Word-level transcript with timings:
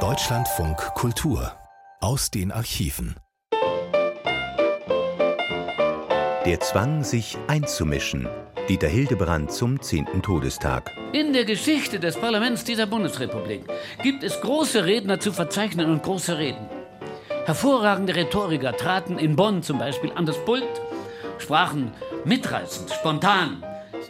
Deutschlandfunk 0.00 0.76
Kultur 0.94 1.50
aus 2.02 2.30
den 2.30 2.52
Archiven. 2.52 3.16
Der 6.44 6.60
Zwang, 6.60 7.04
sich 7.04 7.38
einzumischen. 7.46 8.28
Dieter 8.68 8.88
Hildebrand 8.88 9.50
zum 9.50 9.80
10. 9.80 10.20
Todestag. 10.20 10.90
In 11.14 11.32
der 11.32 11.46
Geschichte 11.46 11.98
des 11.98 12.18
Parlaments 12.18 12.64
dieser 12.64 12.84
Bundesrepublik 12.84 13.64
gibt 14.02 14.22
es 14.22 14.42
große 14.42 14.84
Redner 14.84 15.18
zu 15.18 15.32
verzeichnen 15.32 15.90
und 15.90 16.02
große 16.02 16.36
Reden. 16.36 16.68
Hervorragende 17.46 18.14
Rhetoriker 18.14 18.76
traten 18.76 19.18
in 19.18 19.36
Bonn 19.36 19.62
zum 19.62 19.78
Beispiel 19.78 20.12
an 20.14 20.26
das 20.26 20.36
Pult, 20.44 20.68
sprachen 21.38 21.92
mitreißend, 22.26 22.90
spontan. 22.90 23.64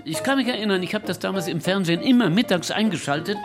Ich 0.05 0.25
kann 0.25 0.39
mich 0.39 0.49
erinnern, 0.49 0.83
ich 0.83 0.93
habe 0.93 1.07
das 1.07 1.21
damals 1.21 1.47
im 1.47 1.61
Fernsehen 1.61 2.03
immer 2.03 2.31
mittags 2.31 2.73
eingeschaltet 2.73 3.37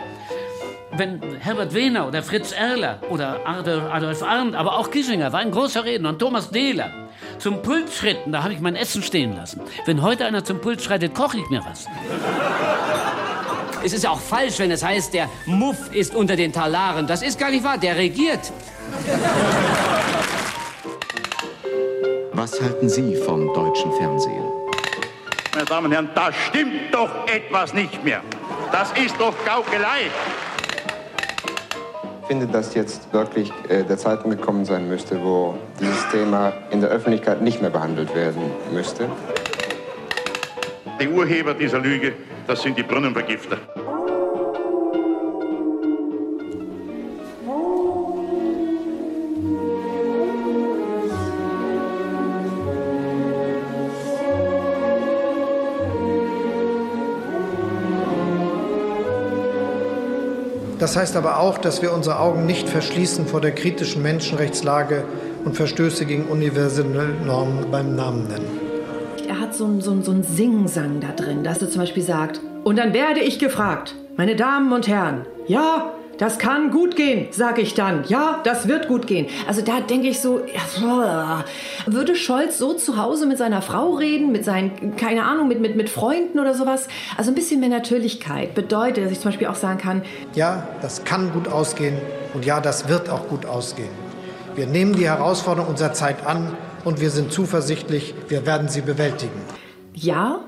wenn 0.96 1.20
Herbert 1.40 1.74
Wehner 1.74 2.06
oder 2.06 2.22
Fritz 2.22 2.52
Erler 2.52 2.98
oder 3.08 3.40
Adolf 3.46 4.22
Arndt, 4.22 4.54
aber 4.54 4.78
auch 4.78 4.90
Kissinger 4.90 5.32
war 5.32 5.40
ein 5.40 5.50
großer 5.50 5.84
Redner 5.84 6.10
und 6.10 6.18
Thomas 6.18 6.50
Dehler 6.50 6.90
zum 7.38 7.62
Pult 7.62 7.90
schritten, 7.90 8.32
da 8.32 8.42
habe 8.42 8.52
ich 8.52 8.60
mein 8.60 8.76
Essen 8.76 9.02
stehen 9.02 9.34
lassen. 9.34 9.60
Wenn 9.86 10.02
heute 10.02 10.26
einer 10.26 10.44
zum 10.44 10.60
Pult 10.60 10.82
schreitet, 10.82 11.14
koche 11.14 11.38
ich 11.38 11.48
mir 11.50 11.62
was. 11.64 11.86
Es 13.84 13.92
ist 13.92 14.04
ja 14.04 14.10
auch 14.10 14.20
falsch, 14.20 14.58
wenn 14.58 14.70
es 14.70 14.84
heißt, 14.84 15.12
der 15.12 15.28
Muff 15.46 15.92
ist 15.92 16.14
unter 16.14 16.36
den 16.36 16.52
Talaren. 16.52 17.06
Das 17.06 17.22
ist 17.22 17.38
gar 17.38 17.50
nicht 17.50 17.64
wahr, 17.64 17.78
der 17.78 17.96
regiert. 17.96 18.52
Was 22.32 22.60
halten 22.60 22.88
Sie 22.88 23.16
vom 23.16 23.52
deutschen 23.52 23.92
Fernsehen? 23.94 24.44
Meine 25.52 25.64
Damen 25.64 25.86
und 25.86 25.92
Herren, 25.92 26.10
da 26.14 26.32
stimmt 26.32 26.92
doch 26.92 27.26
etwas 27.26 27.74
nicht 27.74 28.04
mehr. 28.04 28.22
Das 28.70 28.92
ist 28.92 29.14
doch 29.18 29.34
Gaukelei. 29.44 30.10
Ich 32.22 32.28
finde, 32.28 32.46
dass 32.46 32.74
jetzt 32.74 33.12
wirklich 33.12 33.52
äh, 33.68 33.82
der 33.82 33.98
Zeitpunkt 33.98 34.38
gekommen 34.38 34.64
sein 34.64 34.88
müsste, 34.88 35.20
wo 35.24 35.58
dieses 35.80 36.08
Thema 36.10 36.52
in 36.70 36.80
der 36.80 36.88
Öffentlichkeit 36.88 37.42
nicht 37.42 37.60
mehr 37.60 37.70
behandelt 37.70 38.14
werden 38.14 38.42
müsste. 38.72 39.08
Die 41.00 41.08
Urheber 41.08 41.52
dieser 41.52 41.80
Lüge, 41.80 42.12
das 42.46 42.62
sind 42.62 42.78
die 42.78 42.84
Brunnenvergifter. 42.84 43.58
Das 60.82 60.96
heißt 60.96 61.14
aber 61.14 61.38
auch, 61.38 61.58
dass 61.58 61.80
wir 61.80 61.92
unsere 61.92 62.18
Augen 62.18 62.44
nicht 62.44 62.68
verschließen 62.68 63.28
vor 63.28 63.40
der 63.40 63.54
kritischen 63.54 64.02
Menschenrechtslage 64.02 65.04
und 65.44 65.54
Verstöße 65.54 66.06
gegen 66.06 66.24
universelle 66.24 67.14
Normen 67.24 67.70
beim 67.70 67.94
Namen 67.94 68.26
nennen. 68.26 68.60
Er 69.28 69.38
hat 69.38 69.54
so 69.54 69.64
einen 69.64 69.80
so 69.80 70.02
so 70.02 70.10
ein 70.10 70.24
Singsang 70.24 70.98
da 70.98 71.12
drin, 71.12 71.44
dass 71.44 71.62
er 71.62 71.70
zum 71.70 71.82
Beispiel 71.82 72.02
sagt, 72.02 72.40
und 72.64 72.80
dann 72.80 72.94
werde 72.94 73.20
ich 73.20 73.38
gefragt, 73.38 73.94
meine 74.16 74.34
Damen 74.34 74.72
und 74.72 74.88
Herren, 74.88 75.24
ja, 75.46 75.92
das 76.18 76.38
kann 76.38 76.70
gut 76.70 76.96
gehen, 76.96 77.28
sage 77.30 77.62
ich 77.62 77.74
dann. 77.74 78.04
Ja, 78.08 78.40
das 78.44 78.68
wird 78.68 78.88
gut 78.88 79.06
gehen. 79.06 79.26
Also 79.46 79.62
da 79.62 79.80
denke 79.80 80.08
ich 80.08 80.20
so, 80.20 80.42
würde 81.86 82.16
Scholz 82.16 82.58
so 82.58 82.74
zu 82.74 82.96
Hause 82.96 83.26
mit 83.26 83.38
seiner 83.38 83.62
Frau 83.62 83.94
reden, 83.94 84.32
mit 84.32 84.44
seinen, 84.44 84.96
keine 84.96 85.24
Ahnung, 85.24 85.48
mit, 85.48 85.60
mit, 85.60 85.76
mit 85.76 85.88
Freunden 85.88 86.38
oder 86.38 86.54
sowas? 86.54 86.88
Also 87.16 87.30
ein 87.30 87.34
bisschen 87.34 87.60
mehr 87.60 87.68
Natürlichkeit 87.68 88.54
bedeutet, 88.54 89.04
dass 89.04 89.12
ich 89.12 89.20
zum 89.20 89.30
Beispiel 89.30 89.48
auch 89.48 89.56
sagen 89.56 89.78
kann, 89.78 90.02
ja, 90.34 90.68
das 90.80 91.04
kann 91.04 91.32
gut 91.32 91.48
ausgehen 91.48 91.96
und 92.34 92.44
ja, 92.44 92.60
das 92.60 92.88
wird 92.88 93.08
auch 93.08 93.28
gut 93.28 93.46
ausgehen. 93.46 93.90
Wir 94.54 94.66
nehmen 94.66 94.94
die 94.94 95.06
Herausforderung 95.06 95.70
unserer 95.70 95.92
Zeit 95.92 96.26
an 96.26 96.54
und 96.84 97.00
wir 97.00 97.10
sind 97.10 97.32
zuversichtlich, 97.32 98.14
wir 98.28 98.44
werden 98.46 98.68
sie 98.68 98.82
bewältigen. 98.82 99.40
Ja, 99.94 100.40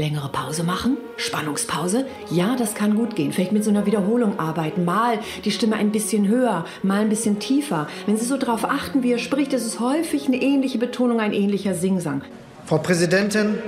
längere 0.00 0.30
Pause 0.30 0.64
machen, 0.64 0.96
Spannungspause. 1.16 2.06
Ja, 2.30 2.56
das 2.56 2.74
kann 2.74 2.96
gut 2.96 3.14
gehen. 3.14 3.32
Vielleicht 3.32 3.52
mit 3.52 3.62
so 3.62 3.70
einer 3.70 3.86
Wiederholung 3.86 4.40
arbeiten. 4.40 4.84
Mal 4.84 5.18
die 5.44 5.50
Stimme 5.50 5.76
ein 5.76 5.92
bisschen 5.92 6.26
höher, 6.26 6.64
mal 6.82 7.02
ein 7.02 7.10
bisschen 7.10 7.38
tiefer. 7.38 7.86
Wenn 8.06 8.16
Sie 8.16 8.24
so 8.24 8.36
darauf 8.36 8.64
achten, 8.64 9.02
wie 9.02 9.12
er 9.12 9.18
spricht, 9.18 9.52
ist 9.52 9.66
es 9.66 9.78
häufig 9.78 10.26
eine 10.26 10.40
ähnliche 10.40 10.78
Betonung, 10.78 11.20
ein 11.20 11.32
ähnlicher 11.32 11.74
Singsang. 11.74 12.22
Frau 12.64 12.78
Präsidentin, 12.78 13.58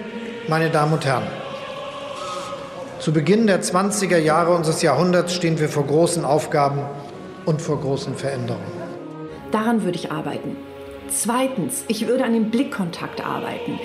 meine 0.48 0.70
Damen 0.70 0.94
und 0.94 1.04
Herren. 1.04 1.26
Zu 2.98 3.12
Beginn 3.12 3.46
der 3.46 3.62
20er 3.62 4.18
Jahre 4.18 4.54
unseres 4.54 4.80
Jahrhunderts 4.80 5.34
stehen 5.34 5.60
wir 5.60 5.68
vor 5.68 5.86
großen 5.86 6.24
Aufgaben 6.24 6.80
und 7.44 7.60
vor 7.60 7.80
großen 7.80 8.14
Veränderungen. 8.14 8.64
Daran 9.50 9.84
würde 9.84 9.98
ich 9.98 10.10
arbeiten. 10.10 10.56
Zweitens, 11.08 11.84
ich 11.88 12.06
würde 12.06 12.24
an 12.24 12.32
dem 12.32 12.50
Blickkontakt 12.50 13.26
arbeiten. 13.26 13.78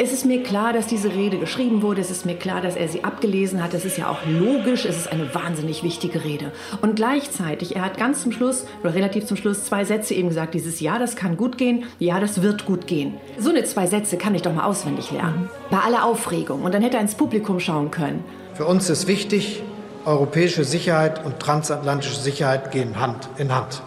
Es 0.00 0.12
ist 0.12 0.24
mir 0.24 0.44
klar, 0.44 0.72
dass 0.72 0.86
diese 0.86 1.12
Rede 1.12 1.38
geschrieben 1.38 1.82
wurde. 1.82 2.00
Es 2.00 2.08
ist 2.08 2.24
mir 2.24 2.36
klar, 2.36 2.60
dass 2.60 2.76
er 2.76 2.86
sie 2.86 3.02
abgelesen 3.02 3.60
hat. 3.60 3.74
Das 3.74 3.84
ist 3.84 3.98
ja 3.98 4.08
auch 4.08 4.24
logisch. 4.26 4.84
Es 4.84 4.96
ist 4.96 5.10
eine 5.10 5.34
wahnsinnig 5.34 5.82
wichtige 5.82 6.22
Rede. 6.22 6.52
Und 6.80 6.94
gleichzeitig, 6.94 7.74
er 7.74 7.84
hat 7.84 7.96
ganz 7.98 8.22
zum 8.22 8.30
Schluss, 8.30 8.64
oder 8.84 8.94
relativ 8.94 9.26
zum 9.26 9.36
Schluss, 9.36 9.64
zwei 9.64 9.84
Sätze 9.84 10.14
eben 10.14 10.28
gesagt. 10.28 10.54
Dieses 10.54 10.78
Ja, 10.78 11.00
das 11.00 11.16
kann 11.16 11.36
gut 11.36 11.58
gehen. 11.58 11.82
Ja, 11.98 12.20
das 12.20 12.42
wird 12.42 12.64
gut 12.64 12.86
gehen. 12.86 13.14
So 13.40 13.50
eine 13.50 13.64
zwei 13.64 13.88
Sätze 13.88 14.18
kann 14.18 14.36
ich 14.36 14.42
doch 14.42 14.54
mal 14.54 14.66
auswendig 14.66 15.10
lernen. 15.10 15.50
Bei 15.68 15.78
aller 15.78 16.04
Aufregung. 16.04 16.62
Und 16.62 16.72
dann 16.72 16.82
hätte 16.82 16.96
er 16.96 17.02
ins 17.02 17.16
Publikum 17.16 17.58
schauen 17.58 17.90
können. 17.90 18.22
Für 18.54 18.66
uns 18.66 18.88
ist 18.90 19.08
wichtig, 19.08 19.64
europäische 20.04 20.62
Sicherheit 20.62 21.24
und 21.24 21.40
transatlantische 21.40 22.20
Sicherheit 22.20 22.70
gehen 22.70 23.00
Hand 23.00 23.28
in 23.36 23.52
Hand. 23.52 23.82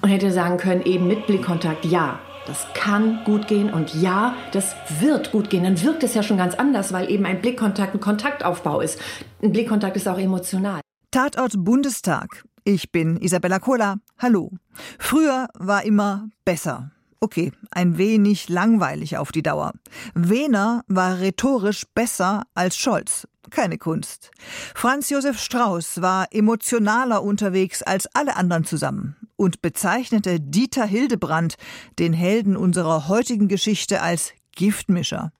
Und 0.00 0.10
hätte 0.10 0.30
sagen 0.30 0.58
können, 0.58 0.82
eben 0.84 1.08
mit 1.08 1.26
Blickkontakt, 1.26 1.84
ja, 1.86 2.20
das 2.46 2.66
kann 2.74 3.24
gut 3.24 3.48
gehen 3.48 3.72
und 3.72 3.94
ja, 3.94 4.36
das 4.52 4.76
wird 5.00 5.32
gut 5.32 5.50
gehen. 5.50 5.64
Dann 5.64 5.82
wirkt 5.82 6.02
es 6.04 6.14
ja 6.14 6.22
schon 6.22 6.36
ganz 6.36 6.54
anders, 6.54 6.92
weil 6.92 7.10
eben 7.10 7.26
ein 7.26 7.40
Blickkontakt 7.40 7.94
ein 7.94 8.00
Kontaktaufbau 8.00 8.80
ist. 8.80 9.00
Ein 9.42 9.52
Blickkontakt 9.52 9.96
ist 9.96 10.08
auch 10.08 10.18
emotional. 10.18 10.80
Tatort 11.10 11.54
Bundestag. 11.56 12.44
Ich 12.64 12.92
bin 12.92 13.16
Isabella 13.16 13.58
Kola. 13.58 13.96
Hallo. 14.18 14.52
Früher 14.98 15.48
war 15.58 15.84
immer 15.84 16.28
besser. 16.44 16.92
Okay, 17.20 17.52
ein 17.70 17.98
wenig 17.98 18.48
langweilig 18.48 19.16
auf 19.16 19.32
die 19.32 19.42
Dauer. 19.42 19.72
Wehner 20.14 20.82
war 20.86 21.18
rhetorisch 21.18 21.84
besser 21.94 22.44
als 22.54 22.76
Scholz. 22.76 23.26
Keine 23.50 23.78
Kunst. 23.78 24.30
Franz 24.74 25.10
Josef 25.10 25.40
Strauß 25.40 26.02
war 26.02 26.26
emotionaler 26.32 27.22
unterwegs 27.22 27.82
als 27.82 28.06
alle 28.14 28.36
anderen 28.36 28.64
zusammen 28.64 29.16
und 29.36 29.62
bezeichnete 29.62 30.40
Dieter 30.40 30.86
Hildebrand, 30.86 31.56
den 31.98 32.12
Helden 32.12 32.56
unserer 32.56 33.08
heutigen 33.08 33.48
Geschichte, 33.48 34.02
als 34.02 34.32
Giftmischer. 34.54 35.32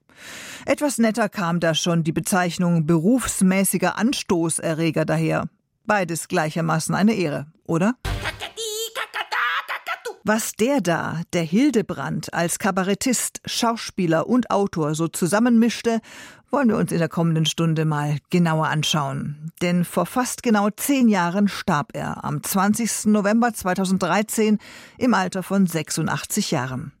Etwas 0.65 0.97
netter 0.97 1.29
kam 1.29 1.59
da 1.59 1.73
schon 1.73 2.03
die 2.03 2.11
Bezeichnung 2.11 2.85
berufsmäßiger 2.85 3.97
Anstoßerreger 3.97 5.05
daher. 5.05 5.49
Beides 5.85 6.27
gleichermaßen 6.27 6.95
eine 6.95 7.13
Ehre, 7.13 7.47
oder? 7.65 7.95
Was 10.29 10.51
der 10.51 10.81
da, 10.81 11.21
der 11.31 11.43
Hildebrand, 11.43 12.33
als 12.33 12.59
Kabarettist, 12.59 13.39
Schauspieler 13.45 14.27
und 14.27 14.51
Autor 14.51 14.93
so 14.93 15.07
zusammenmischte, 15.07 16.01
wollen 16.51 16.67
wir 16.67 16.75
uns 16.75 16.91
in 16.91 16.97
der 16.97 17.07
kommenden 17.07 17.45
Stunde 17.45 17.85
mal 17.85 18.17
genauer 18.29 18.67
anschauen. 18.67 19.53
Denn 19.61 19.85
vor 19.85 20.05
fast 20.05 20.43
genau 20.43 20.69
zehn 20.69 21.07
Jahren 21.07 21.47
starb 21.47 21.91
er 21.93 22.25
am 22.25 22.43
20. 22.43 23.05
November 23.05 23.53
2013 23.53 24.57
im 24.97 25.13
Alter 25.13 25.43
von 25.43 25.65
86 25.65 26.51
Jahren. 26.51 26.91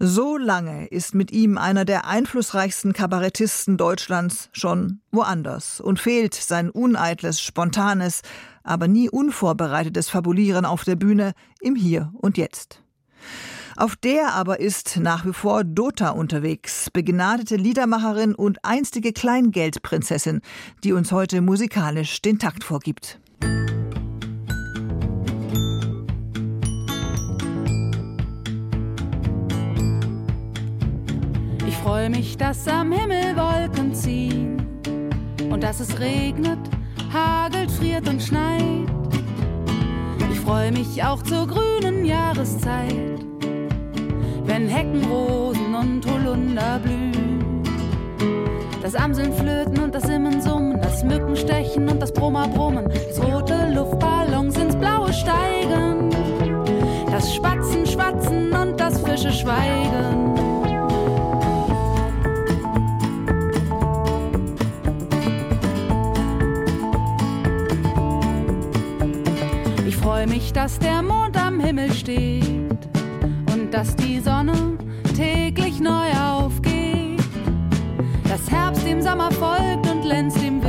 So 0.00 0.36
lange 0.36 0.86
ist 0.88 1.14
mit 1.14 1.30
ihm 1.30 1.58
einer 1.58 1.84
der 1.84 2.06
einflussreichsten 2.08 2.92
Kabarettisten 2.92 3.76
Deutschlands 3.76 4.48
schon 4.50 5.00
woanders 5.12 5.80
und 5.80 6.00
fehlt 6.00 6.34
sein 6.34 6.68
uneitles, 6.68 7.40
spontanes, 7.40 8.22
aber 8.66 8.88
nie 8.88 9.08
unvorbereitetes 9.08 10.10
Fabulieren 10.10 10.64
auf 10.64 10.84
der 10.84 10.96
Bühne 10.96 11.32
im 11.60 11.76
Hier 11.76 12.12
und 12.14 12.36
Jetzt. 12.36 12.82
Auf 13.76 13.94
der 13.94 14.32
aber 14.34 14.58
ist 14.60 14.96
nach 15.00 15.26
wie 15.26 15.34
vor 15.34 15.62
Dota 15.62 16.10
unterwegs, 16.10 16.90
begnadete 16.90 17.56
Liedermacherin 17.56 18.34
und 18.34 18.64
einstige 18.64 19.12
Kleingeldprinzessin, 19.12 20.40
die 20.82 20.92
uns 20.92 21.12
heute 21.12 21.42
musikalisch 21.42 22.22
den 22.22 22.38
Takt 22.38 22.64
vorgibt. 22.64 23.20
Ich 31.68 31.76
freue 31.76 32.08
mich, 32.08 32.38
dass 32.38 32.66
am 32.66 32.92
Himmel 32.92 33.36
Wolken 33.36 33.94
ziehen 33.94 34.56
und 35.50 35.62
dass 35.62 35.80
es 35.80 36.00
regnet 36.00 36.58
hagelt, 37.12 37.70
friert 37.70 38.08
und 38.08 38.22
schneit. 38.22 38.88
Ich 40.32 40.40
freue 40.40 40.72
mich 40.72 41.02
auch 41.02 41.22
zur 41.22 41.46
grünen 41.46 42.04
Jahreszeit, 42.04 43.20
wenn 44.44 44.68
Heckenrosen 44.68 45.74
und 45.74 46.06
Holunder 46.06 46.78
blühen. 46.82 47.62
Das 48.82 48.94
Amseln 48.94 49.32
flöten 49.32 49.80
und 49.80 49.94
das 49.94 50.04
Simmen 50.04 50.40
summen, 50.40 50.80
das 50.80 51.02
Mückenstechen 51.02 51.88
und 51.88 52.00
das 52.00 52.12
Brummer 52.12 52.46
brummen, 52.46 52.88
das 53.08 53.20
rote 53.20 53.72
Luftballons 53.74 54.56
ins 54.56 54.76
Blaue 54.76 55.12
steigen, 55.12 56.10
das 57.10 57.34
Spatzen 57.34 57.84
schwatzen 57.84 58.52
und 58.52 58.78
das 58.78 59.00
Fische 59.00 59.32
schweigen. 59.32 60.45
Ich 70.16 70.22
freue 70.22 70.34
mich, 70.34 70.52
dass 70.54 70.78
der 70.78 71.02
Mond 71.02 71.36
am 71.36 71.60
Himmel 71.60 71.92
steht 71.92 72.42
und 73.52 73.70
dass 73.70 73.94
die 73.96 74.18
Sonne 74.18 74.78
täglich 75.14 75.78
neu 75.78 76.10
aufgeht. 76.10 77.20
Dass 78.26 78.50
Herbst 78.50 78.86
dem 78.86 79.02
Sommer 79.02 79.30
folgt 79.30 79.86
und 79.86 80.00
glänzt 80.00 80.42
im 80.42 80.62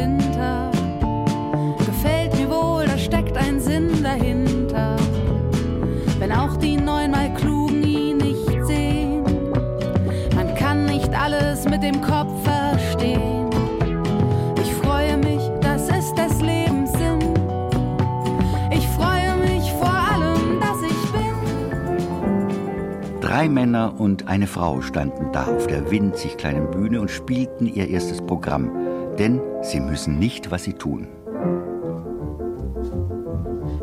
Drei 23.47 23.53
Männer 23.53 23.97
und 23.97 24.27
eine 24.27 24.45
Frau 24.45 24.81
standen 24.81 25.31
da 25.31 25.45
auf 25.45 25.67
der 25.67 25.89
winzig 25.89 26.35
kleinen 26.35 26.69
Bühne 26.69 26.99
und 26.99 27.09
spielten 27.09 27.65
ihr 27.65 27.88
erstes 27.88 28.19
Programm. 28.19 28.69
Denn 29.17 29.39
sie 29.61 29.79
müssen 29.79 30.19
nicht, 30.19 30.51
was 30.51 30.65
sie 30.65 30.73
tun. 30.73 31.07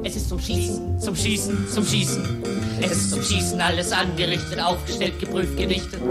Es 0.04 0.16
ist 0.16 0.28
zum 0.28 0.38
Schießen, 0.38 1.00
zum 1.00 1.16
Schießen, 1.16 1.66
zum 1.66 1.82
Schießen. 1.82 2.42
Es 2.82 2.90
ist 2.90 3.10
zum 3.12 3.22
Schießen 3.22 3.58
alles 3.58 3.90
angerichtet, 3.90 4.62
aufgestellt, 4.62 5.18
geprüft, 5.18 5.56
gedichtet. 5.56 6.02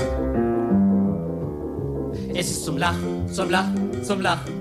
Es 2.33 2.49
ist 2.49 2.65
zum 2.65 2.77
Lachen, 2.77 3.27
zum 3.31 3.51
Lachen, 3.51 4.03
zum 4.03 4.19
Lachen. 4.19 4.52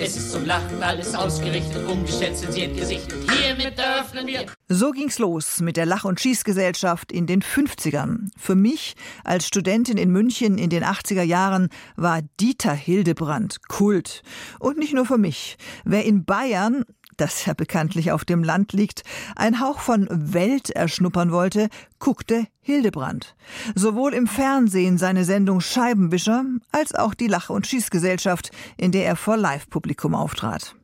Es 0.00 0.16
ist 0.16 0.32
zum 0.32 0.44
Lachen 0.44 0.82
alles 0.82 1.14
ausgerichtet, 1.14 1.86
umgestellt, 1.86 2.36
zensiert, 2.36 2.76
gesichtet. 2.76 3.30
Hiermit 3.30 3.78
eröffnen 3.78 4.26
wir. 4.26 4.46
So 4.68 4.90
ging's 4.90 5.20
los 5.20 5.60
mit 5.60 5.76
der 5.76 5.86
Lach- 5.86 6.04
und 6.04 6.20
Schießgesellschaft 6.20 7.12
in 7.12 7.26
den 7.26 7.42
50ern. 7.42 8.30
Für 8.36 8.56
mich 8.56 8.96
als 9.22 9.46
Studentin 9.46 9.96
in 9.96 10.10
München 10.10 10.58
in 10.58 10.68
den 10.68 10.82
80er 10.82 11.22
Jahren 11.22 11.68
war 11.94 12.22
Dieter 12.40 12.72
Hildebrand 12.72 13.68
Kult. 13.68 14.22
Und 14.58 14.78
nicht 14.78 14.94
nur 14.94 15.06
für 15.06 15.18
mich. 15.18 15.56
Wer 15.84 16.04
in 16.04 16.24
Bayern 16.24 16.84
das 17.16 17.44
ja 17.46 17.54
bekanntlich 17.54 18.12
auf 18.12 18.24
dem 18.24 18.42
Land 18.42 18.72
liegt, 18.72 19.02
ein 19.36 19.60
Hauch 19.60 19.80
von 19.80 20.08
Welt 20.10 20.70
erschnuppern 20.70 21.32
wollte, 21.32 21.68
guckte 21.98 22.46
Hildebrand. 22.60 23.34
Sowohl 23.74 24.14
im 24.14 24.26
Fernsehen 24.26 24.98
seine 24.98 25.24
Sendung 25.24 25.60
Scheibenwischer, 25.60 26.44
als 26.72 26.94
auch 26.94 27.14
die 27.14 27.28
Lach- 27.28 27.50
und 27.50 27.66
Schießgesellschaft, 27.66 28.50
in 28.76 28.92
der 28.92 29.06
er 29.06 29.16
vor 29.16 29.36
Live-Publikum 29.36 30.14
auftrat. 30.14 30.74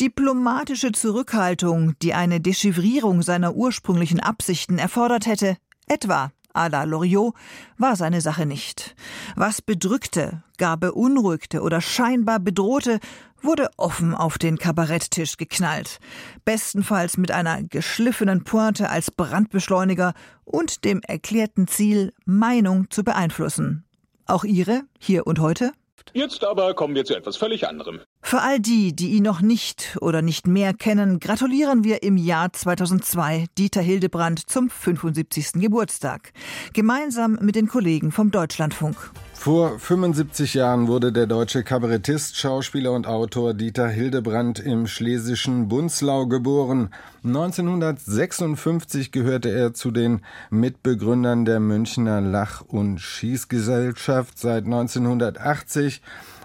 Diplomatische 0.00 0.92
Zurückhaltung, 0.92 1.94
die 2.02 2.14
eine 2.14 2.40
Dechiffrierung 2.40 3.22
seiner 3.22 3.54
ursprünglichen 3.54 4.20
Absichten 4.20 4.78
erfordert 4.78 5.26
hätte, 5.26 5.56
etwa 5.86 6.32
à 6.54 6.68
la 6.68 6.84
Loriot, 6.84 7.34
war 7.78 7.96
seine 7.96 8.20
Sache 8.20 8.46
nicht. 8.46 8.94
Was 9.36 9.62
bedrückte, 9.62 10.42
gar 10.58 10.76
beunruhigte 10.76 11.62
oder 11.62 11.80
scheinbar 11.80 12.40
bedrohte, 12.40 13.00
wurde 13.42 13.70
offen 13.76 14.14
auf 14.14 14.38
den 14.38 14.58
Kabaretttisch 14.58 15.36
geknallt. 15.36 15.98
Bestenfalls 16.44 17.16
mit 17.16 17.30
einer 17.30 17.62
geschliffenen 17.62 18.44
Pointe 18.44 18.88
als 18.88 19.10
Brandbeschleuniger 19.10 20.14
und 20.44 20.84
dem 20.84 21.00
erklärten 21.02 21.66
Ziel, 21.66 22.12
Meinung 22.24 22.90
zu 22.90 23.04
beeinflussen. 23.04 23.84
Auch 24.26 24.44
Ihre, 24.44 24.82
hier 24.98 25.26
und 25.26 25.40
heute? 25.40 25.72
Jetzt 26.12 26.44
aber 26.44 26.74
kommen 26.74 26.94
wir 26.94 27.04
zu 27.04 27.16
etwas 27.16 27.36
völlig 27.36 27.66
anderem. 27.68 28.00
Für 28.22 28.40
all 28.40 28.60
die, 28.60 28.94
die 28.94 29.10
ihn 29.12 29.22
noch 29.22 29.40
nicht 29.40 29.96
oder 30.00 30.22
nicht 30.22 30.46
mehr 30.46 30.74
kennen, 30.74 31.20
gratulieren 31.20 31.84
wir 31.84 32.02
im 32.02 32.16
Jahr 32.16 32.52
2002 32.52 33.46
Dieter 33.58 33.80
Hildebrand 33.80 34.48
zum 34.48 34.70
75. 34.70 35.52
Geburtstag. 35.54 36.32
Gemeinsam 36.72 37.38
mit 37.40 37.56
den 37.56 37.68
Kollegen 37.68 38.12
vom 38.12 38.30
Deutschlandfunk. 38.30 38.96
Vor 39.42 39.76
75 39.76 40.54
Jahren 40.54 40.86
wurde 40.86 41.10
der 41.10 41.26
deutsche 41.26 41.64
Kabarettist, 41.64 42.36
Schauspieler 42.36 42.92
und 42.92 43.08
Autor 43.08 43.54
Dieter 43.54 43.88
Hildebrand 43.88 44.60
im 44.60 44.86
schlesischen 44.86 45.66
Bunzlau 45.66 46.26
geboren. 46.26 46.90
1956 47.24 49.10
gehörte 49.10 49.48
er 49.48 49.74
zu 49.74 49.90
den 49.90 50.20
Mitbegründern 50.50 51.44
der 51.44 51.58
Münchner 51.58 52.20
Lach- 52.20 52.60
und 52.60 53.00
Schießgesellschaft. 53.00 54.38
Seit 54.38 54.66
1980 54.66 56.02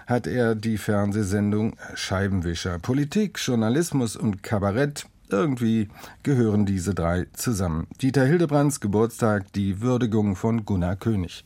hat 0.08 0.26
er 0.26 0.56
die 0.56 0.76
Fernsehsendung 0.76 1.76
Scheibenwischer. 1.94 2.80
Politik, 2.80 3.38
Journalismus 3.38 4.16
und 4.16 4.42
Kabarett 4.42 5.06
irgendwie 5.30 5.88
gehören 6.24 6.66
diese 6.66 6.96
drei 6.96 7.28
zusammen. 7.32 7.86
Dieter 8.02 8.24
Hildebrands 8.24 8.80
Geburtstag, 8.80 9.52
die 9.52 9.82
Würdigung 9.82 10.34
von 10.34 10.64
Gunnar 10.64 10.96
König. 10.96 11.44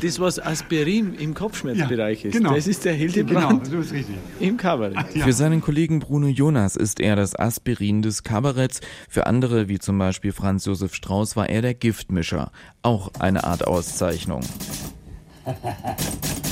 Das, 0.00 0.18
was 0.18 0.38
Aspirin 0.38 1.14
im 1.14 1.34
Kopfschmerzbereich 1.34 2.24
ist, 2.24 2.32
genau. 2.32 2.54
das 2.54 2.66
ist 2.66 2.84
der 2.84 2.94
Hildebrand 2.94 3.64
Genau, 3.64 3.76
so 3.76 3.80
ist 3.80 3.92
richtig. 3.92 4.16
im 4.38 4.56
Kabarett. 4.56 4.96
Für 5.12 5.32
seinen 5.32 5.60
Kollegen 5.60 5.98
Bruno 5.98 6.28
Jonas 6.28 6.76
ist 6.76 7.00
er 7.00 7.16
das 7.16 7.38
Aspirin 7.38 8.00
des 8.00 8.22
Kabaretts. 8.22 8.80
Für 9.08 9.26
andere, 9.26 9.68
wie 9.68 9.78
zum 9.78 9.98
Beispiel 9.98 10.32
Franz 10.32 10.64
Josef 10.64 10.94
Strauß, 10.94 11.36
war 11.36 11.50
er 11.50 11.60
der 11.60 11.74
Giftmischer. 11.74 12.50
Auch 12.82 13.10
eine 13.18 13.44
Art 13.44 13.66
Auszeichnung. 13.66 14.40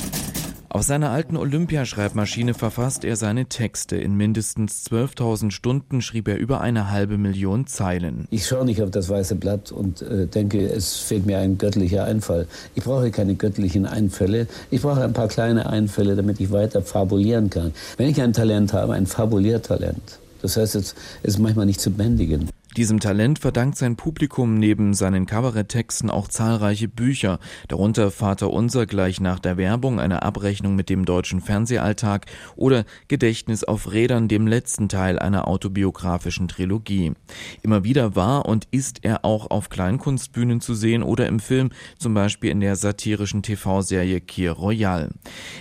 Auf 0.70 0.82
seiner 0.82 1.10
alten 1.10 1.38
Olympiaschreibmaschine 1.38 2.52
verfasst 2.52 3.02
er 3.02 3.16
seine 3.16 3.46
Texte. 3.46 3.96
In 3.96 4.16
mindestens 4.16 4.84
12.000 4.90 5.50
Stunden 5.50 6.02
schrieb 6.02 6.28
er 6.28 6.36
über 6.36 6.60
eine 6.60 6.90
halbe 6.90 7.16
Million 7.16 7.66
Zeilen. 7.66 8.28
Ich 8.30 8.46
schaue 8.46 8.66
nicht 8.66 8.82
auf 8.82 8.90
das 8.90 9.08
weiße 9.08 9.36
Blatt 9.36 9.72
und 9.72 10.02
äh, 10.02 10.26
denke, 10.26 10.66
es 10.66 10.98
fehlt 10.98 11.24
mir 11.24 11.38
ein 11.38 11.56
göttlicher 11.56 12.04
Einfall. 12.04 12.46
Ich 12.74 12.84
brauche 12.84 13.10
keine 13.10 13.34
göttlichen 13.34 13.86
Einfälle. 13.86 14.46
Ich 14.70 14.82
brauche 14.82 15.02
ein 15.02 15.14
paar 15.14 15.28
kleine 15.28 15.70
Einfälle, 15.70 16.16
damit 16.16 16.38
ich 16.38 16.52
weiter 16.52 16.82
fabulieren 16.82 17.48
kann. 17.48 17.72
Wenn 17.96 18.10
ich 18.10 18.20
ein 18.20 18.34
Talent 18.34 18.74
habe, 18.74 18.92
ein 18.92 19.06
Fabuliertalent. 19.06 20.18
Das 20.42 20.58
heißt, 20.58 20.74
es 20.74 20.94
ist 21.22 21.38
manchmal 21.38 21.64
nicht 21.64 21.80
zu 21.80 21.90
bändigen. 21.90 22.50
Diesem 22.78 23.00
Talent 23.00 23.40
verdankt 23.40 23.76
sein 23.76 23.96
Publikum 23.96 24.54
neben 24.54 24.94
seinen 24.94 25.26
Kabaretttexten 25.26 26.10
auch 26.10 26.28
zahlreiche 26.28 26.86
Bücher, 26.86 27.40
darunter 27.66 28.12
Vater 28.12 28.52
Unser 28.52 28.86
gleich 28.86 29.20
nach 29.20 29.40
der 29.40 29.56
Werbung, 29.56 29.98
eine 29.98 30.22
Abrechnung 30.22 30.76
mit 30.76 30.88
dem 30.88 31.04
deutschen 31.04 31.40
Fernsehalltag 31.40 32.26
oder 32.54 32.84
Gedächtnis 33.08 33.64
auf 33.64 33.90
Rädern, 33.90 34.28
dem 34.28 34.46
letzten 34.46 34.88
Teil 34.88 35.18
einer 35.18 35.48
autobiografischen 35.48 36.46
Trilogie. 36.46 37.14
Immer 37.62 37.82
wieder 37.82 38.14
war 38.14 38.46
und 38.46 38.68
ist 38.70 39.00
er 39.02 39.24
auch 39.24 39.50
auf 39.50 39.70
Kleinkunstbühnen 39.70 40.60
zu 40.60 40.74
sehen 40.74 41.02
oder 41.02 41.26
im 41.26 41.40
Film, 41.40 41.70
zum 41.98 42.14
Beispiel 42.14 42.52
in 42.52 42.60
der 42.60 42.76
satirischen 42.76 43.42
TV-Serie 43.42 44.20
Kir 44.20 44.52
Royal. 44.52 45.10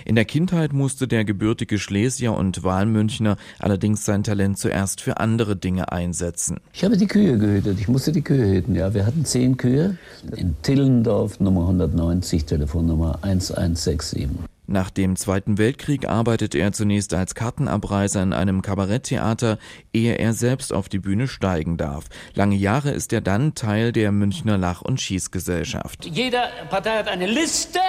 In 0.04 0.14
der 0.14 0.24
Kindheit 0.24 0.72
musste 0.72 1.08
der 1.08 1.24
gebürtige 1.24 1.80
Schlesier 1.80 2.34
und 2.34 2.62
Wahlmünchner 2.62 3.36
allerdings 3.58 4.04
sein 4.04 4.22
Talent 4.22 4.56
zuerst 4.56 5.00
für 5.00 5.16
andere 5.16 5.56
Dinge 5.56 5.90
einsetzen. 5.90 6.60
Ich 6.72 6.84
habe 6.84 6.96
die 6.96 7.07
Kühe 7.08 7.38
gehütet. 7.38 7.80
Ich 7.80 7.88
musste 7.88 8.12
die 8.12 8.22
Kühe 8.22 8.46
hüten. 8.46 8.74
Ja, 8.74 8.94
wir 8.94 9.06
hatten 9.06 9.24
zehn 9.24 9.56
Kühe 9.56 9.96
in 10.36 10.56
Tillendorf, 10.62 11.40
Nummer 11.40 11.62
190, 11.62 12.44
Telefonnummer 12.44 13.18
1167. 13.22 14.28
Nach 14.70 14.90
dem 14.90 15.16
Zweiten 15.16 15.56
Weltkrieg 15.56 16.06
arbeitet 16.06 16.54
er 16.54 16.72
zunächst 16.72 17.14
als 17.14 17.34
Kartenabreiser 17.34 18.22
in 18.22 18.34
einem 18.34 18.60
Kabaretttheater, 18.60 19.56
ehe 19.94 20.18
er 20.18 20.34
selbst 20.34 20.74
auf 20.74 20.90
die 20.90 20.98
Bühne 20.98 21.26
steigen 21.26 21.78
darf. 21.78 22.04
Lange 22.34 22.54
Jahre 22.54 22.90
ist 22.90 23.14
er 23.14 23.22
dann 23.22 23.54
Teil 23.54 23.92
der 23.92 24.12
Münchner 24.12 24.58
Lach- 24.58 24.82
und 24.82 25.00
Schießgesellschaft. 25.00 26.04
Jede 26.04 26.38
Partei 26.68 26.98
hat 26.98 27.08
eine 27.08 27.26
Liste 27.26 27.80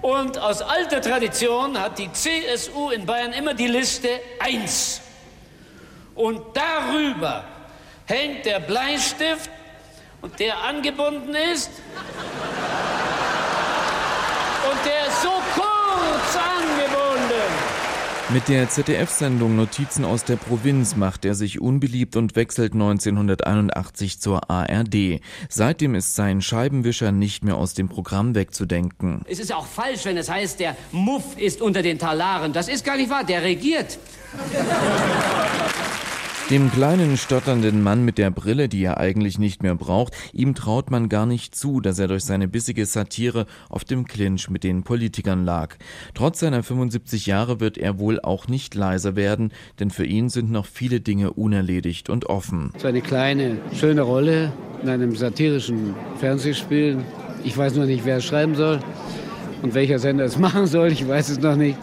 und 0.00 0.38
aus 0.38 0.62
alter 0.62 1.02
Tradition 1.02 1.78
hat 1.78 1.98
die 1.98 2.10
CSU 2.10 2.88
in 2.88 3.04
Bayern 3.04 3.32
immer 3.32 3.52
die 3.52 3.66
Liste 3.66 4.08
1. 4.40 5.02
Und 6.14 6.40
darüber 6.54 7.44
hängt 8.06 8.44
der 8.46 8.60
Bleistift 8.60 9.50
und 10.20 10.38
der 10.38 10.62
angebunden 10.62 11.34
ist 11.52 11.70
und 14.70 14.86
der 14.86 15.06
ist 15.08 15.22
so 15.22 15.32
kurz 15.54 16.36
angebunden. 16.36 17.74
Mit 18.32 18.48
der 18.48 18.70
ZDF-Sendung 18.70 19.54
Notizen 19.54 20.04
aus 20.04 20.24
der 20.24 20.36
Provinz 20.36 20.96
macht 20.96 21.26
er 21.26 21.34
sich 21.34 21.60
unbeliebt 21.60 22.16
und 22.16 22.36
wechselt 22.36 22.72
1981 22.72 24.18
zur 24.18 24.50
ARD. 24.50 25.20
Seitdem 25.50 25.94
ist 25.94 26.14
sein 26.14 26.40
Scheibenwischer 26.40 27.12
nicht 27.12 27.44
mehr 27.44 27.56
aus 27.56 27.74
dem 27.74 27.90
Programm 27.90 28.34
wegzudenken. 28.34 29.20
Es 29.28 29.38
ist 29.38 29.52
auch 29.52 29.66
falsch, 29.66 30.06
wenn 30.06 30.16
es 30.16 30.30
heißt, 30.30 30.58
der 30.58 30.74
Muff 30.90 31.36
ist 31.36 31.60
unter 31.60 31.82
den 31.82 31.98
Talaren. 31.98 32.54
Das 32.54 32.68
ist 32.68 32.82
gar 32.84 32.96
nicht 32.96 33.10
wahr, 33.10 33.24
der 33.24 33.42
regiert. 33.42 33.98
Dem 36.50 36.70
kleinen 36.70 37.16
stotternden 37.16 37.82
Mann 37.82 38.04
mit 38.04 38.18
der 38.18 38.30
Brille, 38.30 38.68
die 38.68 38.84
er 38.84 38.98
eigentlich 38.98 39.38
nicht 39.38 39.62
mehr 39.62 39.74
braucht, 39.74 40.12
ihm 40.34 40.54
traut 40.54 40.90
man 40.90 41.08
gar 41.08 41.24
nicht 41.24 41.54
zu, 41.54 41.80
dass 41.80 41.98
er 41.98 42.06
durch 42.06 42.22
seine 42.22 42.48
bissige 42.48 42.84
Satire 42.84 43.46
auf 43.70 43.84
dem 43.84 44.06
Clinch 44.06 44.50
mit 44.50 44.62
den 44.62 44.82
Politikern 44.82 45.46
lag. 45.46 45.76
Trotz 46.12 46.40
seiner 46.40 46.62
75 46.62 47.24
Jahre 47.24 47.60
wird 47.60 47.78
er 47.78 47.98
wohl 47.98 48.20
auch 48.20 48.46
nicht 48.46 48.74
leiser 48.74 49.16
werden, 49.16 49.52
denn 49.80 49.88
für 49.88 50.04
ihn 50.04 50.28
sind 50.28 50.50
noch 50.50 50.66
viele 50.66 51.00
Dinge 51.00 51.32
unerledigt 51.32 52.10
und 52.10 52.26
offen. 52.26 52.72
So 52.76 52.88
eine 52.88 53.00
kleine, 53.00 53.56
schöne 53.72 54.02
Rolle 54.02 54.52
in 54.82 54.90
einem 54.90 55.16
satirischen 55.16 55.94
Fernsehspiel. 56.20 56.98
Ich 57.42 57.56
weiß 57.56 57.74
noch 57.76 57.86
nicht, 57.86 58.04
wer 58.04 58.18
es 58.18 58.24
schreiben 58.26 58.54
soll 58.54 58.80
und 59.62 59.72
welcher 59.72 59.98
Sender 59.98 60.26
es 60.26 60.38
machen 60.46 60.66
soll. 60.66 60.92
Ich 60.92 61.08
weiß 61.08 61.30
es 61.30 61.40
noch 61.40 61.56
nicht. 61.56 61.78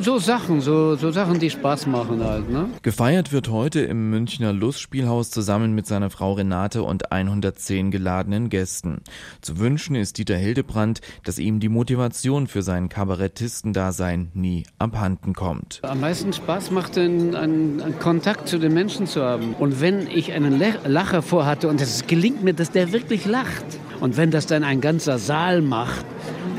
So 0.00 0.18
Sachen, 0.18 0.60
so, 0.60 0.96
so 0.96 1.12
Sachen, 1.12 1.38
die 1.38 1.48
Spaß 1.48 1.86
machen 1.86 2.22
halt. 2.22 2.50
Ne? 2.50 2.68
Gefeiert 2.82 3.32
wird 3.32 3.48
heute 3.48 3.80
im 3.80 4.10
Münchner 4.10 4.52
Lustspielhaus 4.52 5.30
zusammen 5.30 5.74
mit 5.74 5.86
seiner 5.86 6.10
Frau 6.10 6.32
Renate 6.32 6.82
und 6.82 7.12
110 7.12 7.92
geladenen 7.92 8.48
Gästen. 8.48 9.02
Zu 9.42 9.60
wünschen 9.60 9.94
ist 9.94 10.18
Dieter 10.18 10.36
Hildebrandt, 10.36 11.02
dass 11.24 11.38
ihm 11.38 11.60
die 11.60 11.68
Motivation 11.68 12.48
für 12.48 12.62
sein 12.62 12.88
Kabarettistendasein 12.88 14.32
nie 14.34 14.64
abhanden 14.78 15.34
kommt. 15.34 15.80
Am 15.82 16.00
meisten 16.00 16.32
Spaß 16.32 16.72
macht 16.72 16.98
einen, 16.98 17.36
einen, 17.36 17.80
einen 17.80 17.98
Kontakt 18.00 18.48
zu 18.48 18.58
den 18.58 18.74
Menschen 18.74 19.06
zu 19.06 19.22
haben. 19.22 19.54
Und 19.54 19.80
wenn 19.80 20.08
ich 20.08 20.32
einen 20.32 20.60
Lacher 20.84 21.22
vorhatte 21.22 21.68
und 21.68 21.80
es 21.80 22.08
gelingt 22.08 22.42
mir, 22.42 22.54
dass 22.54 22.72
der 22.72 22.92
wirklich 22.92 23.24
lacht, 23.24 23.64
und 24.00 24.16
wenn 24.16 24.30
das 24.30 24.46
dann 24.46 24.62
ein 24.62 24.80
ganzer 24.80 25.18
Saal 25.18 25.62
macht, 25.62 26.04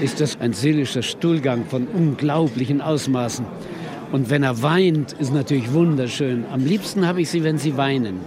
ist 0.01 0.21
das 0.21 0.39
ein 0.39 0.53
seelischer 0.53 1.01
Stuhlgang 1.01 1.65
von 1.65 1.87
unglaublichen 1.87 2.81
Ausmaßen. 2.81 3.45
Und 4.11 4.29
wenn 4.29 4.43
er 4.43 4.61
weint, 4.61 5.13
ist 5.13 5.33
natürlich 5.33 5.73
wunderschön. 5.73 6.45
Am 6.51 6.65
liebsten 6.65 7.05
habe 7.05 7.21
ich 7.21 7.29
sie, 7.29 7.43
wenn 7.43 7.57
sie 7.57 7.77
weinen 7.77 8.19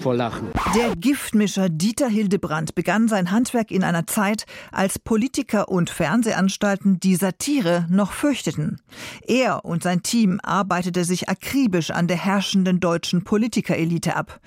vor 0.00 0.14
Lachen. 0.14 0.48
Der 0.74 0.94
Giftmischer 0.96 1.68
Dieter 1.68 2.08
Hildebrandt 2.08 2.74
begann 2.74 3.08
sein 3.08 3.30
Handwerk 3.30 3.70
in 3.70 3.84
einer 3.84 4.06
Zeit, 4.06 4.46
als 4.72 4.98
Politiker 4.98 5.68
und 5.68 5.90
Fernsehanstalten 5.90 7.00
die 7.00 7.16
Satire 7.16 7.86
noch 7.90 8.12
fürchteten. 8.12 8.80
Er 9.26 9.64
und 9.64 9.82
sein 9.82 10.02
Team 10.02 10.40
arbeitete 10.42 11.04
sich 11.04 11.28
akribisch 11.28 11.90
an 11.90 12.08
der 12.08 12.16
herrschenden 12.16 12.80
deutschen 12.80 13.24
Politikerelite 13.24 14.16
ab, 14.16 14.40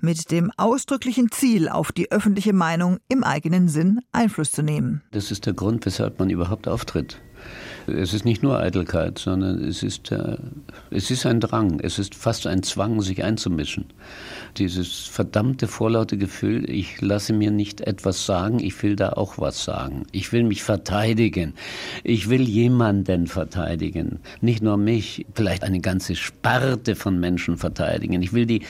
mit 0.00 0.30
dem 0.30 0.50
ausdrücklichen 0.56 1.30
Ziel, 1.30 1.68
auf 1.68 1.92
die 1.92 2.10
öffentliche 2.10 2.52
Meinung 2.52 2.98
im 3.08 3.24
eigenen 3.24 3.68
Sinn 3.68 4.00
Einfluss 4.12 4.52
zu 4.52 4.62
nehmen. 4.62 5.02
Das 5.12 5.30
ist 5.30 5.46
der 5.46 5.54
Grund, 5.54 5.86
weshalb 5.86 6.18
man 6.18 6.30
überhaupt 6.30 6.68
auftritt. 6.68 7.20
Es 7.86 8.14
ist 8.14 8.24
nicht 8.24 8.42
nur 8.42 8.58
Eitelkeit, 8.58 9.18
sondern 9.18 9.62
es 9.62 9.82
ist, 9.82 10.10
äh, 10.10 10.36
es 10.90 11.10
ist 11.10 11.26
ein 11.26 11.40
Drang, 11.40 11.80
es 11.80 11.98
ist 11.98 12.14
fast 12.14 12.46
ein 12.46 12.62
Zwang, 12.62 13.00
sich 13.02 13.22
einzumischen. 13.22 13.86
Dieses 14.56 15.06
verdammte 15.06 15.68
vorlaute 15.68 16.16
Gefühl, 16.16 16.68
ich 16.70 17.00
lasse 17.00 17.32
mir 17.32 17.50
nicht 17.50 17.82
etwas 17.82 18.24
sagen, 18.24 18.58
ich 18.60 18.82
will 18.82 18.96
da 18.96 19.10
auch 19.10 19.38
was 19.38 19.64
sagen. 19.64 20.06
Ich 20.12 20.32
will 20.32 20.44
mich 20.44 20.62
verteidigen. 20.62 21.54
Ich 22.04 22.30
will 22.30 22.42
jemanden 22.42 23.26
verteidigen. 23.26 24.20
Nicht 24.40 24.62
nur 24.62 24.76
mich, 24.76 25.26
vielleicht 25.34 25.62
eine 25.62 25.80
ganze 25.80 26.14
Sparte 26.16 26.94
von 26.94 27.20
Menschen 27.20 27.58
verteidigen. 27.58 28.22
Ich 28.22 28.32
will 28.32 28.46
die, 28.46 28.62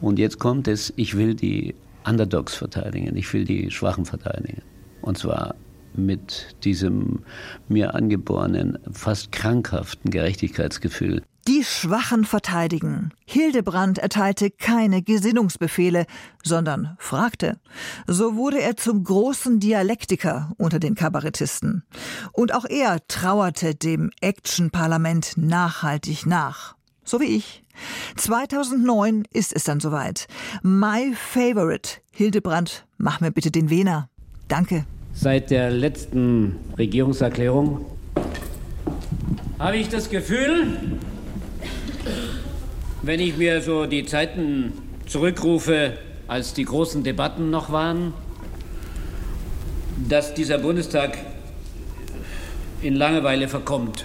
und 0.00 0.18
jetzt 0.18 0.38
kommt 0.38 0.68
es, 0.68 0.92
ich 0.96 1.16
will 1.16 1.34
die 1.34 1.74
Underdogs 2.06 2.54
verteidigen. 2.54 3.16
Ich 3.16 3.32
will 3.32 3.44
die 3.44 3.70
Schwachen 3.70 4.04
verteidigen. 4.04 4.62
Und 5.00 5.18
zwar 5.18 5.54
mit 5.96 6.56
diesem 6.64 7.24
mir 7.68 7.94
angeborenen, 7.94 8.78
fast 8.92 9.32
krankhaften 9.32 10.10
Gerechtigkeitsgefühl. 10.10 11.22
Die 11.46 11.62
Schwachen 11.62 12.24
verteidigen. 12.24 13.12
Hildebrand 13.26 13.98
erteilte 13.98 14.50
keine 14.50 15.02
Gesinnungsbefehle, 15.02 16.06
sondern 16.42 16.96
fragte. 16.98 17.60
So 18.06 18.36
wurde 18.36 18.62
er 18.62 18.78
zum 18.78 19.04
großen 19.04 19.60
Dialektiker 19.60 20.52
unter 20.56 20.78
den 20.78 20.94
Kabarettisten. 20.94 21.84
Und 22.32 22.54
auch 22.54 22.64
er 22.64 23.06
trauerte 23.08 23.74
dem 23.74 24.10
Action-Parlament 24.22 25.34
nachhaltig 25.36 26.24
nach. 26.24 26.76
So 27.04 27.20
wie 27.20 27.36
ich. 27.36 27.62
2009 28.16 29.24
ist 29.30 29.52
es 29.54 29.64
dann 29.64 29.80
soweit. 29.80 30.26
My 30.62 31.12
Favorite. 31.14 32.00
Hildebrand, 32.10 32.86
mach 32.96 33.20
mir 33.20 33.32
bitte 33.32 33.50
den 33.50 33.68
Wiener. 33.68 34.08
Danke. 34.48 34.86
Seit 35.16 35.50
der 35.50 35.70
letzten 35.70 36.56
Regierungserklärung 36.76 37.86
habe 39.60 39.76
ich 39.76 39.88
das 39.88 40.10
Gefühl, 40.10 40.76
wenn 43.02 43.20
ich 43.20 43.36
mir 43.36 43.62
so 43.62 43.86
die 43.86 44.04
Zeiten 44.04 44.72
zurückrufe, 45.06 45.92
als 46.26 46.52
die 46.52 46.64
großen 46.64 47.04
Debatten 47.04 47.50
noch 47.50 47.70
waren, 47.70 48.12
dass 50.08 50.34
dieser 50.34 50.58
Bundestag 50.58 51.16
in 52.82 52.96
Langeweile 52.96 53.46
verkommt. 53.46 54.04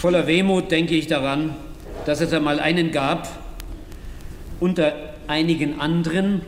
Voller 0.00 0.26
Wehmut 0.26 0.70
denke 0.70 0.94
ich 0.94 1.06
daran, 1.06 1.54
dass 2.04 2.20
es 2.20 2.32
einmal 2.34 2.60
einen 2.60 2.92
gab, 2.92 3.26
unter 4.60 4.92
einigen 5.26 5.80
anderen, 5.80 6.42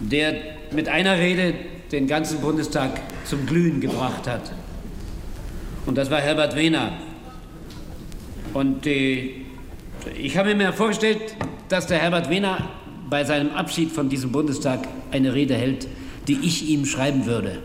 der 0.00 0.61
mit 0.74 0.88
einer 0.88 1.18
Rede 1.18 1.54
den 1.90 2.06
ganzen 2.06 2.40
Bundestag 2.40 3.00
zum 3.24 3.46
Glühen 3.46 3.80
gebracht 3.80 4.26
hat. 4.26 4.52
Und 5.86 5.98
das 5.98 6.10
war 6.10 6.20
Herbert 6.20 6.56
Wehner. 6.56 6.92
Und 8.54 8.86
äh, 8.86 9.30
ich 10.18 10.36
habe 10.36 10.54
mir 10.54 10.72
vorgestellt, 10.72 11.36
dass 11.68 11.86
der 11.86 11.98
Herbert 11.98 12.30
Wehner 12.30 12.68
bei 13.10 13.24
seinem 13.24 13.50
Abschied 13.50 13.90
von 13.90 14.08
diesem 14.08 14.32
Bundestag 14.32 14.88
eine 15.10 15.34
Rede 15.34 15.54
hält, 15.54 15.86
die 16.28 16.38
ich 16.42 16.68
ihm 16.68 16.86
schreiben 16.86 17.26
würde. 17.26 17.58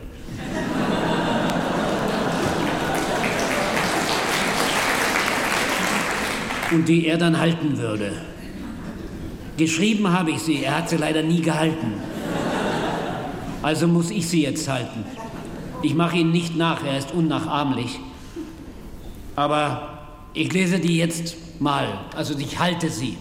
Und 6.71 6.87
die 6.87 7.07
er 7.07 7.17
dann 7.17 7.39
halten 7.39 7.77
würde. 7.77 8.11
Geschrieben 9.57 10.11
habe 10.11 10.31
ich 10.31 10.39
sie, 10.39 10.63
er 10.63 10.79
hat 10.79 10.89
sie 10.89 10.97
leider 10.97 11.23
nie 11.23 11.41
gehalten. 11.41 11.93
Also 13.61 13.87
muss 13.87 14.11
ich 14.11 14.27
sie 14.27 14.43
jetzt 14.43 14.67
halten. 14.67 15.05
Ich 15.81 15.93
mache 15.93 16.17
ihn 16.17 16.31
nicht 16.31 16.55
nach, 16.55 16.83
er 16.83 16.97
ist 16.97 17.11
unnachahmlich. 17.11 17.99
Aber 19.35 20.07
ich 20.33 20.51
lese 20.51 20.79
die 20.79 20.97
jetzt 20.97 21.35
mal, 21.59 21.99
also 22.15 22.37
ich 22.37 22.59
halte 22.59 22.89
sie. 22.89 23.17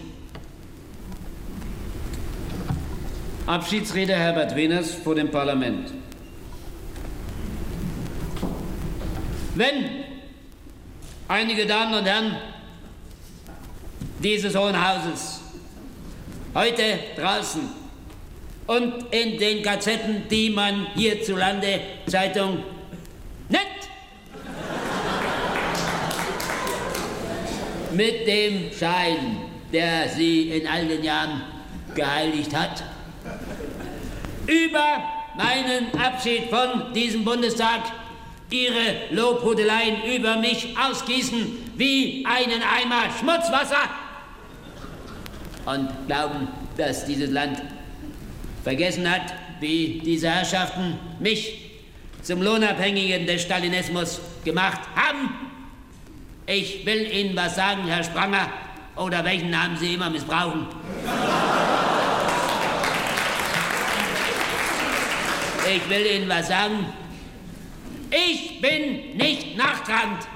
Abschiedsrede 3.45 4.13
Herbert 4.13 4.55
Wehners 4.55 4.93
vor 4.93 5.15
dem 5.15 5.31
Parlament. 5.31 5.93
Wenn 9.55 9.85
einige 11.27 11.65
Damen 11.65 11.93
und 11.93 12.05
Herren 12.05 12.35
dieses 14.21 14.55
Hohen 14.55 14.75
Hauses 14.75 15.41
heute 16.53 16.99
draußen 17.15 17.86
und 18.67 19.05
in 19.11 19.37
den 19.37 19.63
Gazetten, 19.63 20.27
die 20.29 20.49
man 20.49 20.87
hierzulande 20.95 21.79
Zeitung 22.05 22.63
nennt. 23.49 23.61
Mit 27.93 28.27
dem 28.27 28.71
Schein, 28.77 29.37
der 29.71 30.09
sie 30.09 30.51
in 30.51 30.67
all 30.67 30.85
den 30.85 31.03
Jahren 31.03 31.41
geheiligt 31.95 32.53
hat, 32.55 32.83
über 34.45 35.03
meinen 35.35 35.93
Abschied 35.99 36.49
von 36.49 36.93
diesem 36.93 37.23
Bundestag 37.23 37.81
ihre 38.49 39.11
Lobhudeleien 39.11 40.03
über 40.15 40.37
mich 40.37 40.75
ausgießen 40.77 41.71
wie 41.75 42.25
einen 42.25 42.61
Eimer 42.61 43.11
Schmutzwasser 43.19 43.89
und 45.65 45.89
glauben, 46.07 46.47
dass 46.77 47.05
dieses 47.05 47.29
Land 47.31 47.61
vergessen 48.67 49.09
hat, 49.09 49.33
wie 49.61 50.01
diese 50.03 50.29
Herrschaften 50.29 50.99
mich 51.21 51.71
zum 52.21 52.41
Lohnabhängigen 52.41 53.25
des 53.25 53.43
Stalinismus 53.43 54.19
gemacht 54.43 54.81
haben. 54.93 55.29
Ich 56.45 56.85
will 56.85 57.09
Ihnen 57.09 57.33
was 57.33 57.55
sagen, 57.55 57.87
Herr 57.87 58.03
Spranger, 58.03 58.49
oder 58.97 59.23
welchen 59.23 59.51
Namen 59.51 59.77
Sie 59.77 59.93
immer 59.93 60.09
missbrauchen. 60.09 60.67
Ich 65.73 65.89
will 65.89 66.05
Ihnen 66.05 66.27
was 66.27 66.49
sagen. 66.49 66.87
Ich 68.11 68.59
bin 68.59 69.15
nicht 69.15 69.55
nachtragend. 69.55 70.27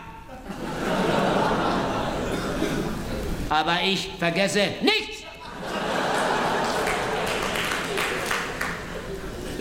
Aber 3.50 3.80
ich 3.84 4.10
vergesse 4.18 4.70
nichts. 4.82 5.11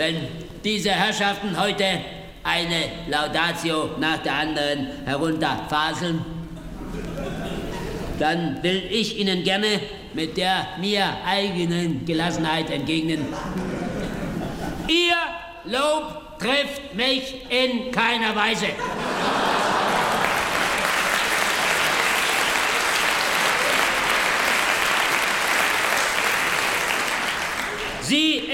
Wenn 0.01 0.17
diese 0.65 0.93
Herrschaften 0.93 1.61
heute 1.61 1.85
eine 2.43 2.85
Laudatio 3.07 3.91
nach 3.99 4.17
der 4.23 4.35
anderen 4.35 4.87
herunterfaseln, 5.05 6.25
dann 8.19 8.63
will 8.63 8.83
ich 8.91 9.19
Ihnen 9.19 9.45
gerne 9.45 9.79
mit 10.15 10.39
der 10.39 10.69
mir 10.81 11.05
eigenen 11.27 12.07
Gelassenheit 12.07 12.71
entgegnen. 12.71 13.27
Ihr 14.89 15.71
Lob 15.71 16.39
trifft 16.39 16.95
mich 16.95 17.35
in 17.51 17.91
keiner 17.91 18.35
Weise. 18.35 18.69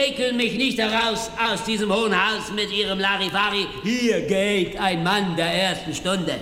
Sie 0.06 0.12
ekeln 0.12 0.36
mich 0.36 0.56
nicht 0.56 0.78
heraus 0.78 1.30
aus 1.50 1.64
diesem 1.64 1.92
hohen 1.92 2.14
Haus 2.14 2.50
mit 2.54 2.70
Ihrem 2.70 2.98
Larifari. 2.98 3.66
Hier 3.82 4.20
geht 4.22 4.78
ein 4.78 5.02
Mann 5.02 5.34
der 5.36 5.46
ersten 5.46 5.94
Stunde. 5.94 6.36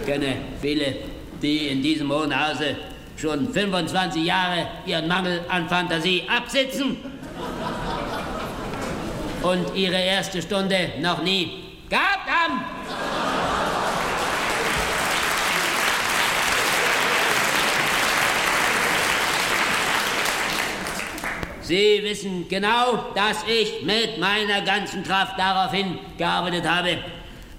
Ich 0.00 0.06
kenne 0.06 0.36
viele, 0.60 0.96
die 1.42 1.68
in 1.68 1.82
diesem 1.82 2.10
hohen 2.10 2.32
Hause 2.34 2.76
schon 3.16 3.52
25 3.52 4.24
Jahre 4.24 4.68
ihren 4.86 5.06
Mangel 5.06 5.40
an 5.48 5.68
Fantasie 5.68 6.22
absitzen 6.28 6.96
und 9.42 9.76
ihre 9.76 10.00
erste 10.00 10.40
Stunde 10.40 10.92
noch 11.00 11.22
nie 11.22 11.50
gehabt 11.88 12.28
haben. 12.28 12.60
Sie 21.64 22.02
wissen 22.02 22.46
genau, 22.46 23.06
dass 23.14 23.42
ich 23.48 23.82
mit 23.82 24.18
meiner 24.18 24.60
ganzen 24.60 25.02
Kraft 25.02 25.38
darauf 25.38 25.72
hingearbeitet 25.72 26.68
habe, 26.68 26.98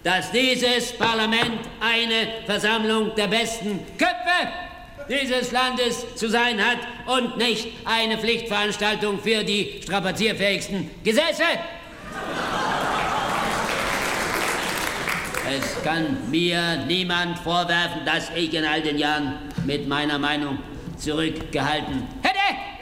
dass 0.03 0.31
dieses 0.31 0.91
Parlament 0.93 1.57
eine 1.79 2.45
Versammlung 2.45 3.15
der 3.15 3.25
besten 3.25 3.79
Köpfe 3.97 4.51
dieses 5.09 5.51
Landes 5.51 6.15
zu 6.15 6.29
sein 6.29 6.63
hat 6.63 6.77
und 7.07 7.37
nicht 7.37 7.67
eine 7.83 8.19
Pflichtveranstaltung 8.19 9.19
für 9.19 9.43
die 9.43 9.81
strapazierfähigsten 9.83 10.91
Gesetze. 11.03 11.43
Es 15.49 15.83
kann 15.83 16.29
mir 16.29 16.77
niemand 16.87 17.39
vorwerfen, 17.39 18.01
dass 18.05 18.29
ich 18.35 18.53
in 18.53 18.65
all 18.65 18.81
den 18.81 18.99
Jahren 18.99 19.33
mit 19.65 19.87
meiner 19.87 20.19
Meinung 20.19 20.59
zurückgehalten 20.97 22.07
hätte. 22.21 22.74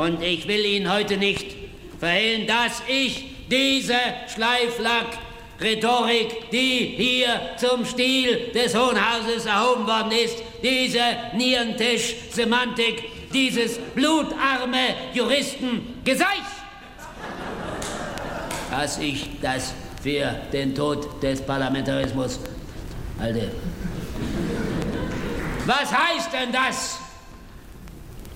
Und 0.00 0.22
ich 0.22 0.48
will 0.48 0.64
Ihnen 0.64 0.90
heute 0.90 1.18
nicht 1.18 1.54
verhehlen, 1.98 2.46
dass 2.46 2.82
ich 2.88 3.26
diese 3.50 3.98
Schleiflack-Rhetorik, 4.34 6.50
die 6.50 6.94
hier 6.96 7.38
zum 7.58 7.84
Stil 7.84 8.50
des 8.54 8.74
Hohen 8.74 8.96
Hauses 8.96 9.44
erhoben 9.44 9.86
worden 9.86 10.12
ist, 10.12 10.42
diese 10.62 11.02
Nierentisch-Semantik, 11.34 13.30
dieses 13.30 13.78
blutarme 13.94 14.94
Juristengeseich, 15.12 16.24
dass 18.70 18.98
ich 19.00 19.28
das 19.42 19.74
für 20.02 20.34
den 20.50 20.74
Tod 20.74 21.22
des 21.22 21.42
Parlamentarismus 21.42 22.40
halte. 23.18 23.50
Was 25.66 25.92
heißt 25.92 26.32
denn 26.32 26.52
das? 26.52 26.99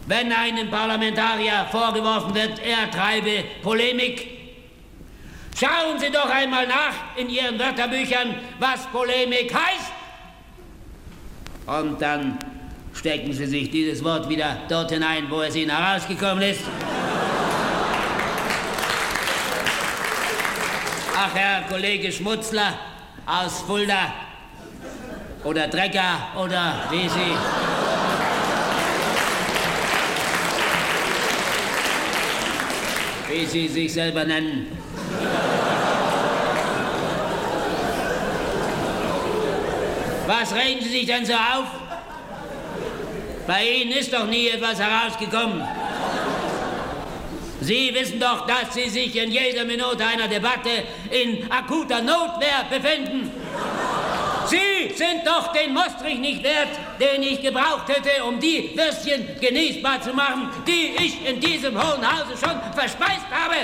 Wenn 0.06 0.32
einem 0.32 0.70
Parlamentarier 0.70 1.66
vorgeworfen 1.70 2.34
wird, 2.34 2.58
er 2.58 2.90
treibe 2.90 3.44
Polemik. 3.62 4.28
Schauen 5.58 5.98
Sie 5.98 6.10
doch 6.10 6.28
einmal 6.28 6.66
nach 6.66 7.16
in 7.16 7.30
Ihren 7.30 7.58
Wörterbüchern, 7.58 8.34
was 8.58 8.86
Polemik 8.86 9.54
heißt. 9.54 9.92
Und 11.66 12.02
dann 12.02 12.38
stecken 12.92 13.32
Sie 13.32 13.46
sich 13.46 13.70
dieses 13.70 14.04
Wort 14.04 14.28
wieder 14.28 14.58
dort 14.68 14.90
hinein, 14.90 15.26
wo 15.30 15.40
es 15.42 15.56
Ihnen 15.56 15.70
herausgekommen 15.70 16.42
ist. 16.42 16.62
Ach, 21.16 21.34
Herr 21.34 21.62
Kollege 21.62 22.12
Schmutzler 22.12 22.78
aus 23.24 23.62
Fulda 23.62 24.12
oder 25.44 25.68
Drecker 25.68 26.28
oder 26.36 26.88
wie 26.90 27.08
Sie 27.08 27.83
wie 33.34 33.46
Sie 33.46 33.68
sich 33.68 33.92
selber 33.92 34.24
nennen. 34.24 34.68
Was 40.26 40.54
regen 40.54 40.80
Sie 40.82 40.88
sich 40.88 41.06
denn 41.06 41.26
so 41.26 41.32
auf? 41.32 41.66
Bei 43.46 43.66
Ihnen 43.66 43.92
ist 43.92 44.12
doch 44.12 44.26
nie 44.26 44.48
etwas 44.48 44.78
herausgekommen. 44.78 45.62
Sie 47.60 47.92
wissen 47.94 48.20
doch, 48.20 48.46
dass 48.46 48.72
Sie 48.74 48.88
sich 48.88 49.16
in 49.16 49.32
jeder 49.32 49.64
Minute 49.64 50.04
einer 50.06 50.28
Debatte 50.28 50.70
in 51.10 51.50
akuter 51.50 52.02
Notwehr 52.02 52.64
befinden. 52.70 53.30
Sie 54.46 54.94
sind 54.94 55.26
doch 55.26 55.52
den 55.52 55.72
Mostrich 55.72 56.18
nicht 56.18 56.42
wert, 56.42 56.68
den 57.00 57.22
ich 57.22 57.40
gebraucht 57.40 57.88
hätte, 57.88 58.24
um 58.24 58.38
die 58.38 58.76
Würstchen 58.76 59.26
genießbar 59.40 60.00
zu 60.02 60.12
machen, 60.12 60.50
die 60.66 60.94
ich 61.02 61.26
in 61.26 61.40
diesem 61.40 61.74
hohen 61.76 62.06
Hause 62.06 62.32
schon 62.38 62.60
verspeist 62.74 63.26
habe. 63.30 63.56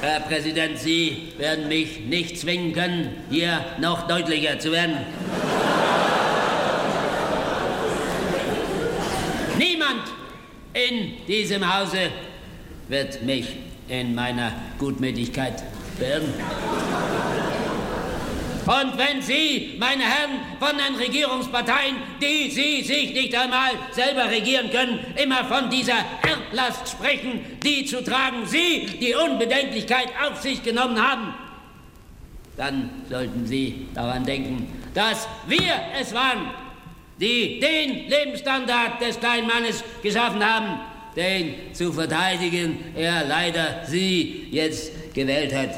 Herr 0.00 0.20
Präsident, 0.20 0.78
Sie 0.78 1.32
werden 1.38 1.68
mich 1.68 2.00
nicht 2.00 2.38
zwingen 2.38 2.72
können, 2.72 3.24
hier 3.30 3.64
noch 3.78 4.06
deutlicher 4.06 4.58
zu 4.58 4.72
werden. 4.72 4.96
Niemand 9.58 10.04
in 10.72 11.17
diesem 11.28 11.62
Hause 11.62 12.10
wird 12.88 13.22
mich 13.22 13.46
in 13.88 14.14
meiner 14.14 14.52
Gutmütigkeit 14.78 15.62
beirren. 15.98 16.32
Und 18.66 18.98
wenn 18.98 19.22
Sie, 19.22 19.76
meine 19.78 20.02
Herren 20.02 20.40
von 20.58 20.76
den 20.76 20.94
Regierungsparteien, 20.96 21.96
die 22.20 22.50
Sie 22.50 22.82
sich 22.82 23.14
nicht 23.14 23.34
einmal 23.34 23.70
selber 23.92 24.28
regieren 24.30 24.70
können, 24.70 24.98
immer 25.16 25.44
von 25.44 25.70
dieser 25.70 25.96
Erblast 26.22 26.90
sprechen, 26.90 27.40
die 27.62 27.86
zu 27.86 28.04
tragen 28.04 28.44
Sie 28.44 28.86
die 29.00 29.14
Unbedenklichkeit 29.14 30.08
auf 30.22 30.42
sich 30.42 30.62
genommen 30.62 31.00
haben, 31.00 31.32
dann 32.58 32.90
sollten 33.08 33.46
Sie 33.46 33.86
daran 33.94 34.24
denken, 34.24 34.70
dass 34.92 35.26
wir 35.46 35.72
es 35.98 36.12
waren, 36.12 36.50
die 37.18 37.60
den 37.60 38.08
Lebensstandard 38.08 39.00
des 39.00 39.18
kleinen 39.18 39.46
Mannes 39.46 39.82
geschaffen 40.02 40.44
haben, 40.44 40.78
den 41.18 41.74
zu 41.74 41.92
verteidigen 41.92 42.78
er 42.94 43.24
leider 43.26 43.82
Sie 43.86 44.46
jetzt 44.52 45.12
gewählt 45.12 45.52
hat. 45.52 45.70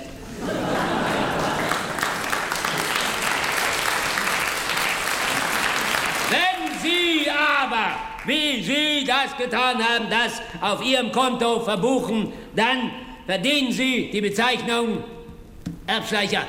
Wenn 6.28 6.80
Sie 6.82 7.30
aber, 7.30 7.96
wie 8.26 8.62
Sie 8.62 9.06
das 9.06 9.34
getan 9.38 9.78
haben, 9.78 10.10
das 10.10 10.42
auf 10.60 10.84
Ihrem 10.84 11.10
Konto 11.10 11.60
verbuchen, 11.60 12.32
dann 12.54 12.90
verdienen 13.24 13.72
Sie 13.72 14.10
die 14.12 14.20
Bezeichnung 14.20 15.02
Erbschleicher. 15.86 16.42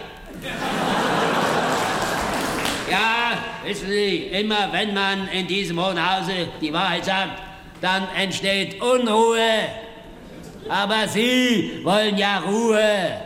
Ja, 2.91 3.37
wissen 3.63 3.87
Sie, 3.89 4.17
immer 4.33 4.67
wenn 4.73 4.93
man 4.93 5.29
in 5.29 5.47
diesem 5.47 5.81
Hohen 5.81 5.97
Hause 5.97 6.49
die 6.59 6.73
Wahrheit 6.73 7.05
sagt, 7.05 7.50
dann 7.81 8.07
entsteht 8.15 8.81
Unruhe. 8.81 9.67
Aber 10.69 11.07
Sie 11.07 11.81
wollen 11.83 12.17
ja 12.17 12.39
Ruhe. 12.39 13.21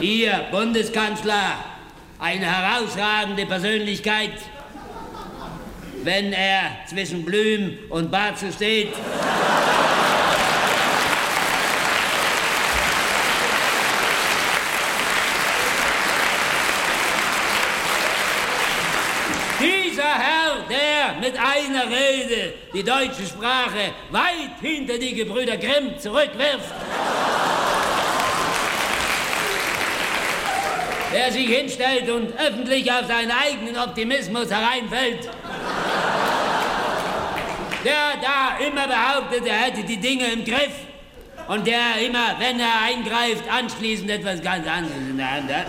Ihr 0.00 0.46
Bundeskanzler, 0.50 1.54
eine 2.18 2.44
herausragende 2.44 3.46
Persönlichkeit, 3.46 4.32
wenn 6.04 6.32
er 6.32 6.78
zwischen 6.86 7.24
Blüm 7.24 7.78
und 7.88 8.10
Barzel 8.10 8.52
steht. 8.52 8.92
Dieser 19.60 20.02
Herr, 20.02 20.64
der 20.68 21.11
mit 21.22 21.38
einer 21.38 21.84
Rede 21.84 22.54
die 22.74 22.82
deutsche 22.82 23.24
Sprache 23.24 23.92
weit 24.10 24.58
hinter 24.60 24.98
die 24.98 25.14
Gebrüder 25.14 25.56
Grimm 25.56 25.96
zurückwirft. 25.96 26.74
Wer 31.12 31.30
sich 31.30 31.48
hinstellt 31.48 32.10
und 32.10 32.32
öffentlich 32.40 32.90
auf 32.90 33.06
seinen 33.06 33.30
eigenen 33.30 33.78
Optimismus 33.78 34.50
hereinfällt, 34.50 35.28
der 37.84 38.20
da 38.20 38.64
immer 38.66 38.88
behauptet, 38.88 39.46
er 39.46 39.54
hätte 39.54 39.84
die 39.84 39.98
Dinge 39.98 40.24
im 40.32 40.44
Griff 40.44 40.74
und 41.46 41.66
der 41.66 42.04
immer, 42.04 42.34
wenn 42.40 42.58
er 42.58 42.82
eingreift, 42.82 43.44
anschließend 43.48 44.10
etwas 44.10 44.42
ganz 44.42 44.66
anderes 44.66 44.96
in 44.96 45.16
der 45.18 45.30
Hand 45.30 45.54
hat. 45.54 45.66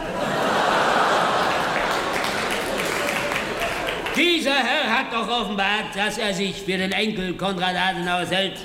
Dieser 4.16 4.54
Herr 4.54 5.00
hat 5.00 5.12
doch 5.12 5.28
offenbart, 5.28 5.96
dass 5.96 6.20
er 6.20 6.34
sich 6.36 6.62
für 6.62 6.78
den 6.78 6.92
Enkel 6.92 7.34
Konrad 7.34 7.76
Adenauers 7.76 8.30
hält. 8.30 8.60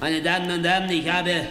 Meine 0.00 0.22
Damen 0.22 0.48
und 0.48 0.64
Herren, 0.64 0.88
ich 0.88 1.10
habe 1.10 1.46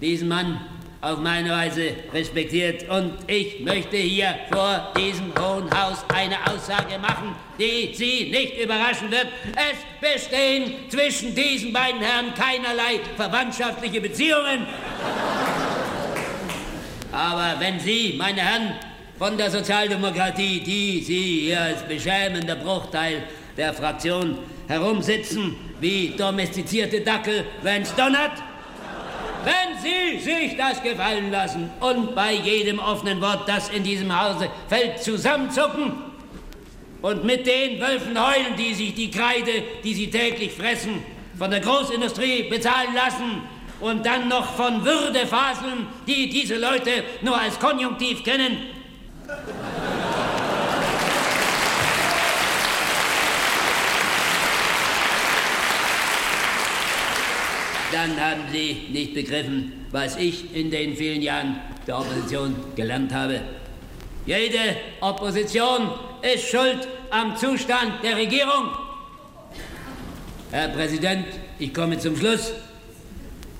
diesen 0.00 0.28
Mann 0.28 0.60
auf 1.02 1.18
meine 1.18 1.50
Weise 1.50 1.92
respektiert 2.12 2.88
und 2.88 3.12
ich 3.26 3.60
möchte 3.60 3.98
hier 3.98 4.34
vor 4.50 4.92
diesem 4.96 5.32
Hohen 5.38 5.70
Haus 5.70 6.04
eine 6.08 6.36
Aussage 6.46 6.98
machen, 6.98 7.34
die 7.58 7.92
Sie 7.94 8.30
nicht 8.30 8.58
überraschen 8.58 9.10
wird. 9.10 9.26
Es 9.54 9.78
bestehen 10.00 10.72
zwischen 10.88 11.34
diesen 11.34 11.70
beiden 11.70 12.00
Herren 12.00 12.32
keinerlei 12.34 13.00
verwandtschaftliche 13.16 14.00
Beziehungen. 14.00 14.66
Aber 17.12 17.56
wenn 17.58 17.78
Sie, 17.78 18.14
meine 18.16 18.40
Herren 18.40 18.74
von 19.20 19.36
der 19.36 19.50
Sozialdemokratie, 19.50 20.60
die 20.60 21.02
Sie 21.02 21.40
hier 21.40 21.60
als 21.60 21.82
beschämender 21.86 22.56
Bruchteil 22.56 23.22
der 23.54 23.74
Fraktion 23.74 24.38
herumsitzen, 24.66 25.56
wie 25.78 26.14
domestizierte 26.16 27.02
Dackel, 27.02 27.44
wenn's 27.60 27.94
donnert, 27.94 28.32
wenn 29.44 29.78
Sie 29.82 30.18
sich 30.20 30.56
das 30.56 30.82
gefallen 30.82 31.30
lassen 31.30 31.68
und 31.80 32.14
bei 32.14 32.32
jedem 32.32 32.78
offenen 32.78 33.20
Wort, 33.20 33.46
das 33.46 33.68
in 33.68 33.84
diesem 33.84 34.10
Hause 34.10 34.48
fällt, 34.70 35.02
zusammenzucken 35.02 35.92
und 37.02 37.22
mit 37.22 37.46
den 37.46 37.78
Wölfen 37.78 38.18
heulen, 38.18 38.56
die 38.56 38.72
sich 38.72 38.94
die 38.94 39.10
Kreide, 39.10 39.52
die 39.84 39.92
sie 39.92 40.08
täglich 40.08 40.52
fressen, 40.52 41.02
von 41.36 41.50
der 41.50 41.60
Großindustrie 41.60 42.44
bezahlen 42.44 42.94
lassen 42.94 43.42
und 43.80 44.06
dann 44.06 44.28
noch 44.28 44.54
von 44.54 44.82
Würde 44.82 45.26
faseln, 45.26 45.88
die 46.06 46.30
diese 46.30 46.56
Leute 46.56 47.04
nur 47.20 47.38
als 47.38 47.58
Konjunktiv 47.58 48.24
kennen, 48.24 48.79
dann 58.00 58.20
haben 58.20 58.42
Sie 58.50 58.86
nicht 58.90 59.14
begriffen, 59.14 59.86
was 59.90 60.16
ich 60.16 60.54
in 60.54 60.70
den 60.70 60.96
vielen 60.96 61.22
Jahren 61.22 61.60
der 61.86 61.98
Opposition 61.98 62.54
gelernt 62.74 63.12
habe. 63.12 63.40
Jede 64.26 64.76
Opposition 65.00 65.90
ist 66.22 66.48
schuld 66.48 66.86
am 67.10 67.36
Zustand 67.36 68.02
der 68.02 68.16
Regierung. 68.16 68.70
Herr 70.50 70.68
Präsident, 70.68 71.26
ich 71.58 71.74
komme 71.74 71.98
zum 71.98 72.16
Schluss. 72.16 72.52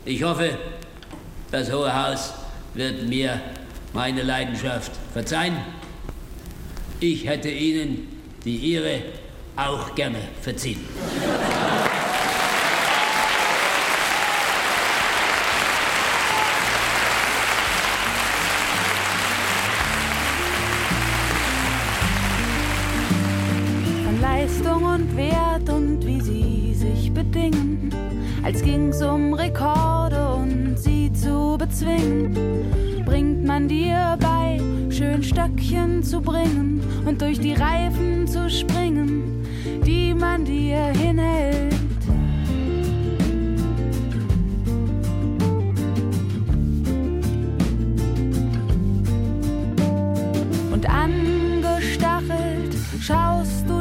Ich 0.05 0.23
hoffe, 0.23 0.57
das 1.51 1.71
Hohe 1.73 1.93
Haus 1.93 2.33
wird 2.75 3.09
mir 3.09 3.41
meine 3.93 4.23
Leidenschaft 4.23 4.93
verzeihen. 5.13 5.57
Ich 7.01 7.27
hätte 7.27 7.49
Ihnen 7.49 8.09
die 8.45 8.57
Ihre 8.57 9.03
auch 9.57 9.95
gerne 9.95 10.19
verziehen. 10.41 10.81
Leistung 24.21 24.85
und 24.85 25.17
Wert 25.17 25.69
und 25.71 26.05
wie 26.07 26.21
sie 26.21 26.75
sich 26.75 27.11
bedingen, 27.13 27.91
als 28.43 28.63
ging's 28.63 29.03
um 29.03 29.33
Rekorde 29.33 30.35
und 30.35 30.77
sie 30.79 31.11
zu 31.13 31.57
bezwingen, 31.59 32.37
bringt 33.07 33.45
man 33.47 33.67
dir 33.67 34.19
bei, 34.21 34.61
schön 34.91 35.23
Stöckchen 35.23 36.03
zu 36.03 36.21
bringen 36.21 36.83
und 37.07 37.23
durch 37.23 37.41
die 37.41 37.55
Reifen 37.55 38.27
zu 38.27 38.51
springen, 38.51 39.43
die 39.87 40.13
man 40.13 40.45
dir 40.45 40.93
hinhält. 40.99 41.75
Und 50.73 50.87
angestachelt 50.89 52.77
schaust 53.01 53.69
du 53.69 53.80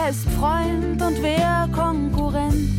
wer 0.00 0.10
ist 0.10 0.28
Freund 0.30 1.02
und 1.02 1.22
wer 1.22 1.68
Konkurrenz. 1.72 2.70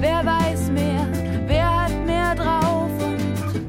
Wer 0.00 0.24
weiß 0.24 0.70
mehr, 0.70 1.06
wer 1.46 1.82
hat 1.82 2.06
mehr 2.06 2.34
drauf 2.34 2.90
und 3.00 3.60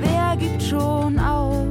wer 0.00 0.36
gibt 0.36 0.62
schon 0.62 1.18
auf. 1.18 1.66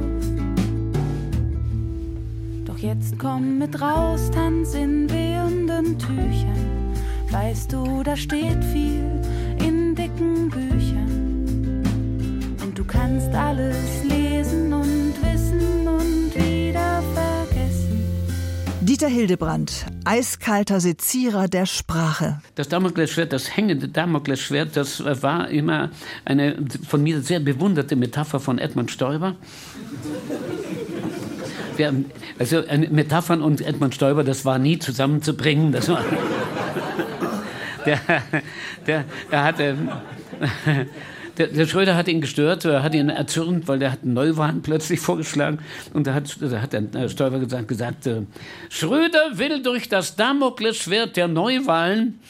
Doch 2.64 2.78
jetzt 2.78 3.18
komm 3.18 3.58
mit 3.58 3.80
raus, 3.80 4.30
tanz 4.32 4.74
in 4.74 5.10
wehenden 5.10 5.98
Tüchern. 5.98 6.94
Weißt 7.30 7.72
du, 7.72 8.02
da 8.02 8.16
steht 8.16 8.62
viel 8.64 9.20
in 9.64 9.94
dicken 9.94 10.50
Büchern. 10.50 11.82
Und 12.62 12.78
du 12.78 12.84
kannst 12.84 13.34
alles 13.34 14.04
lesen 14.04 14.23
Dieter 19.04 19.16
Hildebrand, 19.16 19.84
eiskalter 20.06 20.80
Sezierer 20.80 21.46
der 21.46 21.66
Sprache. 21.66 22.40
Das 22.54 22.70
Damoklesschwert, 22.70 23.34
das 23.34 23.54
hängende 23.54 23.86
Damoklesschwert, 23.86 24.78
das 24.78 25.04
war 25.04 25.48
immer 25.50 25.90
eine 26.24 26.56
von 26.88 27.02
mir 27.02 27.20
sehr 27.20 27.40
bewunderte 27.40 27.96
Metapher 27.96 28.40
von 28.40 28.58
Edmund 28.58 28.90
Stoiber. 28.90 29.36
Wir, 31.76 31.92
also 32.38 32.60
äh, 32.60 32.78
Metaphern 32.78 33.42
und 33.42 33.60
Edmund 33.60 33.94
Stoiber, 33.94 34.24
das 34.24 34.46
war 34.46 34.58
nie 34.58 34.78
zusammenzubringen. 34.78 35.72
Das 35.72 35.90
war 35.90 36.02
der, 37.84 38.00
der, 38.86 39.04
er 39.30 39.44
hatte, 39.44 39.76
der, 41.38 41.48
der 41.48 41.66
Schröder 41.66 41.96
hat 41.96 42.08
ihn 42.08 42.20
gestört, 42.20 42.64
er 42.64 42.82
hat 42.82 42.94
ihn 42.94 43.08
erzürnt, 43.08 43.68
weil 43.68 43.78
der 43.78 43.92
hat 43.92 44.04
Neuwahlen 44.04 44.62
plötzlich 44.62 45.00
vorgeschlagen. 45.00 45.58
Und 45.92 46.06
da 46.06 46.14
hat, 46.14 46.36
da 46.40 46.60
hat 46.60 46.72
der 46.72 47.08
Stoiber 47.08 47.38
gesagt, 47.38 47.68
gesagt 47.68 48.06
äh, 48.06 48.22
Schröder 48.68 49.38
will 49.38 49.62
durch 49.62 49.88
das 49.88 50.16
Damoklesschwert 50.16 51.16
der 51.16 51.28
Neuwahlen, 51.28 52.20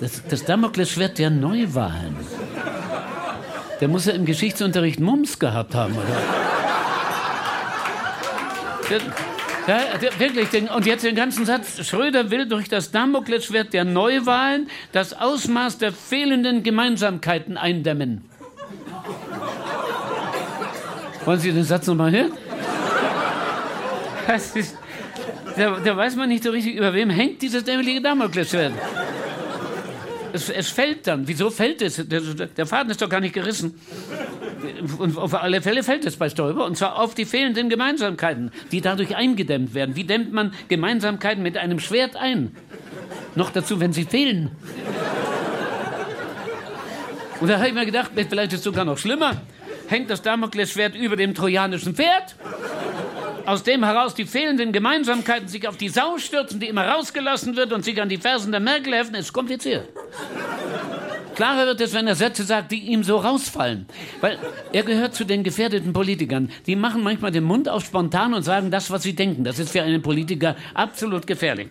das, 0.00 0.22
das 0.28 0.44
Damoklesschwert 0.44 1.18
der 1.18 1.30
Neuwahlen, 1.30 2.16
der 3.80 3.88
muss 3.88 4.06
ja 4.06 4.12
im 4.12 4.24
Geschichtsunterricht 4.24 5.00
Mums 5.00 5.38
gehabt 5.38 5.74
haben, 5.74 5.94
oder? 5.94 6.48
Der, 8.90 9.00
ja, 9.68 9.80
wirklich. 10.18 10.48
Und 10.74 10.86
jetzt 10.86 11.04
den 11.04 11.14
ganzen 11.14 11.44
Satz. 11.44 11.86
Schröder 11.86 12.30
will 12.30 12.48
durch 12.48 12.70
das 12.70 12.90
Damoklesschwert 12.90 13.74
der 13.74 13.84
Neuwahlen 13.84 14.70
das 14.92 15.12
Ausmaß 15.12 15.76
der 15.76 15.92
fehlenden 15.92 16.62
Gemeinsamkeiten 16.62 17.58
eindämmen. 17.58 18.27
Wollen 21.28 21.40
Sie 21.40 21.52
den 21.52 21.62
Satz 21.62 21.86
nochmal 21.86 22.10
hören? 22.10 22.32
Das 24.26 24.56
ist, 24.56 24.78
da, 25.58 25.78
da, 25.78 25.94
weiß 25.94 26.16
man 26.16 26.30
nicht 26.30 26.42
so 26.42 26.50
richtig, 26.50 26.74
über 26.74 26.94
wem 26.94 27.10
hängt 27.10 27.42
dieses 27.42 27.64
dämliche 27.64 28.00
Damoklesschwert. 28.00 28.72
Es, 30.32 30.48
es, 30.48 30.70
fällt 30.70 31.06
dann. 31.06 31.28
Wieso 31.28 31.50
fällt 31.50 31.82
es? 31.82 31.96
Der, 31.96 32.22
der 32.22 32.64
Faden 32.64 32.90
ist 32.90 33.02
doch 33.02 33.10
gar 33.10 33.20
nicht 33.20 33.34
gerissen. 33.34 33.78
Und 34.96 35.18
auf 35.18 35.34
alle 35.34 35.60
Fälle 35.60 35.82
fällt 35.82 36.06
es 36.06 36.16
bei 36.16 36.30
Stoiber, 36.30 36.64
und 36.64 36.78
zwar 36.78 36.98
auf 36.98 37.14
die 37.14 37.26
fehlenden 37.26 37.68
Gemeinsamkeiten, 37.68 38.50
die 38.72 38.80
dadurch 38.80 39.14
eingedämmt 39.14 39.74
werden. 39.74 39.96
Wie 39.96 40.04
dämmt 40.04 40.32
man 40.32 40.54
Gemeinsamkeiten 40.68 41.42
mit 41.42 41.58
einem 41.58 41.78
Schwert 41.78 42.16
ein? 42.16 42.56
Noch 43.34 43.50
dazu, 43.50 43.80
wenn 43.80 43.92
sie 43.92 44.04
fehlen. 44.04 44.50
Und 47.38 47.48
da 47.48 47.58
habe 47.58 47.68
ich 47.68 47.74
mir 47.74 47.84
gedacht, 47.84 48.12
vielleicht 48.14 48.54
ist 48.54 48.60
es 48.60 48.64
sogar 48.64 48.86
noch 48.86 48.96
schlimmer. 48.96 49.42
Hängt 49.88 50.10
das 50.10 50.20
Damoklesschwert 50.20 50.94
über 50.94 51.16
dem 51.16 51.34
trojanischen 51.34 51.94
Pferd? 51.94 52.36
Aus 53.46 53.62
dem 53.62 53.82
heraus 53.82 54.14
die 54.14 54.26
fehlenden 54.26 54.72
Gemeinsamkeiten 54.72 55.48
sich 55.48 55.66
auf 55.66 55.78
die 55.78 55.88
Sau 55.88 56.18
stürzen, 56.18 56.60
die 56.60 56.68
immer 56.68 56.86
rausgelassen 56.86 57.56
wird 57.56 57.72
und 57.72 57.82
sich 57.82 58.00
an 58.00 58.10
die 58.10 58.18
Fersen 58.18 58.52
der 58.52 58.60
Merkel 58.60 58.94
heften, 58.94 59.14
ist 59.14 59.32
kompliziert. 59.32 59.88
Klarer 61.34 61.66
wird 61.66 61.80
es, 61.80 61.94
wenn 61.94 62.06
er 62.06 62.16
Sätze 62.16 62.42
sagt, 62.42 62.72
die 62.72 62.80
ihm 62.80 63.02
so 63.04 63.16
rausfallen. 63.16 63.86
Weil 64.20 64.38
er 64.72 64.82
gehört 64.82 65.14
zu 65.14 65.24
den 65.24 65.44
gefährdeten 65.44 65.94
Politikern. 65.94 66.50
Die 66.66 66.76
machen 66.76 67.02
manchmal 67.02 67.30
den 67.30 67.44
Mund 67.44 67.70
auf 67.70 67.86
spontan 67.86 68.34
und 68.34 68.42
sagen 68.42 68.70
das, 68.70 68.90
was 68.90 69.04
sie 69.04 69.14
denken. 69.14 69.44
Das 69.44 69.58
ist 69.58 69.70
für 69.70 69.82
einen 69.82 70.02
Politiker 70.02 70.56
absolut 70.74 71.26
gefährlich. 71.26 71.68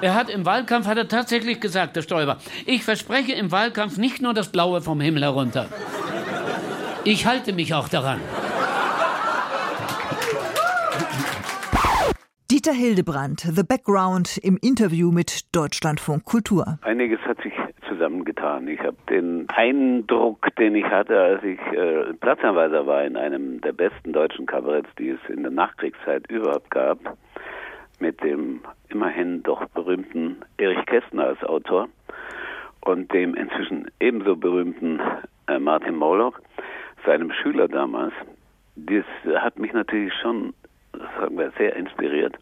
Er 0.00 0.14
hat 0.14 0.30
im 0.30 0.46
Wahlkampf, 0.46 0.86
hat 0.86 0.96
er 0.96 1.08
tatsächlich 1.08 1.60
gesagt, 1.60 1.96
der 1.96 2.02
Stoiber, 2.02 2.38
ich 2.64 2.84
verspreche 2.84 3.32
im 3.32 3.50
Wahlkampf 3.50 3.96
nicht 3.98 4.22
nur 4.22 4.32
das 4.32 4.48
Blaue 4.50 4.80
vom 4.80 5.00
Himmel 5.00 5.24
herunter. 5.24 5.68
Ich 7.04 7.26
halte 7.26 7.52
mich 7.52 7.74
auch 7.74 7.88
daran. 7.88 8.20
Dieter 12.50 12.72
Hildebrand, 12.72 13.40
The 13.40 13.62
Background 13.62 14.38
im 14.38 14.58
Interview 14.60 15.12
mit 15.12 15.54
Deutschlandfunk 15.54 16.24
Kultur. 16.24 16.78
Einiges 16.82 17.20
hat 17.20 17.40
sich 17.42 17.52
zusammengetan. 17.88 18.68
Ich 18.68 18.80
habe 18.80 18.96
den 19.08 19.46
Eindruck, 19.48 20.46
den 20.56 20.74
ich 20.74 20.84
hatte, 20.84 21.18
als 21.20 21.42
ich 21.44 21.58
äh, 21.72 22.12
Platzanweiser 22.14 22.86
war 22.86 23.04
in 23.04 23.16
einem 23.16 23.60
der 23.60 23.72
besten 23.72 24.12
deutschen 24.12 24.46
Kabaretts, 24.46 24.88
die 24.98 25.10
es 25.10 25.20
in 25.28 25.42
der 25.42 25.52
Nachkriegszeit 25.52 26.30
überhaupt 26.30 26.70
gab, 26.70 26.98
mit 28.00 28.22
dem 28.22 28.60
immerhin 28.88 29.42
doch 29.42 29.64
berühmten 29.68 30.36
Erich 30.56 30.84
Kästner 30.86 31.26
als 31.26 31.42
Autor 31.44 31.88
und 32.80 33.12
dem 33.12 33.34
inzwischen 33.34 33.90
ebenso 34.00 34.36
berühmten 34.36 35.00
äh, 35.48 35.58
Martin 35.58 35.96
Moloch, 35.96 36.38
seinem 37.04 37.32
Schüler 37.32 37.68
damals. 37.68 38.12
Das 38.76 39.04
hat 39.42 39.58
mich 39.58 39.72
natürlich 39.72 40.12
schon 40.22 40.54
sagen 40.92 41.38
wir, 41.38 41.50
sehr 41.58 41.76
inspiriert, 41.76 42.36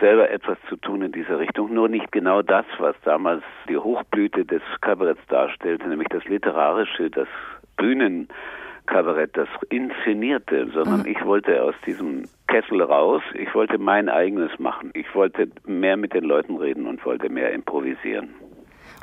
selber 0.00 0.30
etwas 0.30 0.58
zu 0.68 0.76
tun 0.76 1.02
in 1.02 1.12
dieser 1.12 1.38
Richtung. 1.38 1.72
Nur 1.72 1.88
nicht 1.88 2.12
genau 2.12 2.42
das, 2.42 2.66
was 2.78 2.94
damals 3.04 3.42
die 3.68 3.76
Hochblüte 3.76 4.44
des 4.44 4.62
Kabaretts 4.80 5.24
darstellte, 5.28 5.88
nämlich 5.88 6.08
das 6.08 6.24
Literarische, 6.24 7.10
das 7.10 7.28
Bühnenkabarett, 7.76 9.36
das 9.36 9.48
Inszenierte, 9.70 10.68
sondern 10.72 11.00
mhm. 11.00 11.06
ich 11.06 11.24
wollte 11.24 11.62
aus 11.62 11.74
diesem 11.86 12.24
Kessel 12.48 12.82
raus. 12.82 13.22
Ich 13.34 13.54
wollte 13.54 13.78
mein 13.78 14.08
eigenes 14.08 14.58
machen. 14.58 14.90
Ich 14.94 15.14
wollte 15.14 15.48
mehr 15.64 15.96
mit 15.96 16.12
den 16.12 16.24
Leuten 16.24 16.56
reden 16.56 16.86
und 16.86 17.04
wollte 17.04 17.28
mehr 17.28 17.52
improvisieren. 17.52 18.34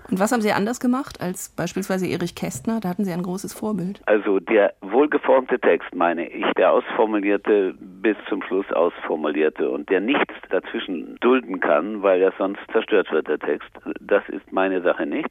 Und 0.10 0.20
was 0.20 0.32
haben 0.32 0.42
Sie 0.42 0.52
anders 0.52 0.80
gemacht 0.80 1.22
als 1.22 1.50
beispielsweise 1.56 2.08
Erich 2.08 2.36
Kästner? 2.36 2.80
Da 2.80 2.90
hatten 2.90 3.06
Sie 3.06 3.14
ein 3.14 3.24
großes 3.24 3.54
Vorbild. 3.54 4.02
Also 4.06 4.40
der 4.40 4.74
wohlgeformte 4.82 5.60
Text, 5.60 5.94
meine 5.96 6.28
ich, 6.28 6.46
der 6.58 6.72
ausformulierte, 6.72 7.74
bis 7.80 8.18
zum 8.28 8.42
Schluss 8.44 8.70
ausformulierte 8.72 9.70
und 9.70 9.90
der 9.90 10.02
nichts 10.02 10.34
dazwischen 10.50 11.18
dulden 11.22 11.60
kann, 11.60 12.02
weil 12.04 12.22
er 12.22 12.34
sonst 12.38 12.62
zerstört 12.72 13.12
wird, 13.12 13.28
der 13.28 13.40
Text. 13.40 13.70
Das 14.02 14.28
ist 14.30 14.52
meine 14.52 14.82
Sache 14.82 15.06
nicht. 15.06 15.30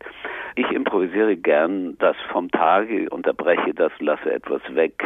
Ich 0.92 0.98
improvisiere 0.98 1.36
gern 1.38 1.96
das 2.00 2.16
vom 2.30 2.50
Tage, 2.50 3.08
unterbreche 3.08 3.72
das, 3.72 3.92
lasse 3.98 4.30
etwas 4.30 4.60
weg. 4.74 5.02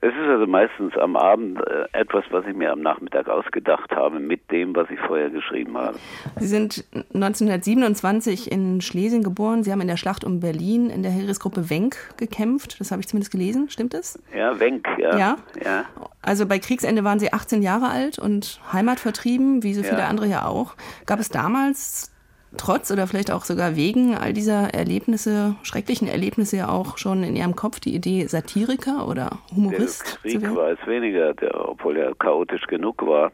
Es 0.00 0.12
ist 0.12 0.28
also 0.28 0.48
meistens 0.48 0.96
am 0.96 1.14
Abend 1.14 1.60
äh, 1.60 1.86
etwas, 1.92 2.24
was 2.30 2.44
ich 2.46 2.56
mir 2.56 2.72
am 2.72 2.80
Nachmittag 2.80 3.28
ausgedacht 3.28 3.92
habe 3.92 4.18
mit 4.18 4.50
dem, 4.50 4.74
was 4.74 4.90
ich 4.90 4.98
vorher 4.98 5.30
geschrieben 5.30 5.78
habe. 5.78 5.96
Sie 6.38 6.48
sind 6.48 6.84
1927 7.14 8.50
in 8.50 8.80
Schlesien 8.80 9.22
geboren. 9.22 9.62
Sie 9.62 9.70
haben 9.70 9.80
in 9.80 9.86
der 9.86 9.96
Schlacht 9.96 10.24
um 10.24 10.40
Berlin 10.40 10.90
in 10.90 11.04
der 11.04 11.12
Heeresgruppe 11.12 11.70
Wenk 11.70 11.96
gekämpft. 12.16 12.80
Das 12.80 12.90
habe 12.90 13.00
ich 13.00 13.06
zumindest 13.06 13.30
gelesen. 13.30 13.70
Stimmt 13.70 13.94
das? 13.94 14.20
Ja, 14.36 14.58
Wenk, 14.58 14.88
ja. 14.98 15.16
ja. 15.16 15.36
ja. 15.64 15.84
Also 16.20 16.46
bei 16.46 16.58
Kriegsende 16.58 17.04
waren 17.04 17.20
Sie 17.20 17.32
18 17.32 17.62
Jahre 17.62 17.90
alt 17.90 18.18
und 18.18 18.60
heimatvertrieben, 18.72 19.62
wie 19.62 19.74
so 19.74 19.84
viele 19.84 20.00
ja. 20.00 20.08
andere 20.08 20.26
ja 20.26 20.46
auch. 20.46 20.74
Gab 21.06 21.20
es 21.20 21.28
damals 21.28 22.12
trotz 22.56 22.90
oder 22.90 23.06
vielleicht 23.06 23.30
auch 23.30 23.44
sogar 23.44 23.76
wegen 23.76 24.14
all 24.16 24.32
dieser 24.32 24.74
Erlebnisse, 24.74 25.56
schrecklichen 25.62 26.08
Erlebnisse 26.08 26.56
ja 26.56 26.68
auch 26.68 26.98
schon 26.98 27.22
in 27.22 27.36
Ihrem 27.36 27.56
Kopf 27.56 27.80
die 27.80 27.94
Idee, 27.94 28.26
Satiriker 28.26 29.06
oder 29.08 29.38
Humorist 29.54 30.20
der 30.24 30.30
Krieg 30.30 30.32
zu 30.32 30.42
werden? 30.42 30.56
war 30.56 30.70
es 30.70 30.86
weniger, 30.86 31.34
der, 31.34 31.68
obwohl 31.68 31.96
er 31.96 32.14
chaotisch 32.14 32.66
genug 32.66 33.06
war. 33.06 33.32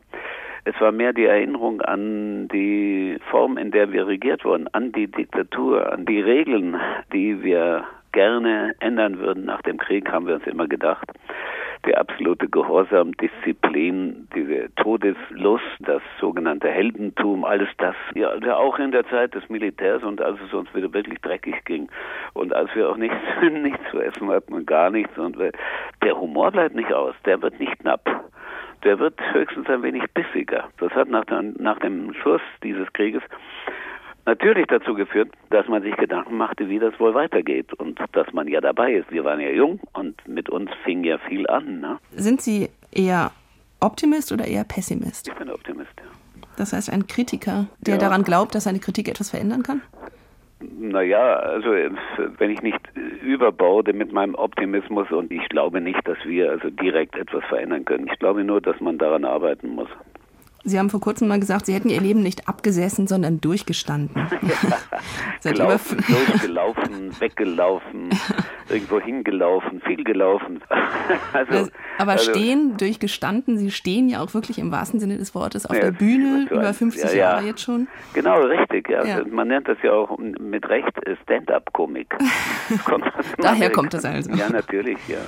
Es 0.64 0.74
war 0.80 0.92
mehr 0.92 1.12
die 1.12 1.26
Erinnerung 1.26 1.82
an 1.82 2.48
die 2.48 3.18
Form, 3.30 3.58
in 3.58 3.70
der 3.70 3.92
wir 3.92 4.06
regiert 4.06 4.44
wurden, 4.44 4.66
an 4.68 4.92
die 4.92 5.08
Diktatur, 5.08 5.92
an 5.92 6.06
die 6.06 6.20
Regeln, 6.20 6.76
die 7.12 7.42
wir 7.42 7.84
gerne 8.12 8.74
ändern 8.80 9.18
würden 9.18 9.44
nach 9.44 9.60
dem 9.62 9.76
Krieg, 9.76 10.10
haben 10.10 10.26
wir 10.26 10.36
uns 10.36 10.46
immer 10.46 10.66
gedacht. 10.66 11.06
Die 11.86 11.96
absolute 11.96 12.48
Gehorsam, 12.48 13.12
Disziplin, 13.12 14.28
diese 14.34 14.74
Todeslust, 14.76 15.64
das 15.80 16.02
sogenannte 16.18 16.68
Heldentum, 16.68 17.44
alles 17.44 17.68
das, 17.78 17.94
ja, 18.14 18.30
auch 18.56 18.78
in 18.78 18.92
der 18.92 19.06
Zeit 19.08 19.34
des 19.34 19.48
Militärs 19.48 20.02
und 20.02 20.20
als 20.20 20.38
es 20.46 20.54
uns 20.54 20.74
wieder 20.74 20.92
wirklich 20.92 21.20
dreckig 21.20 21.64
ging 21.64 21.88
und 22.32 22.54
als 22.54 22.74
wir 22.74 22.88
auch 22.88 22.96
nichts, 22.96 23.16
nichts 23.52 23.80
zu 23.90 24.00
essen 24.00 24.30
hatten 24.30 24.64
gar 24.64 24.90
nichts 24.90 25.16
und 25.18 25.36
der 26.02 26.18
Humor 26.20 26.50
bleibt 26.52 26.74
nicht 26.74 26.92
aus, 26.92 27.14
der 27.26 27.42
wird 27.42 27.60
nicht 27.60 27.78
knapp 27.80 28.24
der 28.84 28.98
wird 28.98 29.18
höchstens 29.32 29.68
ein 29.68 29.82
wenig 29.82 30.04
bissiger. 30.12 30.68
Das 30.78 30.92
hat 30.92 31.08
nach, 31.08 31.24
nach 31.58 31.78
dem 31.78 32.12
Schluss 32.14 32.42
dieses 32.62 32.92
Krieges 32.92 33.22
natürlich 34.26 34.66
dazu 34.66 34.94
geführt, 34.94 35.30
dass 35.50 35.66
man 35.68 35.82
sich 35.82 35.96
Gedanken 35.96 36.36
machte, 36.36 36.68
wie 36.68 36.78
das 36.78 36.98
wohl 36.98 37.14
weitergeht 37.14 37.72
und 37.74 37.98
dass 38.12 38.32
man 38.32 38.48
ja 38.48 38.60
dabei 38.60 38.94
ist. 38.94 39.10
Wir 39.10 39.24
waren 39.24 39.40
ja 39.40 39.50
jung 39.50 39.80
und 39.92 40.26
mit 40.26 40.48
uns 40.50 40.70
fing 40.84 41.04
ja 41.04 41.18
viel 41.18 41.46
an. 41.48 41.80
Ne? 41.80 41.98
Sind 42.12 42.40
Sie 42.40 42.70
eher 42.92 43.32
Optimist 43.80 44.32
oder 44.32 44.46
eher 44.46 44.64
Pessimist? 44.64 45.28
Ich 45.28 45.34
bin 45.34 45.50
Optimist, 45.50 45.92
ja. 45.98 46.10
Das 46.56 46.72
heißt, 46.72 46.92
ein 46.92 47.06
Kritiker, 47.06 47.66
der 47.80 47.94
ja. 47.94 48.00
daran 48.00 48.22
glaubt, 48.22 48.54
dass 48.54 48.64
seine 48.64 48.78
Kritik 48.78 49.08
etwas 49.08 49.30
verändern 49.30 49.62
kann? 49.62 49.82
Naja, 50.60 51.36
also 51.36 51.70
wenn 52.38 52.50
ich 52.50 52.62
nicht 52.62 52.78
überbaude 53.22 53.92
mit 53.92 54.12
meinem 54.12 54.34
Optimismus 54.34 55.10
und 55.10 55.32
ich 55.32 55.46
glaube 55.48 55.80
nicht, 55.80 56.06
dass 56.06 56.16
wir 56.24 56.50
also 56.50 56.70
direkt 56.70 57.16
etwas 57.16 57.44
verändern 57.44 57.84
können. 57.84 58.06
Ich 58.10 58.18
glaube 58.18 58.44
nur, 58.44 58.60
dass 58.60 58.80
man 58.80 58.98
daran 58.98 59.24
arbeiten 59.24 59.70
muss. 59.70 59.88
Sie 60.66 60.78
haben 60.78 60.88
vor 60.88 61.00
kurzem 61.00 61.28
mal 61.28 61.38
gesagt, 61.38 61.66
Sie 61.66 61.74
hätten 61.74 61.90
Ihr 61.90 62.00
Leben 62.00 62.22
nicht 62.22 62.48
abgesessen, 62.48 63.06
sondern 63.06 63.40
durchgestanden. 63.40 64.26
Ja, 65.42 65.52
gelaufen, 65.52 66.02
durchgelaufen, 66.08 67.10
weggelaufen, 67.20 68.08
irgendwo 68.70 68.98
hingelaufen, 68.98 69.82
viel 69.82 70.02
gelaufen. 70.02 70.62
also, 71.34 71.68
aber 71.98 72.12
also, 72.12 72.30
stehen, 72.30 72.78
durchgestanden, 72.78 73.58
Sie 73.58 73.70
stehen 73.70 74.08
ja 74.08 74.20
auch 74.20 74.32
wirklich 74.32 74.58
im 74.58 74.72
wahrsten 74.72 75.00
Sinne 75.00 75.18
des 75.18 75.34
Wortes 75.34 75.66
auf 75.66 75.76
ja, 75.76 75.82
der 75.82 75.90
Bühne, 75.90 76.46
über 76.50 76.72
50 76.72 77.10
ja, 77.10 77.16
Jahre 77.16 77.46
jetzt 77.46 77.60
schon. 77.60 77.88
Genau, 78.14 78.40
richtig. 78.40 78.88
Ja. 78.88 79.22
Man 79.30 79.48
nennt 79.48 79.68
das 79.68 79.76
ja 79.82 79.92
auch 79.92 80.16
mit 80.16 80.66
Recht 80.70 80.98
Stand-up-Komik. 81.24 82.16
Daher 83.36 83.70
kommt 83.70 83.92
das 83.92 84.04
also. 84.06 84.32
Ja, 84.32 84.48
natürlich, 84.48 84.98
ja 85.08 85.18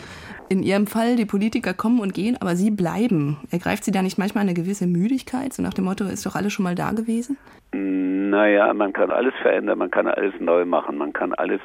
in 0.49 0.63
Ihrem 0.63 0.87
Fall, 0.87 1.17
die 1.17 1.25
Politiker 1.25 1.75
kommen 1.75 2.01
und 2.01 2.15
gehen, 2.15 2.37
aber 2.41 2.57
Sie 2.57 2.71
bleiben. 2.71 3.39
Ergreift 3.51 3.85
Sie 3.85 3.93
da 3.93 4.03
nicht 4.03 4.19
manchmal 4.19 4.43
eine 4.43 4.55
gewisse 4.55 4.87
Müdigkeit, 4.87 5.53
so 5.53 5.63
nach 5.63 5.75
dem 5.75 5.85
Motto, 5.85 6.05
ist 6.05 6.25
doch 6.27 6.37
alles 6.37 6.53
schon 6.53 6.65
mal 6.65 6.75
da 6.75 6.93
gewesen? 6.93 7.37
Naja, 7.73 8.73
man 8.75 8.93
kann 8.93 9.11
alles 9.11 9.35
verändern, 9.43 9.79
man 9.79 9.91
kann 9.91 10.07
alles 10.07 10.35
neu 10.41 10.65
machen, 10.65 10.99
man 10.99 11.13
kann 11.13 11.33
alles 11.35 11.61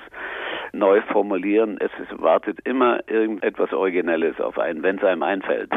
neu 0.74 1.02
formulieren. 1.12 1.78
Es 1.80 1.92
wartet 2.20 2.60
immer 2.66 3.00
irgendetwas 3.08 3.74
Originelles 3.74 4.40
auf 4.40 4.58
einen, 4.58 4.84
wenn 4.84 4.98
es 4.98 5.04
einem 5.04 5.24
einfällt. 5.24 5.72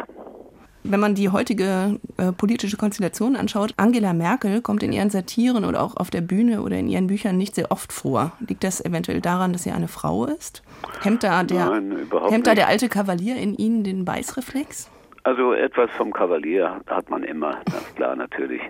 Wenn 0.87 1.01
man 1.01 1.15
die 1.15 1.31
heutige 1.31 1.99
äh, 2.19 2.33
politische 2.33 2.77
Konstellation 2.77 3.37
anschaut, 3.37 3.73
Angela 3.79 4.13
Merkel 4.13 4.61
kommt 4.61 4.83
in 4.83 4.93
ihren 4.93 5.09
Satiren 5.09 5.65
oder 5.65 5.83
auch 5.83 5.97
auf 5.97 6.11
der 6.11 6.21
Bühne 6.21 6.61
oder 6.61 6.77
in 6.77 6.89
ihren 6.89 7.07
Büchern 7.07 7.39
nicht 7.39 7.55
sehr 7.55 7.71
oft 7.71 7.91
vor. 7.91 8.33
Liegt 8.47 8.65
das 8.65 8.85
eventuell 8.85 9.23
daran, 9.23 9.55
dass 9.55 9.63
sie 9.63 9.71
eine 9.71 9.89
Frau 9.89 10.27
ist? 10.27 10.63
Hemmt 11.03 11.25
da 11.25 11.43
der, 11.43 11.71
Nein, 11.71 12.07
hemmt 12.29 12.47
da 12.47 12.55
der 12.55 12.69
alte 12.69 12.91
Kavalier 12.91 13.37
in 13.37 13.55
Ihnen 13.55 13.83
den 13.83 14.05
Beißreflex? 14.05 14.91
Also 15.23 15.55
etwas 15.55 15.91
vom 15.93 16.13
Kavalier 16.13 16.83
hat 16.87 17.09
man 17.09 17.25
immer, 17.25 17.53
ganz 17.73 17.95
klar 17.95 18.15
natürlich. 18.15 18.61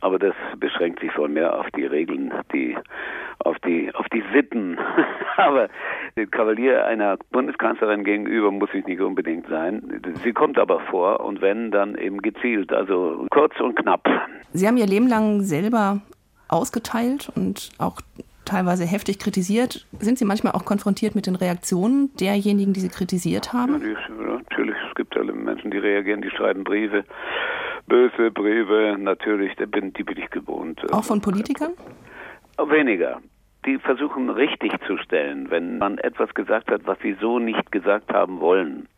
Aber 0.00 0.18
das 0.18 0.34
beschränkt 0.58 0.98
sich 0.98 1.16
wohl 1.16 1.28
mehr 1.28 1.56
auf 1.56 1.70
die 1.76 1.86
Regeln, 1.86 2.32
die 2.52 2.76
auf 3.38 3.56
die 3.60 3.94
auf 3.94 4.06
die 4.08 4.24
Sitten. 4.34 4.76
aber 5.36 5.68
der 6.16 6.26
Kavalier 6.26 6.86
einer 6.86 7.16
Bundeskanzlerin 7.30 8.04
gegenüber 8.04 8.50
muss 8.50 8.70
ich 8.72 8.86
nicht 8.86 9.00
unbedingt 9.00 9.48
sein. 9.48 10.00
Sie 10.22 10.32
kommt 10.32 10.58
aber 10.58 10.80
vor 10.80 11.20
und 11.20 11.40
wenn 11.40 11.70
dann 11.70 11.96
eben 11.96 12.22
gezielt, 12.22 12.72
also 12.72 13.26
kurz 13.30 13.58
und 13.60 13.74
knapp. 13.76 14.06
Sie 14.52 14.66
haben 14.66 14.76
Ihr 14.76 14.86
Leben 14.86 15.08
lang 15.08 15.40
selber 15.40 16.00
ausgeteilt 16.48 17.32
und 17.34 17.70
auch 17.78 18.00
teilweise 18.44 18.84
heftig 18.84 19.18
kritisiert. 19.18 19.86
Sind 19.98 20.18
Sie 20.18 20.24
manchmal 20.24 20.52
auch 20.52 20.64
konfrontiert 20.64 21.14
mit 21.14 21.26
den 21.26 21.34
Reaktionen 21.34 22.14
derjenigen, 22.20 22.72
die 22.74 22.80
Sie 22.80 22.90
kritisiert 22.90 23.52
haben? 23.52 23.82
Ja, 23.82 24.36
natürlich, 24.36 24.76
es 24.88 24.94
gibt 24.94 25.16
alle 25.16 25.32
Menschen, 25.32 25.70
die 25.70 25.78
reagieren, 25.78 26.22
die 26.22 26.30
schreiben 26.30 26.62
Briefe, 26.62 27.04
böse 27.86 28.30
Briefe, 28.30 28.96
natürlich, 28.98 29.56
die 29.56 29.66
bin, 29.66 29.92
die 29.94 30.04
bin 30.04 30.18
ich 30.18 30.30
gewohnt. 30.30 30.80
Auch 30.92 31.04
von 31.04 31.20
Politikern? 31.20 31.72
Weniger. 32.58 33.20
Die 33.66 33.78
versuchen 33.78 34.28
richtig 34.30 34.72
zu 34.86 34.98
stellen, 34.98 35.50
wenn 35.50 35.78
man 35.78 35.98
etwas 35.98 36.34
gesagt 36.34 36.70
hat, 36.70 36.82
was 36.84 36.98
sie 37.02 37.16
so 37.20 37.38
nicht 37.38 37.72
gesagt 37.72 38.12
haben 38.12 38.40
wollen. 38.40 38.88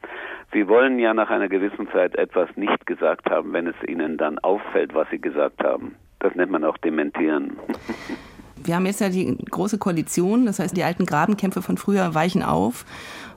Sie 0.53 0.69
wollen 0.69 0.99
ja 0.99 1.15
nach 1.15 1.31
einer 1.31 1.49
gewissen 1.49 1.89
Zeit 1.93 2.17
etwas 2.17 2.49
nicht 2.57 2.87
gesagt 2.87 3.31
haben, 3.31 3.53
wenn 3.53 3.67
es 3.67 3.77
ihnen 3.87 4.17
dann 4.17 4.39
auffällt, 4.39 4.95
was 4.95 5.09
sie 5.11 5.21
gesagt 5.21 5.63
haben. 5.63 5.95
Das 6.19 6.35
nennt 6.35 6.51
man 6.51 6.65
auch 6.65 6.79
dementieren. 6.79 7.57
Wir 8.57 8.75
haben 8.75 8.87
jetzt 8.87 9.01
ja 9.01 9.09
die 9.09 9.37
große 9.51 9.79
Koalition, 9.79 10.47
das 10.47 10.59
heißt, 10.59 10.77
die 10.77 10.83
alten 10.83 11.07
Grabenkämpfe 11.07 11.63
von 11.63 11.77
früher 11.77 12.15
weichen 12.15 12.43
auf. 12.43 12.85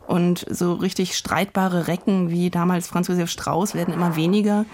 Und 0.07 0.43
so 0.49 0.73
richtig 0.73 1.15
streitbare 1.15 1.87
Recken 1.87 2.31
wie 2.31 2.49
damals 2.49 2.87
Franz 2.87 3.09
Josef 3.09 3.29
Strauß 3.29 3.75
werden 3.75 3.93
immer 3.93 4.15
weniger. 4.15 4.65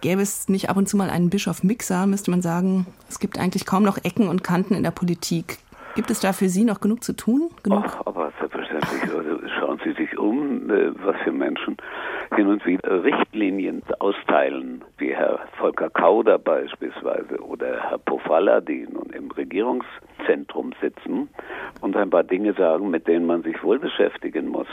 Gäbe 0.00 0.22
es 0.22 0.48
nicht 0.48 0.70
ab 0.70 0.76
und 0.76 0.88
zu 0.88 0.96
mal 0.96 1.10
einen 1.10 1.28
Bischof 1.28 1.64
Mixer, 1.64 2.06
müsste 2.06 2.30
man 2.30 2.40
sagen, 2.40 2.86
es 3.08 3.18
gibt 3.18 3.38
eigentlich 3.38 3.66
kaum 3.66 3.82
noch 3.82 3.98
Ecken 4.04 4.28
und 4.28 4.44
Kanten 4.44 4.74
in 4.74 4.84
der 4.84 4.92
Politik. 4.92 5.58
Gibt 5.94 6.10
es 6.10 6.20
da 6.20 6.32
für 6.32 6.48
Sie 6.48 6.64
noch 6.64 6.80
genug 6.80 7.02
zu 7.02 7.14
tun? 7.14 7.50
Genug? 7.64 7.84
Ach, 7.84 8.06
aber 8.06 8.32
selbstverständlich 8.38 9.02
also 9.02 9.40
schauen 9.58 9.80
Sie 9.84 9.92
sich 9.92 10.16
um, 10.16 10.70
äh, 10.70 10.92
was 11.04 11.16
für 11.24 11.32
Menschen 11.32 11.76
hin 12.36 12.46
und 12.46 12.64
wieder 12.64 13.02
Richtlinien 13.02 13.82
austeilen, 13.98 14.84
wie 14.98 15.14
Herr 15.14 15.40
Volker 15.58 15.90
Kauder 15.90 16.38
beispielsweise 16.38 17.40
oder 17.40 17.90
Herr 17.90 17.98
Pofalla, 17.98 18.60
die 18.60 18.86
nun 18.88 19.10
im 19.10 19.32
Regierungszentrum 19.32 20.72
sitzen 20.80 21.28
und 21.80 21.96
ein 21.96 22.10
paar 22.10 22.24
Dinge 22.24 22.52
sagen, 22.52 22.90
mit 22.90 23.08
denen 23.08 23.26
man 23.26 23.42
sich 23.42 23.62
wohl 23.64 23.80
beschäftigen 23.80 24.48
muss. 24.48 24.68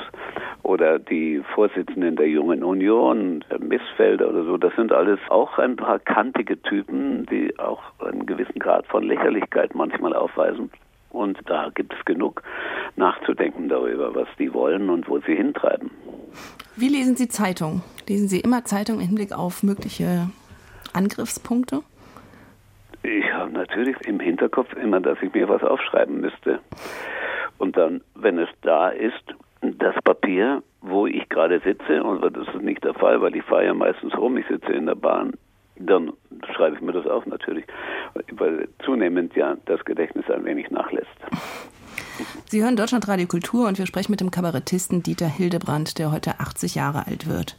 Oder 0.61 0.99
die 0.99 1.41
Vorsitzenden 1.55 2.15
der 2.15 2.27
Jungen 2.29 2.63
Union, 2.63 3.43
Herr 3.49 3.59
Missfelder 3.59 4.29
oder 4.29 4.43
so, 4.43 4.57
das 4.57 4.75
sind 4.75 4.91
alles 4.91 5.19
auch 5.29 5.57
ein 5.57 5.77
paar 5.77 5.97
kantige 5.97 6.61
Typen, 6.61 7.25
die 7.25 7.57
auch 7.57 7.81
einen 8.05 8.27
gewissen 8.27 8.59
Grad 8.59 8.85
von 8.85 9.01
Lächerlichkeit 9.03 9.73
manchmal 9.73 10.13
aufweisen. 10.13 10.69
Und 11.17 11.39
da 11.45 11.69
gibt 11.73 11.93
es 11.93 12.05
genug 12.05 12.43
nachzudenken 12.95 13.69
darüber, 13.69 14.13
was 14.13 14.27
die 14.37 14.53
wollen 14.53 14.91
und 14.91 15.09
wo 15.09 15.19
sie 15.19 15.35
hintreiben. 15.35 15.89
Wie 16.75 16.89
lesen 16.89 17.15
Sie 17.15 17.27
Zeitung? 17.27 17.81
Lesen 18.07 18.27
Sie 18.27 18.39
immer 18.39 18.65
Zeitung 18.65 18.99
im 18.99 19.07
Hinblick 19.07 19.33
auf 19.33 19.63
mögliche 19.63 20.29
Angriffspunkte? 20.93 21.81
Ich 23.01 23.33
habe 23.33 23.51
natürlich 23.51 23.97
im 24.05 24.19
Hinterkopf 24.19 24.71
immer, 24.73 24.99
dass 24.99 25.17
ich 25.23 25.33
mir 25.33 25.49
was 25.49 25.63
aufschreiben 25.63 26.21
müsste. 26.21 26.59
Und 27.57 27.75
dann, 27.77 28.01
wenn 28.13 28.37
es 28.37 28.49
da 28.61 28.89
ist, 28.89 29.33
das 29.61 29.95
Papier, 30.03 30.61
wo 30.81 31.07
ich 31.07 31.27
gerade 31.29 31.59
sitze, 31.61 32.03
und 32.03 32.21
das 32.21 32.47
ist 32.47 32.61
nicht 32.61 32.83
der 32.83 32.93
Fall, 32.93 33.21
weil 33.21 33.35
ich 33.35 33.43
fahre 33.43 33.65
ja 33.65 33.73
meistens 33.73 34.15
rum, 34.15 34.37
ich 34.37 34.45
sitze 34.47 34.71
in 34.71 34.85
der 34.85 34.95
Bahn, 34.95 35.33
dann 35.79 36.13
schreibe 36.55 36.75
ich 36.75 36.81
mir 36.81 36.91
das 36.91 37.05
auf 37.05 37.25
natürlich, 37.25 37.65
weil 38.31 38.67
zunehmend 38.83 39.35
ja 39.35 39.55
das 39.65 39.83
Gedächtnis 39.85 40.29
ein 40.29 40.45
wenig 40.45 40.69
nachlässt. 40.71 41.07
Sie 42.45 42.63
hören 42.63 42.75
Deutschlandradio 42.75 43.27
Kultur 43.27 43.67
und 43.67 43.77
wir 43.77 43.85
sprechen 43.85 44.11
mit 44.11 44.21
dem 44.21 44.31
Kabarettisten 44.31 45.03
Dieter 45.03 45.27
Hildebrand, 45.27 45.99
der 45.99 46.11
heute 46.11 46.39
80 46.39 46.75
Jahre 46.75 47.05
alt 47.05 47.27
wird. 47.27 47.57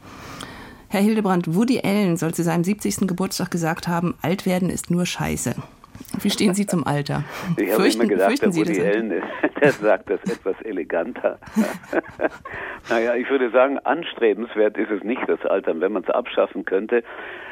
Herr 0.88 1.00
Hildebrand, 1.00 1.54
Woody 1.54 1.80
Allen 1.84 2.16
soll 2.16 2.32
zu 2.32 2.42
seinem 2.42 2.64
70. 2.64 3.06
Geburtstag 3.06 3.50
gesagt 3.50 3.88
haben, 3.88 4.14
alt 4.22 4.46
werden 4.46 4.70
ist 4.70 4.90
nur 4.90 5.04
Scheiße. 5.04 5.54
Wie 6.20 6.30
stehen 6.30 6.54
Sie 6.54 6.66
zum 6.66 6.86
Alter? 6.86 7.24
Ich 7.56 7.72
habe 7.72 7.88
immer 7.88 8.06
gedacht, 8.06 8.42
der 8.42 8.54
Woody 8.54 8.80
Allen, 8.80 9.10
der 9.60 9.72
sagt 9.72 10.10
das 10.10 10.20
etwas 10.24 10.60
eleganter. 10.62 11.38
naja, 12.90 13.14
ich 13.14 13.28
würde 13.30 13.50
sagen, 13.50 13.78
anstrebenswert 13.78 14.76
ist 14.76 14.90
es 14.90 15.02
nicht, 15.04 15.22
das 15.26 15.44
Alter. 15.46 15.78
Wenn 15.80 15.92
man 15.92 16.02
es 16.02 16.10
abschaffen 16.10 16.64
könnte, 16.64 17.02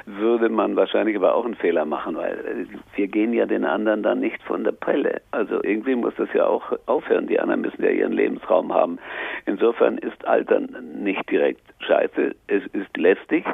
würde 0.07 0.49
man 0.49 0.77
wahrscheinlich 0.77 1.17
aber 1.17 1.35
auch 1.35 1.45
einen 1.45 1.57
Fehler 1.57 1.85
machen, 1.85 2.17
weil 2.17 2.67
wir 2.95 3.09
gehen 3.09 3.33
ja 3.33 3.45
den 3.45 3.65
anderen 3.65 4.03
dann 4.03 4.21
nicht 4.21 4.41
von 4.45 4.63
der 4.63 4.73
Pelle. 4.73 5.21
Also 5.33 5.63
irgendwie 5.63 5.97
muss 5.97 6.15
das 6.17 6.29
ja 6.33 6.47
auch 6.47 6.73
aufhören. 6.87 7.27
Die 7.27 7.41
anderen 7.41 7.61
müssen 7.61 7.83
ja 7.83 7.91
ihren 7.91 8.13
Lebensraum 8.13 8.73
haben. 8.73 8.99
Insofern 9.47 9.99
ist 9.99 10.25
Altern 10.27 10.77
nicht 11.03 11.29
direkt 11.29 11.63
scheiße, 11.81 12.35
es 12.47 12.63
ist 12.73 12.97
lästig. 12.97 13.45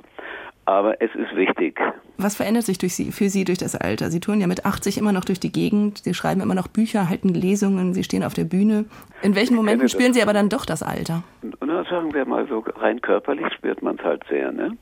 Aber 0.65 1.01
es 1.01 1.13
ist 1.15 1.35
wichtig. 1.35 1.81
Was 2.19 2.37
verändert 2.37 2.65
sich 2.65 2.79
durch 2.79 2.95
Sie, 2.95 3.11
für 3.11 3.29
Sie 3.29 3.45
durch 3.45 3.59
das 3.59 3.75
Alter? 3.75 4.11
Sie 4.11 4.21
touren 4.21 4.41
ja 4.41 4.47
mit 4.47 4.65
80 4.65 4.97
immer 4.97 5.13
noch 5.13 5.25
durch 5.25 5.41
die 5.41 5.51
Gegend, 5.51 5.99
Sie 5.99 6.15
schreiben 6.15 6.41
immer 6.41 6.55
noch 6.55 6.69
Bücher, 6.69 7.09
halten 7.09 7.31
Lesungen, 7.31 7.95
Sie 7.95 8.05
stehen 8.05 8.23
auf 8.23 8.35
der 8.35 8.45
Bühne. 8.45 8.85
In 9.23 9.35
welchen 9.35 9.57
Momenten 9.57 9.89
spüren 9.89 10.13
Sie 10.13 10.23
aber 10.23 10.33
dann 10.33 10.49
doch 10.49 10.65
das 10.65 10.83
Alter? 10.83 11.25
Na, 11.61 11.85
sagen 11.85 12.15
wir 12.15 12.25
mal 12.25 12.47
so, 12.47 12.65
rein 12.77 13.01
körperlich 13.01 13.53
spürt 13.55 13.83
man 13.83 13.97
es 13.97 14.05
halt 14.05 14.23
sehr. 14.29 14.53
Ne? 14.53 14.77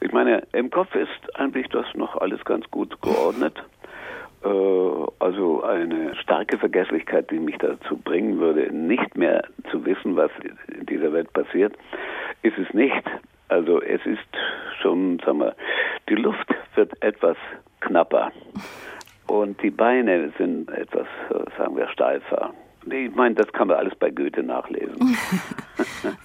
Ich 0.00 0.12
meine, 0.12 0.42
im 0.52 0.70
Kopf 0.70 0.94
ist 0.94 1.36
eigentlich 1.36 1.68
das 1.68 1.86
noch 1.94 2.16
alles 2.16 2.44
ganz 2.44 2.68
gut 2.70 3.00
geordnet. 3.00 3.62
Äh, 4.44 4.48
also 5.18 5.62
eine 5.62 6.14
starke 6.16 6.58
Vergesslichkeit, 6.58 7.30
die 7.30 7.38
mich 7.38 7.58
dazu 7.58 7.96
bringen 7.96 8.38
würde, 8.38 8.72
nicht 8.72 9.16
mehr 9.16 9.44
zu 9.70 9.84
wissen, 9.84 10.16
was 10.16 10.30
in 10.68 10.86
dieser 10.86 11.12
Welt 11.12 11.32
passiert, 11.32 11.74
ist 12.42 12.58
es 12.58 12.72
nicht. 12.74 13.04
Also 13.48 13.80
es 13.80 14.04
ist 14.04 14.18
schon, 14.80 15.18
sagen 15.24 15.38
wir, 15.38 15.54
die 16.08 16.14
Luft 16.14 16.48
wird 16.74 17.00
etwas 17.02 17.36
knapper 17.80 18.32
und 19.26 19.60
die 19.62 19.70
Beine 19.70 20.32
sind 20.38 20.70
etwas, 20.70 21.06
sagen 21.56 21.76
wir, 21.76 21.88
steifer. 21.88 22.52
Ich 22.88 23.14
meine, 23.14 23.34
das 23.34 23.52
kann 23.52 23.68
man 23.68 23.78
alles 23.78 23.94
bei 23.96 24.10
Goethe 24.10 24.42
nachlesen. 24.42 24.94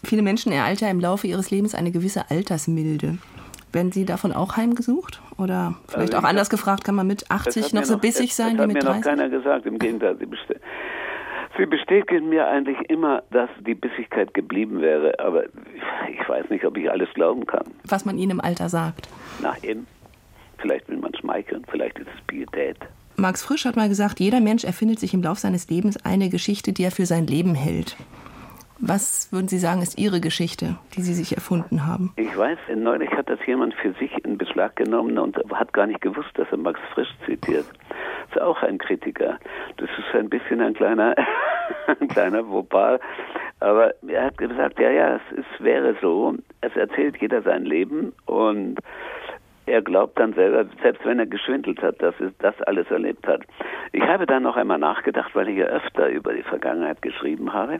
Viele 0.03 0.21
Menschen 0.21 0.51
eraltern 0.51 0.89
im 0.89 0.99
Laufe 0.99 1.25
ihres 1.25 1.49
Lebens 1.49 1.73
eine 1.73 1.91
gewisse 1.91 2.29
Altersmilde. 2.29 3.17
Werden 3.73 3.91
Sie 3.91 4.05
davon 4.05 4.33
auch 4.33 4.57
heimgesucht? 4.57 5.21
Oder 5.37 5.75
vielleicht 5.87 6.13
also 6.13 6.25
auch 6.25 6.29
anders 6.29 6.49
gefragt, 6.49 6.83
kann 6.83 6.95
man 6.95 7.07
mit 7.07 7.31
80 7.31 7.73
noch 7.73 7.85
so 7.85 7.93
noch, 7.93 8.01
bissig 8.01 8.35
sein 8.35 8.59
wie 8.59 8.67
mit 8.67 8.83
30? 8.83 8.83
Das 8.83 8.85
hat 8.85 8.93
mir 8.93 8.99
noch 8.99 9.03
keiner 9.03 9.29
gesagt, 9.29 9.65
im 9.65 9.79
Gegenteil. 9.79 10.17
Sie 11.57 11.65
bestätigen 11.65 12.29
mir 12.29 12.47
eigentlich 12.47 12.77
immer, 12.89 13.23
dass 13.31 13.49
die 13.65 13.75
Bissigkeit 13.75 14.33
geblieben 14.33 14.81
wäre, 14.81 15.19
aber 15.19 15.45
ich 15.45 16.27
weiß 16.27 16.49
nicht, 16.49 16.65
ob 16.65 16.77
ich 16.77 16.89
alles 16.89 17.09
glauben 17.13 17.45
kann. 17.45 17.65
Was 17.83 18.05
man 18.05 18.17
Ihnen 18.17 18.31
im 18.31 18.41
Alter 18.41 18.69
sagt. 18.69 19.09
Na 19.41 19.55
eben. 19.61 19.85
Vielleicht 20.57 20.87
will 20.87 20.97
man 20.97 21.13
schmeicheln, 21.15 21.65
vielleicht 21.69 21.97
ist 21.99 22.07
es 22.15 22.21
Pietät. 22.27 22.77
Max 23.17 23.43
Frisch 23.43 23.65
hat 23.65 23.75
mal 23.75 23.89
gesagt, 23.89 24.19
jeder 24.19 24.39
Mensch 24.39 24.63
erfindet 24.63 24.99
sich 24.99 25.13
im 25.13 25.21
Laufe 25.21 25.41
seines 25.41 25.69
Lebens 25.69 26.03
eine 26.05 26.29
Geschichte, 26.29 26.71
die 26.71 26.83
er 26.83 26.91
für 26.91 27.05
sein 27.05 27.27
Leben 27.27 27.55
hält. 27.55 27.97
Was 28.83 29.31
würden 29.31 29.47
Sie 29.47 29.59
sagen, 29.59 29.83
ist 29.83 29.99
Ihre 29.99 30.19
Geschichte, 30.19 30.75
die 30.95 31.01
Sie 31.01 31.13
sich 31.13 31.35
erfunden 31.35 31.85
haben? 31.85 32.13
Ich 32.15 32.35
weiß, 32.35 32.57
neulich 32.75 33.11
hat 33.11 33.29
das 33.29 33.37
jemand 33.45 33.75
für 33.75 33.93
sich 33.93 34.11
in 34.25 34.39
Beschlag 34.39 34.75
genommen 34.75 35.19
und 35.19 35.37
hat 35.53 35.71
gar 35.71 35.85
nicht 35.85 36.01
gewusst, 36.01 36.31
dass 36.33 36.47
er 36.49 36.57
Max 36.57 36.79
Frisch 36.95 37.13
zitiert. 37.27 37.65
Das 37.89 38.37
ist 38.37 38.41
auch 38.41 38.63
ein 38.63 38.79
Kritiker. 38.79 39.37
Das 39.77 39.87
ist 39.99 40.15
ein 40.15 40.29
bisschen 40.29 40.61
ein 40.61 40.73
kleiner, 40.73 41.13
ein 41.99 42.07
kleiner 42.07 42.47
Vopal. 42.49 42.99
Aber 43.59 43.93
er 44.07 44.25
hat 44.25 44.39
gesagt, 44.39 44.79
ja, 44.79 44.89
ja, 44.89 45.15
es, 45.17 45.21
es 45.37 45.63
wäre 45.63 45.95
so. 46.01 46.33
Es 46.61 46.75
erzählt 46.75 47.17
jeder 47.21 47.43
sein 47.43 47.65
Leben 47.65 48.13
und 48.25 48.79
er 49.67 49.83
glaubt 49.83 50.19
dann 50.19 50.33
selber, 50.33 50.65
selbst 50.81 51.05
wenn 51.05 51.19
er 51.19 51.27
geschwindelt 51.27 51.83
hat, 51.83 52.01
dass 52.01 52.15
er 52.19 52.31
das 52.39 52.59
alles 52.63 52.89
erlebt 52.89 53.27
hat. 53.27 53.43
Ich 53.91 54.01
habe 54.01 54.25
dann 54.25 54.41
noch 54.41 54.57
einmal 54.57 54.79
nachgedacht, 54.79 55.35
weil 55.35 55.49
ich 55.49 55.57
ja 55.57 55.65
öfter 55.65 56.09
über 56.09 56.33
die 56.33 56.41
Vergangenheit 56.41 57.03
geschrieben 57.03 57.53
habe 57.53 57.79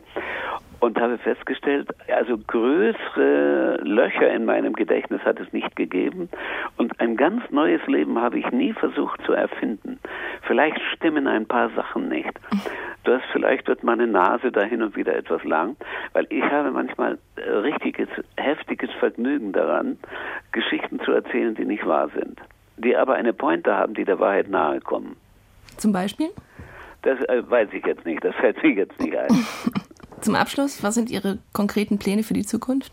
und 0.82 1.00
habe 1.00 1.16
festgestellt, 1.16 1.88
also 2.08 2.36
größere 2.36 3.78
Löcher 3.84 4.28
in 4.34 4.44
meinem 4.44 4.72
Gedächtnis 4.72 5.20
hat 5.22 5.38
es 5.38 5.52
nicht 5.52 5.76
gegeben 5.76 6.28
und 6.76 6.98
ein 7.00 7.16
ganz 7.16 7.48
neues 7.50 7.80
Leben 7.86 8.20
habe 8.20 8.40
ich 8.40 8.50
nie 8.50 8.72
versucht 8.72 9.22
zu 9.24 9.32
erfinden. 9.32 10.00
Vielleicht 10.42 10.80
stimmen 10.96 11.28
ein 11.28 11.46
paar 11.46 11.70
Sachen 11.76 12.08
nicht. 12.08 12.32
Das 13.04 13.22
vielleicht 13.30 13.68
wird 13.68 13.84
meine 13.84 14.08
Nase 14.08 14.50
da 14.50 14.62
hin 14.62 14.82
und 14.82 14.96
wieder 14.96 15.14
etwas 15.14 15.44
lang, 15.44 15.76
weil 16.14 16.26
ich 16.30 16.42
habe 16.42 16.72
manchmal 16.72 17.16
richtiges, 17.38 18.08
heftiges 18.36 18.90
Vergnügen 18.98 19.52
daran, 19.52 19.98
Geschichten 20.50 20.98
zu 21.04 21.12
erzählen, 21.12 21.54
die 21.54 21.64
nicht 21.64 21.86
wahr 21.86 22.10
sind, 22.12 22.40
die 22.76 22.96
aber 22.96 23.14
eine 23.14 23.32
Pointe 23.32 23.72
haben, 23.72 23.94
die 23.94 24.04
der 24.04 24.18
Wahrheit 24.18 24.48
nahe 24.48 24.80
kommen. 24.80 25.14
Zum 25.76 25.92
Beispiel? 25.92 26.30
Das 27.02 27.20
äh, 27.28 27.48
weiß 27.48 27.68
ich 27.72 27.86
jetzt 27.86 28.04
nicht, 28.04 28.24
das 28.24 28.34
fällt 28.34 28.60
mir 28.64 28.70
jetzt 28.70 29.00
nicht 29.00 29.16
ein. 29.16 29.28
Zum 30.22 30.36
Abschluss, 30.36 30.84
was 30.84 30.94
sind 30.94 31.10
Ihre 31.10 31.38
konkreten 31.52 31.98
Pläne 31.98 32.22
für 32.22 32.32
die 32.32 32.46
Zukunft? 32.46 32.92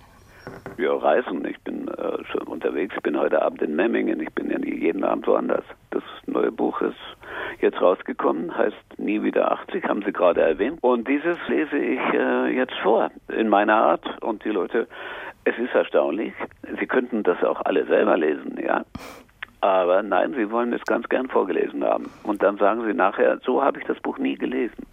Ja, 0.79 0.95
reisen. 0.95 1.45
Ich 1.45 1.59
bin 1.61 1.87
äh, 1.87 2.23
schon 2.25 2.41
unterwegs. 2.47 2.95
Ich 2.97 3.03
bin 3.03 3.19
heute 3.19 3.39
Abend 3.43 3.61
in 3.61 3.75
Memmingen. 3.75 4.19
Ich 4.19 4.33
bin 4.33 4.49
ja 4.49 4.57
nie 4.57 4.73
jeden 4.73 5.03
Abend 5.03 5.27
woanders. 5.27 5.63
Das 5.91 6.01
neue 6.25 6.51
Buch 6.51 6.81
ist 6.81 6.97
jetzt 7.61 7.79
rausgekommen, 7.79 8.57
heißt 8.57 8.75
Nie 8.97 9.21
wieder 9.21 9.51
80, 9.51 9.83
haben 9.83 10.01
Sie 10.03 10.11
gerade 10.11 10.41
erwähnt. 10.41 10.79
Und 10.81 11.07
dieses 11.07 11.37
lese 11.47 11.77
ich 11.77 11.99
äh, 12.15 12.47
jetzt 12.55 12.73
vor, 12.81 13.11
in 13.27 13.47
meiner 13.47 13.75
Art. 13.75 14.05
Und 14.23 14.43
die 14.43 14.49
Leute, 14.49 14.87
es 15.43 15.55
ist 15.59 15.75
erstaunlich. 15.75 16.33
Sie 16.79 16.87
könnten 16.87 17.21
das 17.21 17.43
auch 17.43 17.61
alle 17.63 17.85
selber 17.85 18.17
lesen, 18.17 18.57
ja. 18.59 18.85
Aber 19.61 20.01
nein, 20.01 20.33
sie 20.35 20.49
wollen 20.49 20.73
es 20.73 20.81
ganz 20.85 21.07
gern 21.09 21.27
vorgelesen 21.27 21.83
haben. 21.83 22.09
Und 22.23 22.41
dann 22.41 22.57
sagen 22.57 22.83
sie 22.87 22.93
nachher, 22.95 23.39
so 23.45 23.61
habe 23.61 23.79
ich 23.79 23.85
das 23.85 23.99
Buch 23.99 24.17
nie 24.17 24.35
gelesen. 24.35 24.87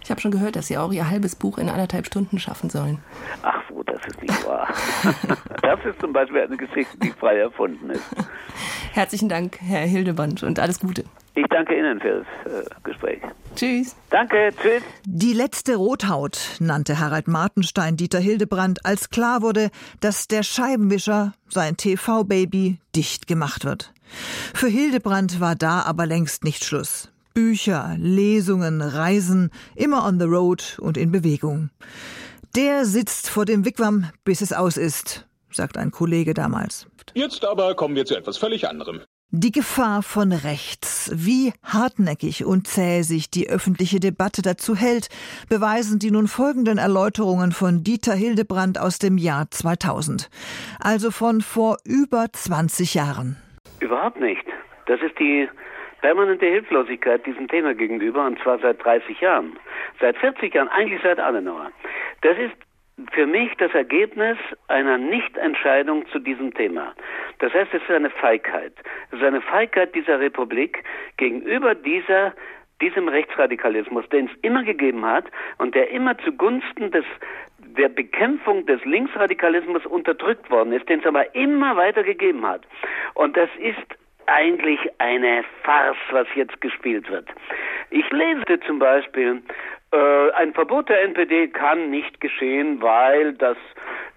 Ich 0.00 0.10
habe 0.10 0.20
schon 0.20 0.30
gehört, 0.30 0.56
dass 0.56 0.66
Sie 0.66 0.78
auch 0.78 0.92
Ihr 0.92 1.08
halbes 1.08 1.36
Buch 1.36 1.58
in 1.58 1.68
anderthalb 1.68 2.06
Stunden 2.06 2.38
schaffen 2.38 2.70
sollen. 2.70 2.98
Ach 3.42 3.62
so, 3.68 3.82
das 3.82 4.00
ist 4.06 4.20
nicht 4.22 4.46
wahr. 4.46 4.68
das 5.62 5.84
ist 5.84 6.00
zum 6.00 6.12
Beispiel 6.12 6.42
eine 6.42 6.56
Geschichte, 6.56 6.96
die 6.98 7.10
frei 7.10 7.38
erfunden 7.38 7.90
ist. 7.90 8.04
Herzlichen 8.92 9.28
Dank, 9.28 9.58
Herr 9.60 9.86
Hildeband, 9.86 10.42
und 10.42 10.58
alles 10.58 10.80
Gute. 10.80 11.04
Ich 11.34 11.46
danke 11.48 11.78
Ihnen 11.78 11.98
für 12.00 12.24
das 12.44 12.52
äh, 12.52 12.68
Gespräch. 12.84 13.22
Tschüss. 13.56 13.96
Danke, 14.10 14.50
tschüss. 14.60 14.82
Die 15.06 15.32
letzte 15.32 15.76
Rothaut 15.76 16.56
nannte 16.60 16.98
Harald 16.98 17.26
Martenstein 17.26 17.96
Dieter 17.96 18.20
Hildebrand, 18.20 18.84
als 18.84 19.08
klar 19.08 19.40
wurde, 19.40 19.70
dass 20.00 20.28
der 20.28 20.42
Scheibenwischer, 20.42 21.32
sein 21.48 21.76
TV-Baby, 21.76 22.78
dicht 22.94 23.26
gemacht 23.26 23.64
wird. 23.64 23.92
Für 24.54 24.68
Hildebrand 24.68 25.40
war 25.40 25.54
da 25.54 25.82
aber 25.82 26.04
längst 26.04 26.44
nicht 26.44 26.64
Schluss. 26.64 27.11
Bücher, 27.34 27.96
Lesungen, 27.98 28.80
Reisen, 28.80 29.50
immer 29.74 30.06
on 30.06 30.18
the 30.18 30.26
road 30.26 30.78
und 30.80 30.96
in 30.96 31.12
Bewegung. 31.12 31.70
Der 32.54 32.84
sitzt 32.84 33.30
vor 33.30 33.44
dem 33.44 33.64
Wigwam, 33.64 34.06
bis 34.24 34.40
es 34.40 34.52
aus 34.52 34.76
ist, 34.76 35.26
sagt 35.50 35.78
ein 35.78 35.90
Kollege 35.90 36.34
damals. 36.34 36.86
Jetzt 37.14 37.44
aber 37.44 37.74
kommen 37.74 37.96
wir 37.96 38.04
zu 38.04 38.16
etwas 38.16 38.38
völlig 38.38 38.68
anderem. 38.68 39.00
Die 39.34 39.50
Gefahr 39.50 40.02
von 40.02 40.30
rechts, 40.30 41.10
wie 41.14 41.54
hartnäckig 41.62 42.44
und 42.44 42.66
zäh 42.66 43.00
sich 43.00 43.30
die 43.30 43.48
öffentliche 43.48 43.98
Debatte 43.98 44.42
dazu 44.42 44.76
hält, 44.76 45.08
beweisen 45.48 45.98
die 45.98 46.10
nun 46.10 46.28
folgenden 46.28 46.76
Erläuterungen 46.76 47.52
von 47.52 47.82
Dieter 47.82 48.12
Hildebrand 48.12 48.78
aus 48.78 48.98
dem 48.98 49.16
Jahr 49.16 49.50
2000, 49.50 50.28
also 50.80 51.10
von 51.10 51.40
vor 51.40 51.78
über 51.86 52.26
20 52.30 52.92
Jahren. 52.92 53.38
Überhaupt 53.80 54.20
nicht. 54.20 54.44
Das 54.84 55.00
ist 55.00 55.18
die 55.18 55.48
permanente 56.02 56.46
Hilflosigkeit 56.46 57.24
diesem 57.24 57.48
Thema 57.48 57.74
gegenüber, 57.74 58.26
und 58.26 58.38
zwar 58.40 58.58
seit 58.58 58.84
30 58.84 59.20
Jahren. 59.20 59.56
Seit 60.00 60.18
40 60.18 60.54
Jahren, 60.54 60.68
eigentlich 60.68 61.00
seit 61.02 61.18
Adenauer. 61.18 61.70
Das 62.20 62.36
ist 62.36 62.54
für 63.12 63.26
mich 63.26 63.50
das 63.56 63.72
Ergebnis 63.72 64.36
einer 64.68 64.98
Nichtentscheidung 64.98 66.06
zu 66.08 66.18
diesem 66.18 66.52
Thema. 66.54 66.92
Das 67.38 67.52
heißt, 67.54 67.72
es 67.72 67.82
ist 67.82 67.90
eine 67.90 68.10
Feigheit. 68.10 68.74
Es 69.10 69.18
ist 69.18 69.24
eine 69.24 69.40
Feigheit 69.40 69.94
dieser 69.94 70.20
Republik 70.20 70.84
gegenüber 71.16 71.74
dieser 71.74 72.34
diesem 72.80 73.08
Rechtsradikalismus, 73.08 74.08
den 74.08 74.26
es 74.26 74.32
immer 74.42 74.64
gegeben 74.64 75.06
hat 75.06 75.26
und 75.58 75.74
der 75.74 75.90
immer 75.90 76.18
zugunsten 76.18 76.90
des 76.90 77.04
der 77.78 77.88
Bekämpfung 77.88 78.66
des 78.66 78.84
Linksradikalismus 78.84 79.86
unterdrückt 79.86 80.50
worden 80.50 80.72
ist, 80.72 80.88
den 80.88 81.00
es 81.00 81.06
aber 81.06 81.34
immer 81.34 81.76
weiter 81.76 82.02
gegeben 82.02 82.46
hat. 82.46 82.62
Und 83.14 83.36
das 83.36 83.48
ist 83.58 83.78
eigentlich 84.32 84.80
eine 84.98 85.44
Farce, 85.62 85.96
was 86.10 86.26
jetzt 86.34 86.60
gespielt 86.60 87.10
wird. 87.10 87.28
Ich 87.90 88.08
lese 88.10 88.60
zum 88.66 88.78
Beispiel, 88.78 89.42
äh, 89.92 90.30
ein 90.32 90.54
Verbot 90.54 90.88
der 90.88 91.02
NPD 91.02 91.48
kann 91.48 91.90
nicht 91.90 92.20
geschehen, 92.20 92.80
weil 92.80 93.34
das 93.34 93.56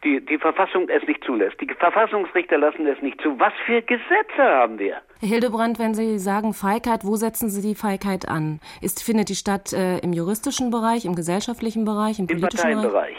die, 0.03 0.24
die 0.24 0.38
Verfassung 0.38 0.88
es 0.88 1.05
nicht 1.07 1.24
zulässt. 1.24 1.59
Die 1.59 1.68
Verfassungsrichter 1.68 2.57
lassen 2.57 2.86
es 2.88 3.01
nicht 3.01 3.20
zu. 3.22 3.38
Was 3.39 3.53
für 3.66 3.82
Gesetze 3.82 4.41
haben 4.41 4.80
wir? 4.80 5.01
Herr 5.20 5.30
Hildebrand, 5.30 5.80
wenn 5.80 5.93
Sie 5.93 6.20
sagen 6.20 6.53
Feigheit, 6.53 7.03
wo 7.03 7.16
setzen 7.16 7.49
Sie 7.49 7.68
die 7.68 7.76
Feigheit 7.76 8.30
an? 8.30 8.59
Ist, 8.82 9.03
findet 9.03 9.30
die 9.30 9.36
statt 9.36 9.74
äh, 9.74 9.97
im 9.99 10.13
juristischen 10.13 10.70
Bereich, 10.70 11.05
im 11.05 11.16
gesellschaftlichen 11.16 11.84
Bereich, 11.84 12.20
im 12.20 12.28
politischen 12.28 12.70
Im 12.70 12.76
Parteienbereich? 12.76 13.18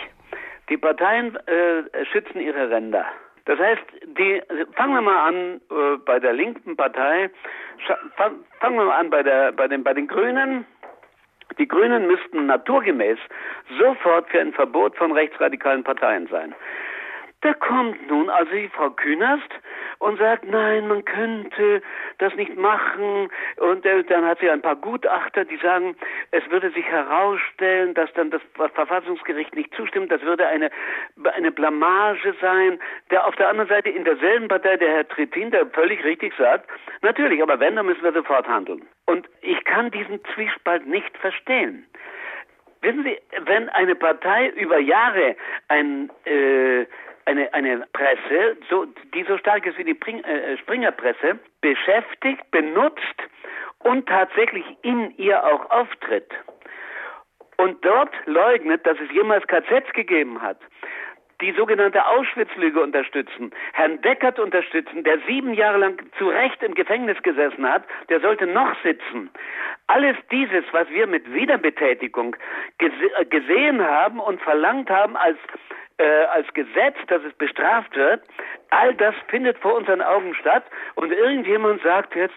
Die 0.71 0.77
Parteien 0.77 1.37
äh, 1.47 2.05
schützen 2.13 2.41
ihre 2.41 2.71
Ränder. 2.71 3.07
Das 3.47 3.59
heißt, 3.61 3.83
die, 4.19 4.43
fangen 4.75 4.95
wir 4.95 5.01
mal 5.01 5.29
an 5.29 5.61
äh, 5.71 5.97
bei 6.05 6.19
der 6.19 6.33
linken 6.33 6.77
Partei, 6.77 7.31
fangen 8.17 8.77
wir 8.77 8.85
mal 8.85 8.99
an 8.99 9.11
bei, 9.11 9.23
der, 9.23 9.53
bei, 9.53 9.69
den, 9.69 9.85
bei 9.85 9.95
den 9.95 10.09
Grünen. 10.09 10.67
Die 11.59 11.69
Grünen 11.69 12.09
müssten 12.09 12.47
naturgemäß 12.47 13.19
sofort 13.79 14.29
für 14.31 14.41
ein 14.41 14.53
Verbot 14.53 14.97
von 14.97 15.13
rechtsradikalen 15.13 15.85
Parteien 15.85 16.27
sein. 16.27 16.55
Da 17.47 17.55
kommt 17.55 18.09
nun 18.09 18.29
also 18.29 18.51
die 18.51 18.69
Frau 18.71 18.91
Künast 18.91 19.49
und 20.01 20.19
sagt, 20.19 20.51
nein, 20.51 20.89
man 20.89 21.05
könnte 21.05 21.81
das 22.19 22.35
nicht 22.35 22.57
machen. 22.57 23.31
Und 23.59 23.87
äh, 23.87 24.03
dann 24.03 24.25
hat 24.25 24.41
sie 24.41 24.51
ein 24.51 24.63
paar 24.63 24.75
Gutachter, 24.75 25.45
die 25.45 25.57
sagen, 25.59 25.95
es 26.33 26.43
würde 26.51 26.71
sich 26.71 26.85
herausstellen, 26.87 27.95
dass 27.95 28.13
dann 28.15 28.33
das 28.33 28.43
Verfassungsgericht 28.75 29.55
nicht 29.55 29.73
zustimmt. 29.77 30.11
Das 30.11 30.23
würde 30.23 30.45
eine, 30.49 30.71
eine 31.37 31.53
Blamage 31.53 32.35
sein. 32.41 32.81
Der 33.13 33.25
auf 33.25 33.37
der 33.37 33.49
anderen 33.49 33.69
Seite 33.69 33.91
in 33.91 34.03
derselben 34.03 34.49
Partei, 34.49 34.77
der 34.77 34.91
Herr 34.91 35.07
Trittin, 35.07 35.53
der 35.53 35.67
völlig 35.67 36.03
richtig 36.03 36.35
sagt, 36.37 36.69
natürlich, 37.03 37.41
aber 37.41 37.61
wenn, 37.61 37.77
dann 37.77 37.87
müssen 37.87 38.03
wir 38.03 38.13
sofort 38.13 38.49
handeln. 38.49 38.83
Und 39.05 39.29
ich 39.41 39.63
kann 39.63 39.93
diesen 39.93 40.19
Zwiespalt 40.35 40.85
nicht 40.89 41.17
verstehen. 41.19 41.87
Wissen 42.83 43.05
Sie, 43.05 43.19
wenn 43.45 43.69
eine 43.69 43.95
Partei 43.95 44.49
über 44.49 44.79
Jahre 44.79 45.37
ein 45.69 46.11
äh, 46.25 46.87
eine, 47.27 47.53
eine 47.53 47.87
Presse, 47.93 48.57
so, 48.71 48.87
die 49.15 49.25
so 49.25 49.37
stark 49.39 49.67
ist 49.67 49.79
wie 49.79 49.85
die 49.85 49.95
Pring, 49.95 50.23
äh, 50.25 50.57
Springerpresse, 50.59 51.39
beschäftigt, 51.61 52.51
benutzt 52.51 53.23
und 53.81 54.09
tatsächlich 54.09 54.65
in 54.83 55.11
ihr 55.19 55.45
auch 55.45 55.71
auftritt. 55.71 56.31
Und 57.59 57.85
dort 57.85 58.11
leugnet, 58.27 58.87
dass 58.87 58.99
es 59.01 59.11
jemals 59.13 59.47
KZs 59.47 59.93
gegeben 59.93 60.41
hat 60.43 60.59
die 61.41 61.53
sogenannte 61.53 62.07
Auschwitz-Lüge 62.07 62.81
unterstützen, 62.81 63.51
Herrn 63.73 64.01
Deckert 64.01 64.39
unterstützen, 64.39 65.05
der 65.05 65.19
sieben 65.27 65.55
Jahre 65.55 65.79
lang 65.79 66.03
zu 66.19 66.29
Recht 66.29 66.63
im 66.63 66.75
Gefängnis 66.75 67.23
gesessen 67.23 67.69
hat, 67.69 67.85
der 68.09 68.21
sollte 68.21 68.47
noch 68.47 68.75
sitzen. 68.83 69.31
Alles 69.87 70.17
dieses, 70.31 70.65
was 70.73 70.89
wir 70.89 71.07
mit 71.07 71.33
Wiederbetätigung 71.33 72.37
gese 72.79 72.95
äh, 73.19 73.25
gesehen 73.27 73.83
haben 73.83 74.19
und 74.19 74.41
verlangt 74.41 74.91
haben 74.91 75.17
als 75.17 75.39
äh, 75.99 76.25
als 76.25 76.47
Gesetz, 76.55 76.97
dass 77.09 77.23
es 77.23 77.33
bestraft 77.35 77.95
wird, 77.97 78.23
all 78.71 78.95
das 78.95 79.15
findet 79.29 79.59
vor 79.59 79.75
unseren 79.75 80.03
Augen 80.03 80.35
statt. 80.35 80.65
Und 80.95 81.13
irgendjemand 81.13 81.83
sagt 81.83 82.15
jetzt, 82.15 82.35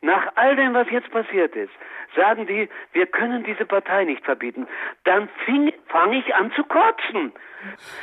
nach 0.00 0.32
all 0.36 0.54
dem, 0.54 0.74
was 0.74 0.88
jetzt 0.90 1.10
passiert 1.10 1.56
ist, 1.56 1.72
sagen 2.14 2.46
die, 2.46 2.68
wir 2.92 3.06
können 3.06 3.42
diese 3.44 3.64
Partei 3.64 4.04
nicht 4.04 4.24
verbieten. 4.24 4.68
Dann 5.04 5.28
fange 5.88 6.18
ich 6.18 6.34
an 6.34 6.52
zu 6.54 6.62
kotzen. 6.64 7.32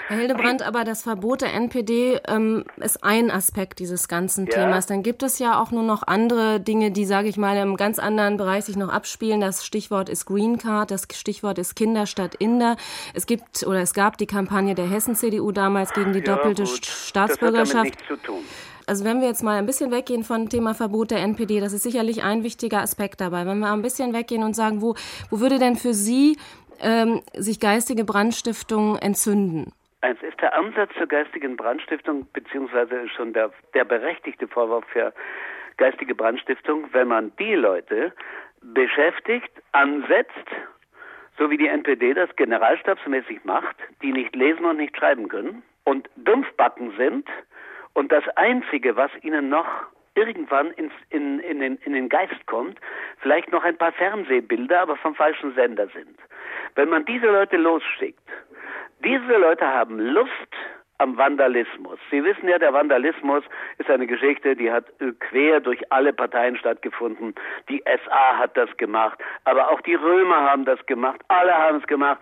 Herr 0.07 0.17
Hildebrand, 0.17 0.61
aber 0.61 0.83
das 0.83 1.03
Verbot 1.03 1.41
der 1.41 1.53
NPD 1.53 2.19
ähm, 2.27 2.65
ist 2.75 3.03
ein 3.03 3.31
Aspekt 3.31 3.79
dieses 3.79 4.09
ganzen 4.09 4.47
ja. 4.47 4.51
Themas. 4.51 4.87
Dann 4.87 5.03
gibt 5.03 5.23
es 5.23 5.39
ja 5.39 5.61
auch 5.61 5.71
nur 5.71 5.83
noch 5.83 6.03
andere 6.05 6.59
Dinge, 6.59 6.91
die, 6.91 7.05
sage 7.05 7.29
ich 7.29 7.37
mal, 7.37 7.55
im 7.57 7.77
ganz 7.77 7.97
anderen 7.97 8.35
Bereich 8.35 8.65
sich 8.65 8.75
noch 8.75 8.89
abspielen. 8.89 9.39
Das 9.39 9.65
Stichwort 9.65 10.09
ist 10.09 10.25
Green 10.25 10.57
Card, 10.57 10.91
das 10.91 11.07
Stichwort 11.13 11.57
ist 11.57 11.75
Kinder 11.75 12.05
statt 12.05 12.35
Inder. 12.35 12.75
Es 13.13 13.25
gibt 13.25 13.65
oder 13.65 13.79
es 13.79 13.93
gab 13.93 14.17
die 14.17 14.27
Kampagne 14.27 14.75
der 14.75 14.89
Hessen-CDU 14.89 15.53
damals 15.53 15.93
gegen 15.93 16.11
die 16.11 16.19
ja, 16.19 16.35
doppelte 16.35 16.63
gut. 16.63 16.85
Staatsbürgerschaft. 16.85 17.73
Das 17.73 17.75
hat 17.75 17.85
damit 17.85 17.95
nichts 17.95 18.07
zu 18.07 18.17
tun. 18.17 18.43
Also 18.87 19.03
wenn 19.03 19.19
wir 19.19 19.27
jetzt 19.27 19.43
mal 19.43 19.57
ein 19.57 19.65
bisschen 19.65 19.91
weggehen 19.91 20.23
von 20.23 20.47
Thema 20.47 20.75
Verbot 20.75 21.09
der 21.09 21.19
NPD, 21.19 21.59
das 21.59 21.73
ist 21.73 21.83
sicherlich 21.83 22.23
ein 22.23 22.43
wichtiger 22.43 22.79
Aspekt 22.79 23.19
dabei. 23.19 23.45
Wenn 23.45 23.59
wir 23.59 23.71
ein 23.71 23.81
bisschen 23.81 24.13
weggehen 24.13 24.43
und 24.43 24.55
sagen, 24.55 24.81
wo, 24.81 24.95
wo 25.31 25.39
würde 25.39 25.57
denn 25.57 25.75
für 25.75 25.93
Sie 25.93 26.37
ähm, 26.81 27.21
sich 27.33 27.59
geistige 27.59 28.03
Brandstiftung 28.03 28.97
entzünden? 28.97 29.73
Eins 30.01 30.21
ist 30.21 30.39
der 30.39 30.55
Ansatz 30.55 30.91
zur 30.97 31.07
geistigen 31.07 31.57
Brandstiftung, 31.57 32.27
beziehungsweise 32.31 33.09
schon 33.09 33.33
der, 33.33 33.49
der 33.73 33.85
berechtigte 33.85 34.47
Vorwurf 34.47 34.85
für 34.93 35.11
geistige 35.77 36.13
Brandstiftung, 36.13 36.85
wenn 36.91 37.07
man 37.07 37.31
die 37.39 37.55
Leute 37.55 38.13
beschäftigt, 38.61 39.51
ansetzt, 39.71 40.47
so 41.39 41.49
wie 41.49 41.57
die 41.57 41.67
NPD 41.67 42.13
das 42.13 42.29
generalstabsmäßig 42.35 43.43
macht, 43.45 43.75
die 44.03 44.11
nicht 44.11 44.35
lesen 44.35 44.65
und 44.65 44.77
nicht 44.77 44.95
schreiben 44.95 45.27
können 45.27 45.63
und 45.85 46.07
dumpfbacken 46.17 46.93
sind 46.97 47.27
und 47.95 48.11
das 48.11 48.27
Einzige, 48.35 48.95
was 48.95 49.09
ihnen 49.23 49.49
noch 49.49 49.65
irgendwann 50.15 50.71
ins, 50.71 50.93
in, 51.09 51.39
in, 51.39 51.59
den, 51.59 51.77
in 51.77 51.93
den 51.93 52.09
Geist 52.09 52.45
kommt, 52.45 52.79
vielleicht 53.19 53.51
noch 53.51 53.63
ein 53.63 53.77
paar 53.77 53.91
Fernsehbilder, 53.91 54.81
aber 54.81 54.95
vom 54.97 55.15
falschen 55.15 55.53
Sender 55.55 55.87
sind. 55.87 56.17
Wenn 56.75 56.89
man 56.89 57.05
diese 57.05 57.25
Leute 57.25 57.57
losschickt, 57.57 58.29
diese 59.03 59.37
Leute 59.37 59.65
haben 59.65 59.99
Lust 59.99 60.31
am 60.97 61.17
Vandalismus. 61.17 61.99
Sie 62.09 62.23
wissen 62.23 62.47
ja, 62.47 62.57
der 62.57 62.73
Vandalismus 62.73 63.43
ist 63.77 63.89
eine 63.89 64.07
Geschichte, 64.07 64.55
die 64.55 64.71
hat 64.71 64.85
quer 65.19 65.59
durch 65.59 65.91
alle 65.91 66.13
Parteien 66.13 66.55
stattgefunden. 66.57 67.35
Die 67.69 67.83
SA 67.85 68.37
hat 68.37 68.55
das 68.55 68.69
gemacht, 68.77 69.19
aber 69.43 69.69
auch 69.71 69.81
die 69.81 69.95
Römer 69.95 70.49
haben 70.49 70.63
das 70.63 70.83
gemacht, 70.85 71.21
alle 71.27 71.53
haben 71.53 71.79
es 71.79 71.87
gemacht. 71.87 72.21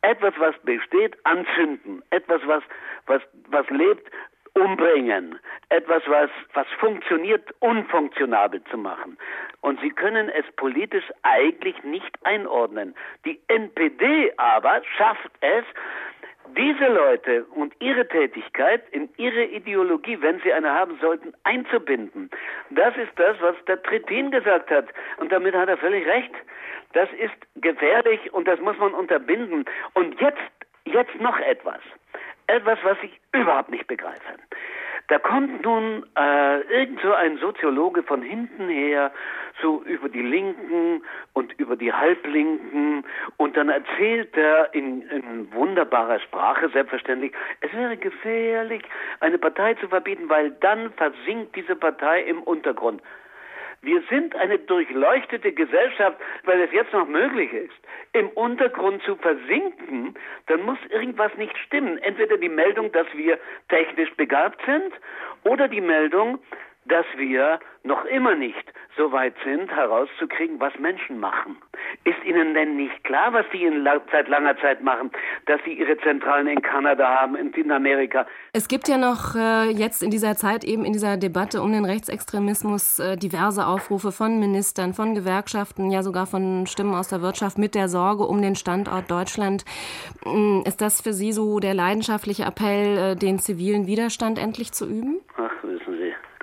Etwas, 0.00 0.34
was 0.38 0.54
besteht, 0.64 1.16
anzünden. 1.24 2.02
Etwas, 2.10 2.40
was, 2.46 2.62
was, 3.06 3.22
was 3.48 3.68
lebt, 3.70 4.10
umbringen, 4.54 5.38
etwas, 5.68 6.02
was, 6.06 6.30
was 6.54 6.66
funktioniert, 6.78 7.54
unfunktionabel 7.60 8.62
zu 8.70 8.78
machen. 8.78 9.18
Und 9.60 9.80
sie 9.80 9.90
können 9.90 10.28
es 10.28 10.44
politisch 10.56 11.04
eigentlich 11.22 11.82
nicht 11.82 12.16
einordnen. 12.24 12.94
Die 13.24 13.40
NPD 13.48 14.32
aber 14.36 14.82
schafft 14.96 15.30
es, 15.40 15.64
diese 16.56 16.86
Leute 16.86 17.44
und 17.46 17.74
ihre 17.80 18.06
Tätigkeit 18.06 18.82
in 18.90 19.08
ihre 19.16 19.44
Ideologie, 19.44 20.20
wenn 20.20 20.40
sie 20.40 20.52
eine 20.52 20.70
haben 20.70 20.98
sollten, 21.00 21.32
einzubinden. 21.42 22.30
Das 22.70 22.96
ist 22.96 23.12
das, 23.16 23.36
was 23.40 23.56
der 23.66 23.82
Trittin 23.82 24.30
gesagt 24.30 24.70
hat. 24.70 24.86
Und 25.16 25.32
damit 25.32 25.54
hat 25.54 25.68
er 25.68 25.78
völlig 25.78 26.06
recht. 26.06 26.34
Das 26.92 27.08
ist 27.14 27.34
gefährlich 27.56 28.32
und 28.32 28.46
das 28.46 28.60
muss 28.60 28.78
man 28.78 28.94
unterbinden. 28.94 29.64
Und 29.94 30.20
jetzt, 30.20 30.38
jetzt 30.84 31.18
noch 31.20 31.38
etwas 31.40 31.80
etwas, 32.46 32.78
was 32.82 32.96
ich 33.02 33.20
überhaupt 33.32 33.70
nicht 33.70 33.86
begreife. 33.86 34.34
Da 35.08 35.18
kommt 35.18 35.62
nun 35.62 36.06
äh, 36.16 36.60
irgend 36.62 37.00
so 37.02 37.12
ein 37.12 37.36
Soziologe 37.36 38.02
von 38.02 38.22
hinten 38.22 38.70
her, 38.70 39.12
so 39.60 39.82
über 39.82 40.08
die 40.08 40.22
Linken 40.22 41.02
und 41.34 41.52
über 41.58 41.76
die 41.76 41.92
Halblinken 41.92 43.04
und 43.36 43.56
dann 43.56 43.68
erzählt 43.68 44.34
er 44.34 44.72
in, 44.72 45.02
in 45.02 45.52
wunderbarer 45.52 46.20
Sprache 46.20 46.70
selbstverständlich, 46.70 47.32
es 47.60 47.72
wäre 47.74 47.98
gefährlich, 47.98 48.82
eine 49.20 49.36
Partei 49.36 49.74
zu 49.74 49.88
verbieten, 49.88 50.30
weil 50.30 50.52
dann 50.52 50.90
versinkt 50.94 51.54
diese 51.54 51.76
Partei 51.76 52.22
im 52.22 52.42
Untergrund. 52.42 53.02
Wir 53.84 54.02
sind 54.08 54.34
eine 54.36 54.58
durchleuchtete 54.58 55.52
Gesellschaft, 55.52 56.18
weil 56.44 56.60
es 56.62 56.72
jetzt 56.72 56.92
noch 56.92 57.06
möglich 57.06 57.52
ist, 57.52 57.74
im 58.12 58.28
Untergrund 58.30 59.02
zu 59.02 59.16
versinken, 59.16 60.14
dann 60.46 60.62
muss 60.62 60.78
irgendwas 60.88 61.34
nicht 61.36 61.56
stimmen. 61.58 61.98
Entweder 61.98 62.38
die 62.38 62.48
Meldung, 62.48 62.90
dass 62.92 63.06
wir 63.14 63.38
technisch 63.68 64.12
begabt 64.14 64.60
sind, 64.64 64.92
oder 65.44 65.68
die 65.68 65.82
Meldung, 65.82 66.38
dass 66.86 67.06
wir 67.16 67.58
noch 67.82 68.04
immer 68.06 68.34
nicht 68.34 68.72
so 68.96 69.12
weit 69.12 69.34
sind, 69.44 69.70
herauszukriegen, 69.70 70.58
was 70.60 70.72
Menschen 70.78 71.18
machen. 71.18 71.56
Ist 72.04 72.22
Ihnen 72.24 72.54
denn 72.54 72.76
nicht 72.76 73.04
klar, 73.04 73.32
was 73.32 73.44
die 73.52 73.64
in 73.64 73.82
la 73.82 74.00
seit 74.10 74.28
langer 74.28 74.56
Zeit 74.58 74.82
machen, 74.82 75.10
dass 75.46 75.60
sie 75.64 75.72
ihre 75.72 75.96
Zentralen 75.98 76.46
in 76.46 76.62
Kanada 76.62 77.06
haben, 77.06 77.36
in 77.36 77.70
Amerika? 77.70 78.26
Es 78.52 78.68
gibt 78.68 78.88
ja 78.88 78.96
noch 78.96 79.34
äh, 79.34 79.70
jetzt 79.70 80.02
in 80.02 80.10
dieser 80.10 80.36
Zeit 80.36 80.64
eben 80.64 80.84
in 80.84 80.92
dieser 80.92 81.16
Debatte 81.16 81.60
um 81.60 81.72
den 81.72 81.84
Rechtsextremismus 81.84 82.98
äh, 83.00 83.16
diverse 83.16 83.66
Aufrufe 83.66 84.12
von 84.12 84.38
Ministern, 84.38 84.94
von 84.94 85.14
Gewerkschaften, 85.14 85.90
ja 85.90 86.02
sogar 86.02 86.26
von 86.26 86.66
Stimmen 86.66 86.94
aus 86.94 87.08
der 87.08 87.22
Wirtschaft 87.22 87.58
mit 87.58 87.74
der 87.74 87.88
Sorge 87.88 88.24
um 88.24 88.40
den 88.40 88.54
Standort 88.54 89.10
Deutschland. 89.10 89.64
Ähm, 90.24 90.62
ist 90.66 90.80
das 90.80 91.00
für 91.00 91.12
Sie 91.12 91.32
so 91.32 91.58
der 91.60 91.74
leidenschaftliche 91.74 92.44
Appell, 92.44 92.98
äh, 92.98 93.16
den 93.16 93.38
zivilen 93.38 93.86
Widerstand 93.86 94.38
endlich 94.38 94.72
zu 94.72 94.86
üben? 94.86 95.20
Ach, 95.36 95.64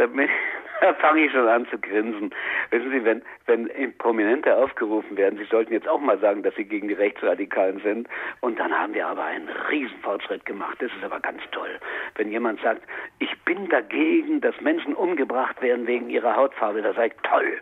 da 0.02 0.08
da 0.82 0.94
fange 0.96 1.26
ich 1.26 1.32
schon 1.32 1.48
an 1.48 1.68
zu 1.68 1.78
grinsen. 1.78 2.32
Wissen 2.72 2.92
Sie, 2.92 3.06
wenn, 3.06 3.22
wenn 3.46 3.70
Prominente 3.98 4.56
aufgerufen 4.56 5.16
werden, 5.16 5.38
sie 5.38 5.46
sollten 5.46 5.74
jetzt 5.74 5.88
auch 5.88 6.00
mal 6.00 6.20
sagen, 6.20 6.42
dass 6.42 6.56
sie 6.56 6.66
gegen 6.66 6.88
die 6.88 6.96
Rechtsradikalen 6.96 7.80
sind. 7.82 8.08
Und 8.42 8.60
dann 8.60 8.78
haben 8.78 8.94
wir 8.94 9.08
aber 9.08 9.24
einen 9.24 9.48
Riesenfortschritt 9.70 10.46
gemacht. 10.46 10.78
Das 10.80 10.92
ist 10.92 11.04
aber 11.04 11.20
ganz 11.20 11.42
toll. 11.52 11.80
Wenn 12.16 12.32
jemand 12.32 12.60
sagt, 12.62 12.82
ich 13.20 13.40
bin 13.42 13.70
dagegen, 13.70 14.42
dass 14.42 14.60
Menschen 14.62 14.96
umgebracht 14.96 15.62
werden 15.62 15.86
wegen 15.86 16.10
ihrer 16.10 16.36
Hautfarbe, 16.36 16.82
da 16.82 16.94
sage 16.94 17.14
ich, 17.16 17.30
toll. 17.30 17.60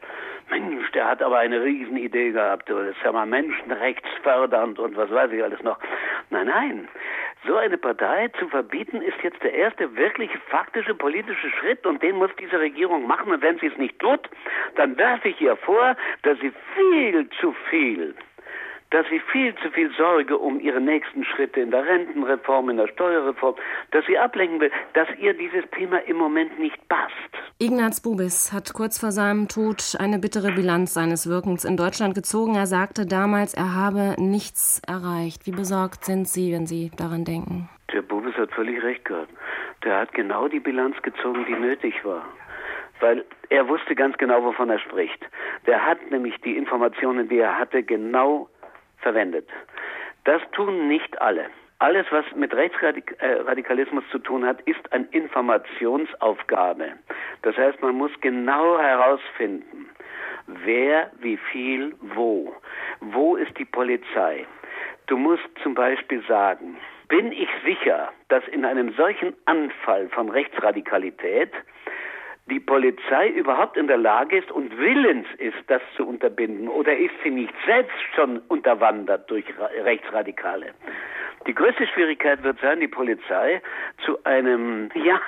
Mensch, 0.49 0.91
der 0.91 1.07
hat 1.07 1.21
aber 1.21 1.39
eine 1.39 1.63
Riesenidee 1.63 2.31
gehabt. 2.31 2.69
Das 2.69 2.89
ist 2.89 3.03
ja 3.03 3.11
mal 3.11 3.25
menschenrechtsfördernd 3.25 4.79
und 4.79 4.97
was 4.97 5.09
weiß 5.11 5.31
ich 5.31 5.43
alles 5.43 5.61
noch. 5.63 5.77
Nein, 6.29 6.47
nein. 6.47 6.87
So 7.47 7.55
eine 7.55 7.77
Partei 7.77 8.27
zu 8.39 8.49
verbieten, 8.49 9.01
ist 9.01 9.17
jetzt 9.23 9.41
der 9.43 9.53
erste 9.53 9.95
wirkliche 9.95 10.37
faktische 10.49 10.93
politische 10.93 11.49
Schritt 11.51 11.85
und 11.85 12.03
den 12.03 12.17
muss 12.17 12.31
diese 12.39 12.59
Regierung 12.59 13.07
machen. 13.07 13.31
Und 13.31 13.41
wenn 13.41 13.57
sie 13.59 13.67
es 13.67 13.77
nicht 13.77 13.97
tut, 13.99 14.29
dann 14.75 14.97
werfe 14.97 15.29
ich 15.29 15.39
ihr 15.39 15.55
vor, 15.55 15.95
dass 16.23 16.37
sie 16.39 16.51
viel 16.75 17.29
zu 17.39 17.53
viel 17.69 18.13
dass 18.91 19.05
sie 19.09 19.19
viel 19.31 19.53
zu 19.55 19.69
viel 19.71 19.91
Sorge 19.95 20.37
um 20.37 20.59
ihre 20.59 20.81
nächsten 20.81 21.23
Schritte 21.23 21.59
in 21.59 21.71
der 21.71 21.85
Rentenreform, 21.85 22.69
in 22.69 22.77
der 22.77 22.87
Steuerreform, 22.87 23.55
dass 23.91 24.05
sie 24.05 24.17
ablenken 24.17 24.59
will, 24.59 24.71
dass 24.93 25.07
ihr 25.19 25.33
dieses 25.33 25.69
Thema 25.71 25.97
im 26.07 26.17
Moment 26.17 26.57
nicht 26.59 26.77
passt. 26.87 27.13
Ignaz 27.59 28.01
Bubis 28.01 28.51
hat 28.51 28.73
kurz 28.73 28.99
vor 28.99 29.11
seinem 29.11 29.47
Tod 29.47 29.95
eine 29.99 30.17
bittere 30.17 30.51
Bilanz 30.53 30.93
seines 30.93 31.29
Wirkens 31.29 31.65
in 31.65 31.77
Deutschland 31.77 32.15
gezogen. 32.15 32.55
Er 32.55 32.65
sagte 32.65 33.05
damals, 33.05 33.53
er 33.53 33.75
habe 33.75 34.15
nichts 34.17 34.81
erreicht. 34.87 35.45
Wie 35.45 35.51
besorgt 35.51 36.05
sind 36.05 36.27
Sie, 36.27 36.51
wenn 36.53 36.65
Sie 36.65 36.91
daran 36.97 37.25
denken? 37.25 37.69
Der 37.93 38.01
Bubis 38.01 38.35
hat 38.35 38.51
völlig 38.51 38.81
recht 38.81 39.05
gehabt. 39.05 39.29
Der 39.83 39.99
hat 39.99 40.13
genau 40.13 40.47
die 40.47 40.59
Bilanz 40.59 40.99
gezogen, 41.01 41.45
die 41.47 41.55
nötig 41.55 42.03
war 42.03 42.25
weil 43.01 43.23
er 43.47 43.67
wusste 43.67 43.95
ganz 43.95 44.17
genau, 44.17 44.43
wovon 44.43 44.69
er 44.69 44.79
spricht. 44.79 45.25
Der 45.65 45.85
hat 45.85 46.11
nämlich 46.11 46.35
die 46.41 46.57
Informationen, 46.57 47.29
die 47.29 47.39
er 47.39 47.57
hatte, 47.57 47.81
genau 47.81 48.49
verwendet. 49.01 49.47
Das 50.25 50.41
tun 50.51 50.87
nicht 50.87 51.21
alle. 51.21 51.45
Alles, 51.79 52.05
was 52.11 52.25
mit 52.35 52.53
Rechtsradikalismus 52.53 54.03
zu 54.11 54.19
tun 54.19 54.45
hat, 54.45 54.59
ist 54.61 54.91
eine 54.91 55.07
Informationsaufgabe. 55.11 56.91
Das 57.41 57.55
heißt, 57.55 57.81
man 57.81 57.95
muss 57.95 58.11
genau 58.19 58.77
herausfinden, 58.77 59.89
wer, 60.47 61.09
wie 61.21 61.37
viel, 61.37 61.95
wo. 62.01 62.53
Wo 62.99 63.37
ist 63.37 63.57
die 63.57 63.65
Polizei? 63.65 64.45
Du 65.07 65.17
musst 65.17 65.47
zum 65.63 65.73
Beispiel 65.73 66.21
sagen, 66.27 66.77
bin 67.07 67.31
ich 67.31 67.49
sicher, 67.63 68.11
dass 68.27 68.45
in 68.49 68.65
einem 68.65 68.93
solchen 68.93 69.33
Anfall 69.45 70.09
von 70.09 70.29
Rechtsradikalität 70.29 71.51
die 72.49 72.59
Polizei 72.59 73.29
überhaupt 73.29 73.77
in 73.77 73.87
der 73.87 73.97
Lage 73.97 74.37
ist 74.37 74.51
und 74.51 74.77
willens 74.77 75.27
ist, 75.37 75.57
das 75.67 75.81
zu 75.95 76.05
unterbinden? 76.05 76.67
Oder 76.67 76.97
ist 76.97 77.13
sie 77.23 77.29
nicht 77.29 77.53
selbst 77.65 77.95
schon 78.15 78.39
unterwandert 78.47 79.29
durch 79.29 79.45
Rechtsradikale? 79.83 80.73
Die 81.47 81.53
größte 81.53 81.87
Schwierigkeit 81.87 82.43
wird 82.43 82.59
sein, 82.61 82.79
die 82.79 82.87
Polizei 82.87 83.61
zu 84.05 84.23
einem, 84.25 84.89
ja, 84.95 85.21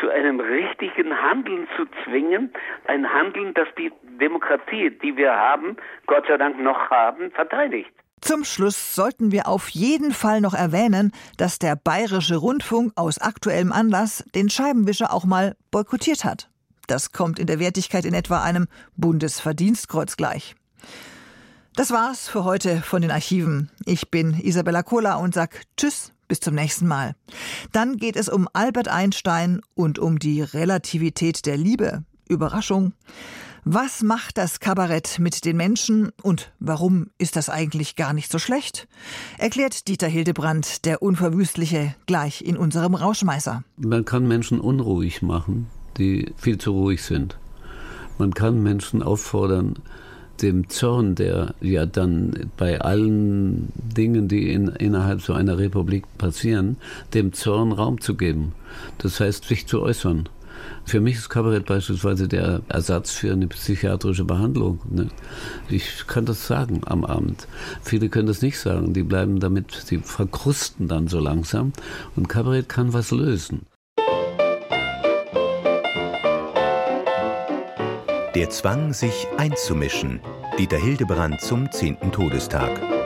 zu 0.00 0.08
einem 0.08 0.40
richtigen 0.40 1.16
Handeln 1.22 1.68
zu 1.76 1.86
zwingen. 2.04 2.52
Ein 2.86 3.12
Handeln, 3.12 3.54
das 3.54 3.68
die 3.78 3.92
Demokratie, 4.20 4.90
die 4.90 5.16
wir 5.16 5.32
haben, 5.32 5.76
Gott 6.06 6.26
sei 6.26 6.36
Dank 6.36 6.60
noch 6.60 6.90
haben, 6.90 7.30
verteidigt. 7.30 7.90
Zum 8.20 8.44
Schluss 8.44 8.94
sollten 8.94 9.32
wir 9.32 9.48
auf 9.48 9.68
jeden 9.70 10.12
Fall 10.12 10.40
noch 10.40 10.54
erwähnen, 10.54 11.10
dass 11.38 11.58
der 11.58 11.74
Bayerische 11.74 12.36
Rundfunk 12.36 12.92
aus 12.94 13.18
aktuellem 13.18 13.72
Anlass 13.72 14.24
den 14.34 14.48
Scheibenwischer 14.48 15.12
auch 15.12 15.24
mal 15.24 15.56
boykottiert 15.72 16.24
hat. 16.24 16.51
Das 16.92 17.10
kommt 17.10 17.38
in 17.38 17.46
der 17.46 17.58
Wertigkeit 17.58 18.04
in 18.04 18.12
etwa 18.12 18.42
einem 18.42 18.66
Bundesverdienstkreuz 18.98 20.18
gleich. 20.18 20.54
Das 21.74 21.90
war's 21.90 22.28
für 22.28 22.44
heute 22.44 22.82
von 22.82 23.00
den 23.00 23.10
Archiven. 23.10 23.70
Ich 23.86 24.10
bin 24.10 24.34
Isabella 24.34 24.82
Kohler 24.82 25.18
und 25.18 25.32
sag 25.32 25.62
Tschüss, 25.78 26.12
bis 26.28 26.40
zum 26.40 26.54
nächsten 26.54 26.86
Mal. 26.86 27.14
Dann 27.72 27.96
geht 27.96 28.16
es 28.16 28.28
um 28.28 28.46
Albert 28.52 28.88
Einstein 28.88 29.62
und 29.72 29.98
um 29.98 30.18
die 30.18 30.42
Relativität 30.42 31.46
der 31.46 31.56
Liebe. 31.56 32.04
Überraschung. 32.28 32.92
Was 33.64 34.02
macht 34.02 34.36
das 34.36 34.60
Kabarett 34.60 35.18
mit 35.18 35.46
den 35.46 35.56
Menschen 35.56 36.10
und 36.20 36.52
warum 36.58 37.06
ist 37.16 37.36
das 37.36 37.48
eigentlich 37.48 37.96
gar 37.96 38.12
nicht 38.12 38.30
so 38.30 38.38
schlecht? 38.38 38.86
Erklärt 39.38 39.88
Dieter 39.88 40.08
Hildebrand, 40.08 40.84
der 40.84 41.00
Unverwüstliche, 41.00 41.94
gleich 42.04 42.42
in 42.42 42.58
unserem 42.58 42.94
Rauschmeißer. 42.94 43.64
Man 43.78 44.04
kann 44.04 44.28
Menschen 44.28 44.60
unruhig 44.60 45.22
machen 45.22 45.70
die 45.98 46.32
viel 46.36 46.58
zu 46.58 46.72
ruhig 46.72 47.02
sind. 47.02 47.36
Man 48.18 48.34
kann 48.34 48.62
Menschen 48.62 49.02
auffordern, 49.02 49.76
dem 50.40 50.68
Zorn, 50.68 51.14
der 51.14 51.54
ja 51.60 51.86
dann 51.86 52.50
bei 52.56 52.80
allen 52.80 53.72
Dingen, 53.74 54.28
die 54.28 54.52
in, 54.52 54.68
innerhalb 54.68 55.22
so 55.22 55.32
einer 55.32 55.58
Republik 55.58 56.04
passieren, 56.18 56.76
dem 57.14 57.32
Zorn 57.32 57.72
Raum 57.72 58.00
zu 58.00 58.16
geben. 58.16 58.52
Das 58.98 59.20
heißt, 59.20 59.44
sich 59.44 59.66
zu 59.66 59.82
äußern. 59.82 60.28
Für 60.84 61.00
mich 61.00 61.16
ist 61.16 61.28
Kabarett 61.28 61.66
beispielsweise 61.66 62.28
der 62.28 62.62
Ersatz 62.68 63.12
für 63.12 63.32
eine 63.32 63.46
psychiatrische 63.46 64.24
Behandlung. 64.24 64.80
Ne? 64.90 65.08
Ich 65.68 66.06
kann 66.06 66.24
das 66.24 66.46
sagen 66.46 66.82
am 66.86 67.04
Abend. 67.04 67.46
Viele 67.82 68.08
können 68.08 68.26
das 68.28 68.42
nicht 68.42 68.58
sagen. 68.58 68.92
Die 68.92 69.02
bleiben 69.02 69.40
damit, 69.40 69.72
sie 69.72 69.98
verkrusten 69.98 70.88
dann 70.88 71.08
so 71.08 71.20
langsam. 71.20 71.72
Und 72.16 72.28
Kabarett 72.28 72.68
kann 72.68 72.92
was 72.92 73.10
lösen. 73.10 73.66
Der 78.34 78.48
Zwang, 78.48 78.94
sich 78.94 79.26
einzumischen. 79.36 80.22
Dieter 80.58 80.78
Hildebrand 80.78 81.38
zum 81.42 81.70
10. 81.70 82.12
Todestag. 82.12 83.01